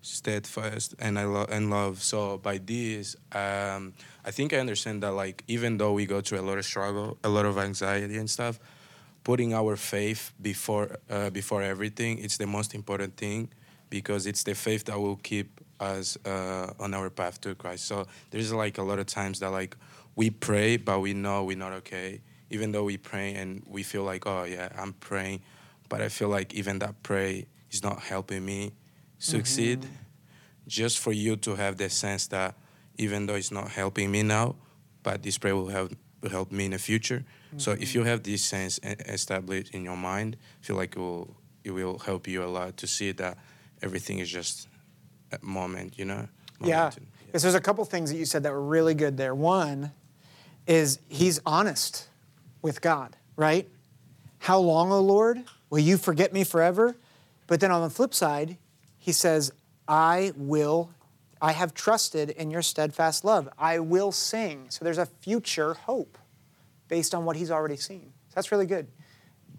steadfast 0.00 0.94
and 0.98 1.18
I 1.18 1.24
love 1.24 1.50
and 1.50 1.68
love. 1.68 2.02
So 2.02 2.38
by 2.38 2.56
this, 2.56 3.14
um, 3.32 3.92
I 4.24 4.30
think 4.30 4.54
I 4.54 4.56
understand 4.56 5.02
that 5.02 5.12
like 5.12 5.44
even 5.48 5.76
though 5.76 5.92
we 5.92 6.06
go 6.06 6.22
through 6.22 6.40
a 6.40 6.46
lot 6.48 6.56
of 6.56 6.64
struggle, 6.64 7.18
a 7.22 7.28
lot 7.28 7.44
of 7.44 7.58
anxiety 7.58 8.16
and 8.16 8.30
stuff, 8.30 8.58
putting 9.22 9.52
our 9.52 9.76
faith 9.76 10.32
before 10.40 10.96
uh, 11.10 11.28
before 11.28 11.62
everything, 11.62 12.16
it's 12.20 12.38
the 12.38 12.46
most 12.46 12.74
important 12.74 13.14
thing 13.18 13.50
because 13.90 14.26
it's 14.26 14.42
the 14.42 14.54
faith 14.54 14.84
that 14.84 14.98
will 14.98 15.16
keep 15.16 15.60
us 15.80 16.18
uh, 16.24 16.72
on 16.78 16.94
our 16.94 17.10
path 17.10 17.40
to 17.42 17.54
Christ. 17.54 17.86
So 17.86 18.06
there's 18.30 18.52
like 18.52 18.78
a 18.78 18.82
lot 18.82 18.98
of 18.98 19.06
times 19.06 19.40
that 19.40 19.50
like 19.50 19.76
we 20.16 20.30
pray, 20.30 20.76
but 20.76 21.00
we 21.00 21.14
know 21.14 21.44
we're 21.44 21.56
not 21.56 21.72
okay. 21.72 22.20
Even 22.50 22.72
though 22.72 22.84
we 22.84 22.96
pray 22.96 23.34
and 23.34 23.62
we 23.66 23.82
feel 23.82 24.04
like, 24.04 24.26
oh 24.26 24.44
yeah, 24.44 24.68
I'm 24.76 24.94
praying, 24.94 25.42
but 25.88 26.00
I 26.00 26.08
feel 26.08 26.28
like 26.28 26.54
even 26.54 26.78
that 26.80 27.02
pray 27.02 27.46
is 27.70 27.82
not 27.82 28.00
helping 28.00 28.44
me 28.44 28.72
succeed. 29.18 29.82
Mm-hmm. 29.82 29.94
Just 30.66 30.98
for 30.98 31.12
you 31.12 31.36
to 31.36 31.54
have 31.54 31.76
the 31.76 31.88
sense 31.88 32.26
that 32.28 32.54
even 32.96 33.26
though 33.26 33.36
it's 33.36 33.52
not 33.52 33.70
helping 33.70 34.10
me 34.10 34.22
now, 34.22 34.56
but 35.02 35.22
this 35.22 35.38
prayer 35.38 35.54
will 35.54 35.68
help 35.68 35.92
will 36.20 36.30
help 36.30 36.50
me 36.50 36.64
in 36.64 36.72
the 36.72 36.78
future. 36.78 37.24
Mm-hmm. 37.48 37.58
So 37.58 37.72
if 37.72 37.78
mm-hmm. 37.78 37.98
you 37.98 38.04
have 38.04 38.22
this 38.22 38.42
sense 38.42 38.80
established 38.82 39.74
in 39.74 39.84
your 39.84 39.96
mind, 39.96 40.36
I 40.62 40.66
feel 40.66 40.76
like 40.76 40.96
it 40.96 40.98
will 40.98 41.36
it 41.64 41.70
will 41.70 41.98
help 41.98 42.26
you 42.26 42.42
a 42.42 42.46
lot 42.46 42.76
to 42.78 42.86
see 42.86 43.12
that 43.12 43.38
everything 43.82 44.18
is 44.18 44.30
just 44.30 44.68
a 45.32 45.38
moment, 45.44 45.98
you 45.98 46.04
know? 46.04 46.28
Yeah. 46.62 46.90
Because 47.26 47.42
there's 47.42 47.54
a 47.54 47.60
couple 47.60 47.84
things 47.84 48.10
that 48.10 48.16
you 48.16 48.24
said 48.24 48.42
that 48.44 48.52
were 48.52 48.62
really 48.62 48.94
good 48.94 49.16
there. 49.16 49.34
One 49.34 49.92
is 50.66 50.98
he's 51.08 51.40
honest 51.44 52.08
with 52.62 52.80
God, 52.80 53.16
right? 53.36 53.68
How 54.38 54.58
long, 54.58 54.92
O 54.92 55.00
Lord, 55.00 55.44
will 55.70 55.78
you 55.78 55.96
forget 55.96 56.32
me 56.32 56.44
forever? 56.44 56.96
But 57.46 57.60
then 57.60 57.70
on 57.70 57.82
the 57.82 57.90
flip 57.90 58.14
side, 58.14 58.56
he 58.98 59.12
says, 59.12 59.52
I 59.86 60.32
will, 60.36 60.90
I 61.40 61.52
have 61.52 61.74
trusted 61.74 62.30
in 62.30 62.50
your 62.50 62.62
steadfast 62.62 63.24
love. 63.24 63.48
I 63.58 63.78
will 63.78 64.12
sing. 64.12 64.66
So 64.70 64.84
there's 64.84 64.98
a 64.98 65.06
future 65.06 65.74
hope 65.74 66.18
based 66.88 67.14
on 67.14 67.24
what 67.24 67.36
he's 67.36 67.50
already 67.50 67.76
seen. 67.76 68.12
So 68.28 68.34
that's 68.34 68.52
really 68.52 68.66
good. 68.66 68.88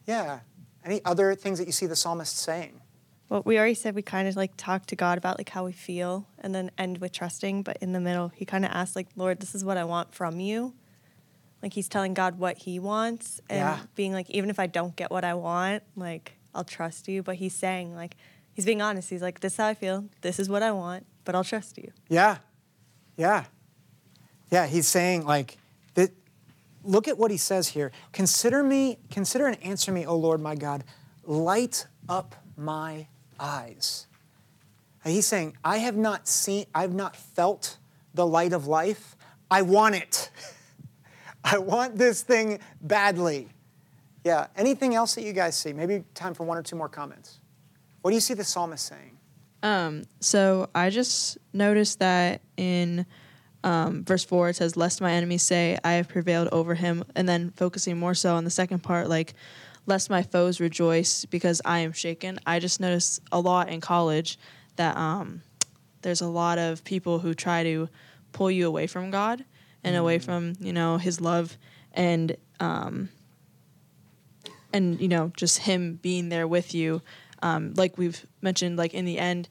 Yeah. 0.06 0.40
Any 0.84 1.04
other 1.06 1.36
things 1.36 1.60
that 1.60 1.66
you 1.66 1.72
see 1.72 1.86
the 1.86 1.96
psalmist 1.96 2.38
saying? 2.38 2.82
Well, 3.30 3.44
we 3.46 3.60
already 3.60 3.76
said 3.76 3.94
we 3.94 4.02
kind 4.02 4.28
of 4.28 4.36
like 4.36 4.54
talk 4.58 4.88
to 4.88 4.96
God 4.96 5.20
about 5.20 5.38
like 5.38 5.50
how 5.50 5.64
we 5.64 5.72
feel 5.72 6.28
and 6.40 6.54
then 6.54 6.72
end 6.80 6.98
with 6.98 7.12
trusting, 7.12 7.62
but 7.62 7.78
in 7.78 7.94
the 7.94 8.00
middle, 8.00 8.30
he 8.30 8.44
kind 8.44 8.66
of 8.66 8.72
asks 8.72 8.96
like, 8.96 9.08
"Lord, 9.16 9.40
this 9.40 9.54
is 9.54 9.64
what 9.64 9.78
I 9.78 9.84
want 9.84 10.16
from 10.16 10.40
you." 10.40 10.74
Like 11.62 11.74
he's 11.74 11.88
telling 11.88 12.16
God 12.16 12.40
what 12.40 12.58
he 12.58 12.80
wants 12.80 13.40
and 13.50 13.60
yeah. 13.60 13.80
being 13.96 14.14
like, 14.14 14.30
even 14.32 14.50
if 14.50 14.60
I 14.60 14.66
don't 14.66 14.96
get 14.96 15.12
what 15.12 15.24
I 15.24 15.36
want, 15.36 15.84
like 15.96 16.38
I'll 16.56 16.64
trust 16.64 17.08
you, 17.08 17.22
but 17.22 17.36
he's 17.36 17.54
saying 17.54 17.96
like 17.96 18.16
he's 18.54 18.66
being 18.66 18.82
honest. 18.82 19.10
He's 19.12 19.22
like, 19.22 19.42
"This 19.42 19.54
is 19.54 19.58
how 19.58 19.68
I 19.68 19.74
feel. 19.76 20.06
This 20.22 20.40
is 20.40 20.50
what 20.50 20.64
I 20.64 20.72
want, 20.72 21.06
but 21.24 21.36
I'll 21.36 21.44
trust 21.44 21.78
you." 21.78 21.92
Yeah. 22.08 22.38
Yeah. 23.16 23.46
Yeah, 24.50 24.66
he's 24.66 24.88
saying 24.88 25.28
like 25.28 25.58
that 25.94 26.10
look 26.84 27.08
at 27.08 27.20
what 27.20 27.30
he 27.30 27.38
says 27.38 27.68
here. 27.68 27.92
Consider 28.12 28.64
me, 28.64 28.98
consider 29.12 29.46
and 29.46 29.62
answer 29.64 29.92
me, 29.92 30.08
O 30.08 30.16
Lord 30.16 30.42
my 30.42 30.56
God. 30.56 30.84
Light 31.26 31.86
up 32.08 32.36
my 32.58 33.08
eyes. 33.40 34.08
he's 35.04 35.26
saying, 35.26 35.58
I 35.64 35.78
have 35.78 35.96
not 35.96 36.28
seen, 36.28 36.66
I've 36.74 36.94
not 36.94 37.16
felt 37.16 37.78
the 38.14 38.26
light 38.26 38.54
of 38.54 38.68
life. 38.68 39.16
I 39.50 39.62
want 39.62 39.96
it. 39.96 40.30
I 41.44 41.58
want 41.58 41.98
this 41.98 42.22
thing 42.22 42.60
badly. 42.82 43.50
Yeah. 44.24 44.48
Anything 44.56 44.94
else 44.94 45.16
that 45.16 45.24
you 45.24 45.34
guys 45.34 45.58
see? 45.58 45.74
Maybe 45.74 46.04
time 46.14 46.34
for 46.34 46.44
one 46.44 46.58
or 46.58 46.64
two 46.64 46.76
more 46.76 46.90
comments. 46.90 47.40
What 48.02 48.12
do 48.12 48.16
you 48.16 48.22
see 48.22 48.34
the 48.34 48.44
psalmist 48.44 48.86
saying? 48.86 49.18
Um, 49.64 50.04
so 50.20 50.70
I 50.76 50.90
just 50.90 51.38
noticed 51.54 52.00
that 52.00 52.42
in 52.58 53.06
um, 53.64 54.06
verse 54.06 54.24
4 54.24 54.50
it 54.50 54.56
says 54.56 54.78
lest 54.78 55.02
my 55.02 55.12
enemies 55.12 55.44
say 55.44 55.78
i 55.84 55.94
have 55.94 56.08
prevailed 56.08 56.48
over 56.54 56.76
him 56.76 57.04
and 57.14 57.28
then 57.28 57.52
focusing 57.52 57.98
more 57.98 58.14
so 58.14 58.36
on 58.36 58.46
the 58.46 58.50
second 58.50 58.80
part 58.80 59.10
like 59.10 59.34
lest 59.90 60.10
my 60.10 60.24
foes 60.24 60.62
rejoice 60.62 61.26
because 61.26 61.62
I 61.66 61.80
am 61.80 61.92
shaken. 61.92 62.40
I 62.46 62.60
just 62.60 62.80
noticed 62.80 63.22
a 63.32 63.40
lot 63.40 63.68
in 63.68 63.82
college 63.82 64.38
that 64.78 64.96
um, 64.96 65.42
there's 66.04 66.22
a 66.22 66.28
lot 66.28 66.58
of 66.58 66.84
people 66.86 67.20
who 67.20 67.34
try 67.34 67.64
to 67.64 67.90
pull 68.32 68.50
you 68.52 68.68
away 68.68 68.88
from 68.88 69.12
God 69.12 69.44
and 69.84 69.96
mm. 69.96 70.00
away 70.00 70.20
from 70.20 70.54
you 70.60 70.72
know 70.72 70.98
His 70.98 71.20
love 71.20 71.58
and 71.92 72.38
um, 72.60 73.10
and 74.72 75.02
you 75.02 75.08
know 75.08 75.32
just 75.36 75.60
Him 75.60 76.00
being 76.02 76.30
there 76.30 76.48
with 76.48 76.74
you. 76.74 77.02
Um, 77.42 77.74
like 77.76 77.98
we've 77.98 78.26
mentioned, 78.42 78.78
like 78.78 78.94
in 78.94 79.06
the 79.06 79.18
end, 79.18 79.50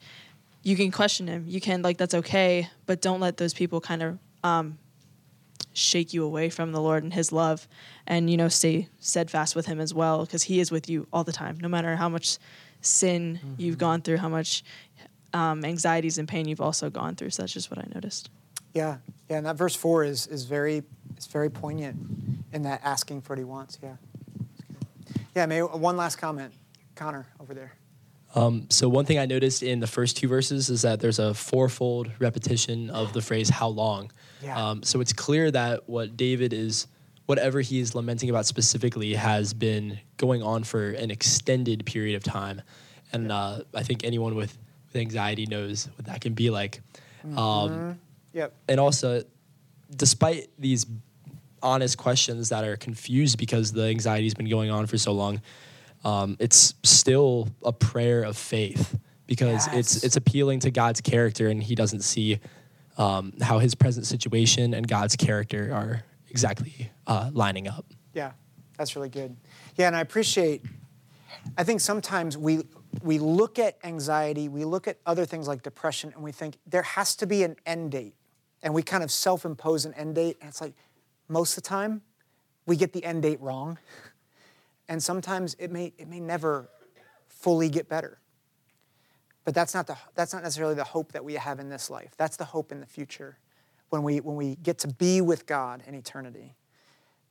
you 0.63 0.75
can 0.75 0.89
question 0.89 1.27
Him. 1.27 1.45
You 1.47 1.59
can 1.59 1.81
like 1.81 1.97
that's 1.97 2.15
okay, 2.15 2.69
but 2.85 3.01
don't 3.01 3.19
let 3.19 3.37
those 3.37 3.53
people 3.53 3.81
kind 3.81 4.01
of 4.01 4.19
um, 4.43 4.77
shake 5.79 6.13
you 6.13 6.23
away 6.23 6.49
from 6.49 6.71
the 6.71 6.81
Lord 6.81 7.03
and 7.03 7.13
His 7.13 7.31
love, 7.31 7.67
and 8.05 8.29
you 8.29 8.37
know 8.37 8.47
stay 8.47 8.87
steadfast 8.99 9.55
with 9.55 9.65
Him 9.65 9.79
as 9.79 9.93
well, 9.93 10.25
because 10.25 10.43
He 10.43 10.59
is 10.59 10.71
with 10.71 10.89
you 10.89 11.07
all 11.11 11.23
the 11.23 11.31
time, 11.31 11.57
no 11.59 11.67
matter 11.67 11.95
how 11.95 12.09
much 12.09 12.37
sin 12.81 13.39
mm-hmm. 13.43 13.53
you've 13.57 13.77
gone 13.77 14.01
through, 14.01 14.17
how 14.17 14.29
much 14.29 14.63
um, 15.33 15.63
anxieties 15.65 16.17
and 16.17 16.27
pain 16.27 16.47
you've 16.47 16.61
also 16.61 16.89
gone 16.89 17.15
through. 17.15 17.29
So 17.31 17.43
that's 17.43 17.53
just 17.53 17.69
what 17.71 17.79
I 17.79 17.87
noticed. 17.93 18.29
Yeah, 18.73 18.97
yeah, 19.29 19.37
and 19.37 19.45
that 19.45 19.55
verse 19.55 19.75
four 19.75 20.03
is 20.03 20.27
is 20.27 20.45
very 20.45 20.83
is 21.17 21.27
very 21.27 21.49
poignant 21.49 21.97
in 22.53 22.63
that 22.63 22.81
asking 22.83 23.21
for 23.21 23.33
what 23.33 23.39
He 23.39 23.45
wants. 23.45 23.79
Yeah, 23.81 23.95
yeah. 25.35 25.45
Maybe 25.45 25.61
one 25.61 25.97
last 25.97 26.17
comment, 26.17 26.53
Connor 26.95 27.27
over 27.39 27.53
there. 27.53 27.73
Um, 28.35 28.67
so 28.69 28.87
one 28.87 29.05
thing 29.05 29.17
I 29.17 29.25
noticed 29.25 29.63
in 29.63 29.79
the 29.79 29.87
first 29.87 30.17
two 30.17 30.27
verses 30.27 30.69
is 30.69 30.83
that 30.83 30.99
there's 30.99 31.17
a 31.19 31.33
fourfold 31.33 32.11
repetition 32.19 32.89
of 32.91 33.13
the 33.13 33.21
phrase 33.21 33.49
"how 33.49 33.67
long." 33.69 34.11
Yeah. 34.43 34.69
Um, 34.69 34.83
so 34.83 35.01
it's 35.01 35.13
clear 35.13 35.49
that 35.51 35.89
what 35.89 36.15
David 36.15 36.53
is 36.53 36.87
whatever 37.25 37.61
he 37.61 37.79
is 37.79 37.93
lamenting 37.93 38.29
about 38.31 38.45
specifically 38.47 39.13
has 39.13 39.53
been 39.53 39.99
going 40.17 40.41
on 40.41 40.63
for 40.63 40.89
an 40.91 41.11
extended 41.11 41.85
period 41.85 42.15
of 42.15 42.23
time. 42.23 42.59
And 43.13 43.31
uh, 43.31 43.61
I 43.75 43.83
think 43.83 44.03
anyone 44.03 44.33
with, 44.33 44.57
with 44.87 44.95
anxiety 44.95 45.45
knows 45.45 45.87
what 45.95 46.05
that 46.07 46.21
can 46.21 46.33
be 46.33 46.49
like. 46.49 46.81
Um, 47.35 47.99
Yep. 48.33 48.53
and 48.67 48.79
also, 48.79 49.23
despite 49.95 50.49
these 50.57 50.87
honest 51.61 51.97
questions 51.99 52.49
that 52.49 52.63
are 52.63 52.77
confused 52.77 53.37
because 53.37 53.73
the 53.73 53.83
anxiety's 53.83 54.33
been 54.33 54.49
going 54.49 54.71
on 54.71 54.87
for 54.87 54.97
so 54.97 55.11
long, 55.11 55.39
um, 56.03 56.37
it's 56.39 56.73
still 56.83 57.49
a 57.63 57.71
prayer 57.73 58.23
of 58.23 58.37
faith 58.37 58.97
because 59.27 59.67
Yes. 59.67 59.75
it's 59.75 60.03
it's 60.03 60.15
appealing 60.15 60.59
to 60.61 60.71
God's 60.71 61.01
character, 61.01 61.47
and 61.47 61.61
He 61.61 61.75
doesn't 61.75 62.01
see 62.01 62.39
um, 62.97 63.33
how 63.41 63.59
His 63.59 63.75
present 63.75 64.05
situation 64.05 64.73
and 64.73 64.87
God's 64.87 65.15
character 65.15 65.71
are 65.73 66.03
exactly 66.29 66.89
uh, 67.07 67.29
lining 67.33 67.67
up. 67.67 67.85
Yeah, 68.13 68.31
that's 68.77 68.95
really 68.95 69.09
good. 69.09 69.35
Yeah, 69.75 69.87
and 69.87 69.95
I 69.95 70.01
appreciate. 70.01 70.63
I 71.57 71.63
think 71.63 71.79
sometimes 71.81 72.37
we 72.37 72.63
we 73.03 73.19
look 73.19 73.59
at 73.59 73.77
anxiety, 73.83 74.49
we 74.49 74.65
look 74.65 74.87
at 74.87 74.97
other 75.05 75.25
things 75.25 75.47
like 75.47 75.61
depression, 75.61 76.11
and 76.15 76.23
we 76.23 76.31
think 76.31 76.57
there 76.65 76.81
has 76.81 77.15
to 77.17 77.27
be 77.27 77.43
an 77.43 77.55
end 77.65 77.91
date, 77.91 78.15
and 78.63 78.73
we 78.73 78.81
kind 78.81 79.03
of 79.03 79.11
self-impose 79.11 79.85
an 79.85 79.93
end 79.93 80.15
date, 80.15 80.37
and 80.41 80.49
it's 80.49 80.59
like 80.59 80.73
most 81.27 81.55
of 81.57 81.63
the 81.63 81.69
time 81.69 82.01
we 82.65 82.75
get 82.75 82.93
the 82.93 83.03
end 83.03 83.21
date 83.23 83.39
wrong, 83.41 83.77
and 84.89 85.01
sometimes 85.01 85.55
it 85.59 85.71
may 85.71 85.93
it 85.97 86.09
may 86.09 86.19
never 86.19 86.69
fully 87.29 87.69
get 87.69 87.87
better. 87.87 88.19
But 89.45 89.53
that's 89.53 89.73
not 89.73 89.87
the 89.87 89.95
that's 90.15 90.33
not 90.33 90.43
necessarily 90.43 90.75
the 90.75 90.83
hope 90.83 91.13
that 91.13 91.23
we 91.23 91.35
have 91.35 91.59
in 91.59 91.69
this 91.69 91.89
life. 91.89 92.11
That's 92.17 92.35
the 92.35 92.45
hope 92.45 92.73
in 92.73 92.81
the 92.81 92.85
future, 92.85 93.37
when 93.89 94.03
we 94.03 94.19
when 94.19 94.35
we 94.35 94.55
get 94.57 94.79
to 94.79 94.89
be 94.89 95.21
with 95.21 95.45
God 95.45 95.83
in 95.87 95.95
eternity. 95.95 96.55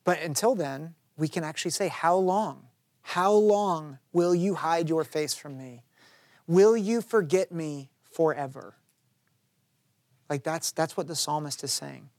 But 0.05 0.23
until 0.23 0.55
then, 0.55 0.95
we 1.19 1.29
can 1.29 1.45
actually 1.45 1.73
say, 1.73 1.89
How 1.89 2.17
long? 2.17 2.69
How 3.03 3.33
long 3.33 3.99
will 4.13 4.35
you 4.35 4.55
hide 4.55 4.89
your 4.89 5.05
face 5.05 5.35
from 5.35 5.57
me? 5.57 5.83
Will 6.47 6.77
you 6.77 7.01
forget 7.01 7.53
me 7.53 7.91
forever? 8.03 8.75
Like 10.31 10.43
that's, 10.43 10.73
that's 10.73 10.97
what 10.97 11.07
the 11.07 11.17
psalmist 11.17 11.65
is 11.65 11.73
saying. 11.73 12.11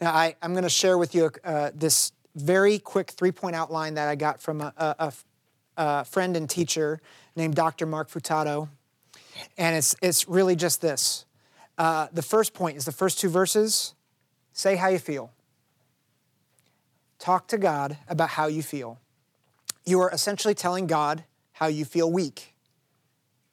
Now, 0.00 0.12
I, 0.12 0.36
I'm 0.40 0.52
going 0.52 0.64
to 0.64 0.70
share 0.70 0.96
with 0.96 1.14
you 1.14 1.30
uh, 1.44 1.70
this 1.74 2.12
very 2.34 2.78
quick 2.78 3.10
three 3.10 3.32
point 3.32 3.56
outline 3.56 3.94
that 3.94 4.08
I 4.08 4.14
got 4.14 4.40
from 4.40 4.60
a, 4.60 4.72
a- 4.76 5.12
a- 5.76 6.04
friend 6.04 6.36
and 6.36 6.48
teacher 6.48 7.00
named 7.36 7.54
Dr. 7.54 7.86
Mark 7.86 8.10
Futato. 8.10 8.68
And 9.56 9.76
it's, 9.76 9.94
it's 10.02 10.28
really 10.28 10.54
just 10.56 10.80
this. 10.80 11.24
Uh, 11.78 12.08
the 12.12 12.22
first 12.22 12.52
point 12.52 12.76
is 12.76 12.84
the 12.84 12.92
first 12.92 13.18
two 13.18 13.30
verses 13.30 13.94
say 14.52 14.76
how 14.76 14.88
you 14.88 14.98
feel. 14.98 15.30
Talk 17.18 17.48
to 17.48 17.58
God 17.58 17.96
about 18.08 18.30
how 18.30 18.46
you 18.46 18.62
feel. 18.62 18.98
You 19.86 20.00
are 20.00 20.10
essentially 20.10 20.54
telling 20.54 20.86
God 20.86 21.24
how 21.52 21.66
you 21.66 21.84
feel 21.84 22.10
weak, 22.10 22.54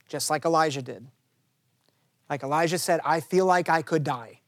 just 0.09 0.29
like 0.29 0.43
Elijah 0.45 0.81
did. 0.81 1.07
Like 2.29 2.43
Elijah 2.43 2.77
said, 2.77 2.99
I 3.05 3.19
feel 3.21 3.45
like 3.45 3.69
I 3.69 3.81
could 3.81 4.03
die. 4.03 4.39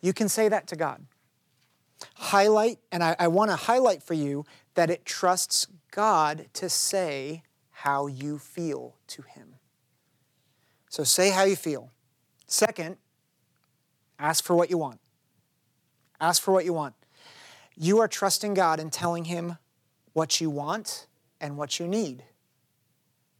You 0.00 0.12
can 0.12 0.28
say 0.28 0.48
that 0.48 0.68
to 0.68 0.76
God. 0.76 1.04
Highlight, 2.14 2.78
and 2.92 3.02
I, 3.02 3.16
I 3.18 3.28
want 3.28 3.50
to 3.50 3.56
highlight 3.56 4.02
for 4.02 4.14
you 4.14 4.44
that 4.74 4.90
it 4.90 5.04
trusts 5.04 5.66
God 5.90 6.46
to 6.54 6.68
say 6.68 7.42
how 7.70 8.06
you 8.06 8.38
feel 8.38 8.96
to 9.08 9.22
Him. 9.22 9.54
So 10.90 11.04
say 11.04 11.30
how 11.30 11.44
you 11.44 11.56
feel. 11.56 11.90
Second, 12.46 12.96
ask 14.18 14.44
for 14.44 14.54
what 14.54 14.70
you 14.70 14.78
want. 14.78 15.00
Ask 16.20 16.42
for 16.42 16.52
what 16.52 16.64
you 16.64 16.72
want. 16.72 16.94
You 17.76 17.98
are 18.00 18.08
trusting 18.08 18.54
God 18.54 18.80
and 18.80 18.92
telling 18.92 19.26
Him 19.26 19.58
what 20.12 20.40
you 20.40 20.48
want 20.48 21.06
and 21.40 21.56
what 21.56 21.78
you 21.78 21.86
need. 21.86 22.24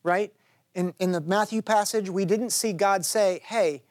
Right? 0.02 0.32
In, 0.74 0.94
in 0.98 1.12
the 1.12 1.20
Matthew 1.20 1.62
passage, 1.62 2.10
we 2.10 2.24
didn't 2.24 2.50
see 2.50 2.72
God 2.72 3.04
say, 3.04 3.40
hey, 3.44 3.82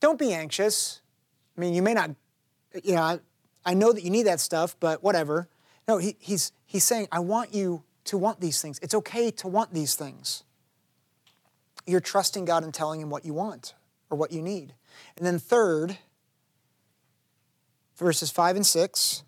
don't 0.00 0.18
be 0.18 0.32
anxious. 0.32 1.02
I 1.56 1.60
mean, 1.60 1.74
you 1.74 1.82
may 1.82 1.92
not, 1.92 2.10
you 2.82 2.94
know, 2.94 3.20
I, 3.68 3.74
know 3.74 3.92
that 3.92 4.02
you 4.02 4.10
need 4.10 4.24
that 4.24 4.40
stuff, 4.40 4.76
but 4.80 5.02
whatever. 5.02 5.48
No, 5.86 5.98
he, 5.98 6.16
he's, 6.18 6.52
he's 6.66 6.84
saying, 6.84 7.08
I 7.12 7.20
want 7.20 7.54
you 7.54 7.82
to 8.04 8.18
want 8.18 8.40
these 8.40 8.62
things. 8.62 8.78
It's 8.82 8.94
okay 8.94 9.30
to 9.32 9.48
want 9.48 9.72
these 9.74 9.94
things. 9.94 10.44
You're 11.86 12.00
trusting 12.00 12.44
God 12.44 12.64
and 12.64 12.72
telling 12.72 13.00
Him 13.00 13.10
what 13.10 13.24
you 13.24 13.34
want 13.34 13.74
or 14.10 14.16
what 14.18 14.32
you 14.32 14.42
need. 14.42 14.74
And 15.16 15.26
then, 15.26 15.38
third, 15.38 15.98
verses 17.96 18.30
5 18.30 18.56
and 18.56 18.66
6, 18.66 19.22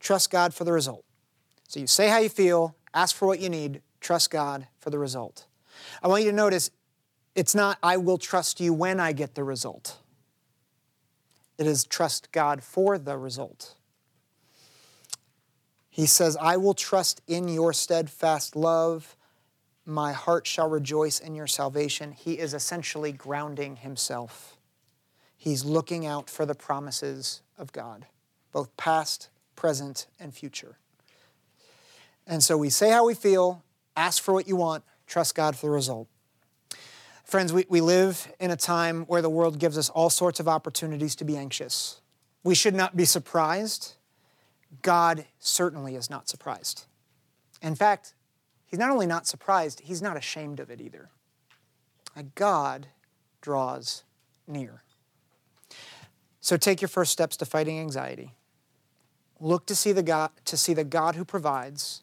trust 0.00 0.30
God 0.30 0.54
for 0.54 0.64
the 0.64 0.72
result. 0.72 1.04
So 1.68 1.80
you 1.80 1.86
say 1.86 2.08
how 2.08 2.18
you 2.18 2.28
feel, 2.28 2.76
ask 2.92 3.16
for 3.16 3.26
what 3.26 3.40
you 3.40 3.48
need, 3.48 3.80
trust 4.00 4.30
God 4.30 4.66
for 4.80 4.90
the 4.90 4.98
result. 4.98 5.46
I 6.02 6.08
want 6.08 6.24
you 6.24 6.30
to 6.30 6.36
notice 6.36 6.70
it's 7.34 7.54
not, 7.54 7.78
I 7.82 7.96
will 7.96 8.18
trust 8.18 8.60
you 8.60 8.74
when 8.74 9.00
I 9.00 9.12
get 9.12 9.34
the 9.34 9.44
result. 9.44 9.98
It 11.58 11.66
is 11.66 11.84
trust 11.84 12.32
God 12.32 12.62
for 12.62 12.98
the 12.98 13.16
result. 13.16 13.74
He 15.88 16.06
says, 16.06 16.36
I 16.40 16.56
will 16.56 16.74
trust 16.74 17.20
in 17.26 17.48
your 17.48 17.72
steadfast 17.72 18.56
love. 18.56 19.14
My 19.84 20.12
heart 20.12 20.46
shall 20.46 20.68
rejoice 20.68 21.20
in 21.20 21.34
your 21.34 21.46
salvation. 21.46 22.12
He 22.12 22.38
is 22.38 22.54
essentially 22.54 23.12
grounding 23.12 23.76
himself. 23.76 24.56
He's 25.36 25.64
looking 25.64 26.06
out 26.06 26.30
for 26.30 26.46
the 26.46 26.54
promises 26.54 27.42
of 27.58 27.72
God, 27.72 28.06
both 28.52 28.74
past, 28.76 29.28
present, 29.56 30.06
and 30.18 30.32
future. 30.32 30.78
And 32.26 32.42
so 32.42 32.56
we 32.56 32.70
say 32.70 32.90
how 32.90 33.04
we 33.04 33.14
feel, 33.14 33.62
ask 33.96 34.22
for 34.22 34.32
what 34.32 34.48
you 34.48 34.56
want, 34.56 34.84
trust 35.06 35.34
God 35.34 35.56
for 35.56 35.66
the 35.66 35.72
result. 35.72 36.08
Friends, 37.24 37.52
we, 37.52 37.64
we 37.68 37.80
live 37.80 38.32
in 38.40 38.50
a 38.50 38.56
time 38.56 39.04
where 39.04 39.22
the 39.22 39.30
world 39.30 39.58
gives 39.58 39.78
us 39.78 39.88
all 39.88 40.10
sorts 40.10 40.40
of 40.40 40.48
opportunities 40.48 41.14
to 41.16 41.24
be 41.24 41.36
anxious. 41.36 42.00
We 42.42 42.54
should 42.54 42.74
not 42.74 42.96
be 42.96 43.04
surprised. 43.04 43.94
God 44.82 45.26
certainly 45.38 45.94
is 45.94 46.10
not 46.10 46.28
surprised. 46.28 46.86
In 47.62 47.74
fact, 47.74 48.14
He's 48.66 48.78
not 48.78 48.90
only 48.90 49.06
not 49.06 49.26
surprised, 49.26 49.80
He's 49.80 50.02
not 50.02 50.16
ashamed 50.16 50.58
of 50.58 50.70
it 50.70 50.80
either. 50.80 51.10
God 52.34 52.88
draws 53.40 54.02
near. 54.46 54.82
So 56.40 56.56
take 56.56 56.80
your 56.80 56.88
first 56.88 57.12
steps 57.12 57.36
to 57.38 57.44
fighting 57.44 57.78
anxiety. 57.78 58.34
Look 59.40 59.66
to 59.66 59.74
see 59.74 59.92
the 59.92 60.02
God, 60.02 60.30
to 60.46 60.56
see 60.56 60.74
the 60.74 60.84
God 60.84 61.14
who 61.16 61.24
provides. 61.24 62.02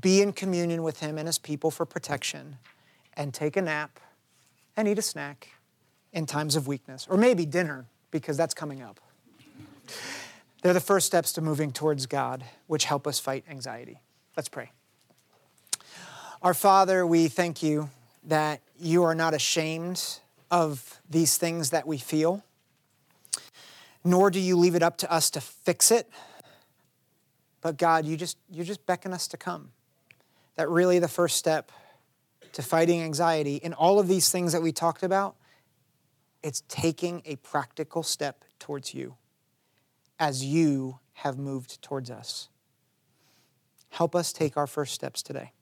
Be 0.00 0.22
in 0.22 0.32
communion 0.32 0.82
with 0.82 1.00
Him 1.00 1.18
and 1.18 1.28
His 1.28 1.38
people 1.38 1.70
for 1.70 1.84
protection, 1.84 2.56
and 3.14 3.34
take 3.34 3.56
a 3.56 3.62
nap 3.62 4.00
and 4.76 4.88
eat 4.88 4.98
a 4.98 5.02
snack 5.02 5.48
in 6.12 6.26
times 6.26 6.56
of 6.56 6.66
weakness, 6.66 7.06
or 7.08 7.16
maybe 7.16 7.46
dinner, 7.46 7.86
because 8.10 8.36
that's 8.36 8.54
coming 8.54 8.82
up. 8.82 9.00
They're 10.62 10.72
the 10.72 10.80
first 10.80 11.06
steps 11.06 11.32
to 11.32 11.40
moving 11.40 11.72
towards 11.72 12.06
God, 12.06 12.44
which 12.66 12.84
help 12.84 13.06
us 13.06 13.18
fight 13.18 13.44
anxiety. 13.48 14.00
Let's 14.36 14.48
pray. 14.48 14.70
Our 16.42 16.54
Father, 16.54 17.06
we 17.06 17.28
thank 17.28 17.62
you 17.62 17.90
that 18.24 18.60
you 18.78 19.02
are 19.04 19.14
not 19.14 19.34
ashamed 19.34 20.18
of 20.50 21.00
these 21.08 21.38
things 21.38 21.70
that 21.70 21.86
we 21.86 21.98
feel, 21.98 22.44
nor 24.04 24.30
do 24.30 24.38
you 24.38 24.56
leave 24.56 24.74
it 24.74 24.82
up 24.82 24.96
to 24.98 25.12
us 25.12 25.30
to 25.30 25.40
fix 25.40 25.90
it. 25.90 26.08
But 27.60 27.76
God, 27.76 28.04
you 28.04 28.16
just 28.16 28.36
you 28.50 28.64
just 28.64 28.84
beckon 28.86 29.12
us 29.12 29.28
to 29.28 29.36
come. 29.36 29.70
That 30.56 30.68
really 30.68 30.98
the 30.98 31.08
first 31.08 31.36
step 31.36 31.72
to 32.52 32.62
fighting 32.62 33.02
anxiety 33.02 33.56
in 33.56 33.72
all 33.72 33.98
of 33.98 34.08
these 34.08 34.30
things 34.30 34.52
that 34.52 34.62
we 34.62 34.72
talked 34.72 35.02
about, 35.02 35.36
it's 36.42 36.62
taking 36.68 37.22
a 37.24 37.36
practical 37.36 38.02
step 38.02 38.44
towards 38.58 38.94
you 38.94 39.16
as 40.18 40.44
you 40.44 40.98
have 41.14 41.38
moved 41.38 41.80
towards 41.82 42.10
us. 42.10 42.48
Help 43.90 44.14
us 44.16 44.32
take 44.32 44.56
our 44.56 44.66
first 44.66 44.94
steps 44.94 45.22
today. 45.22 45.52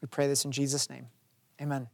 We 0.00 0.08
pray 0.08 0.26
this 0.26 0.44
in 0.44 0.52
Jesus' 0.52 0.88
name. 0.88 1.06
Amen. 1.60 1.88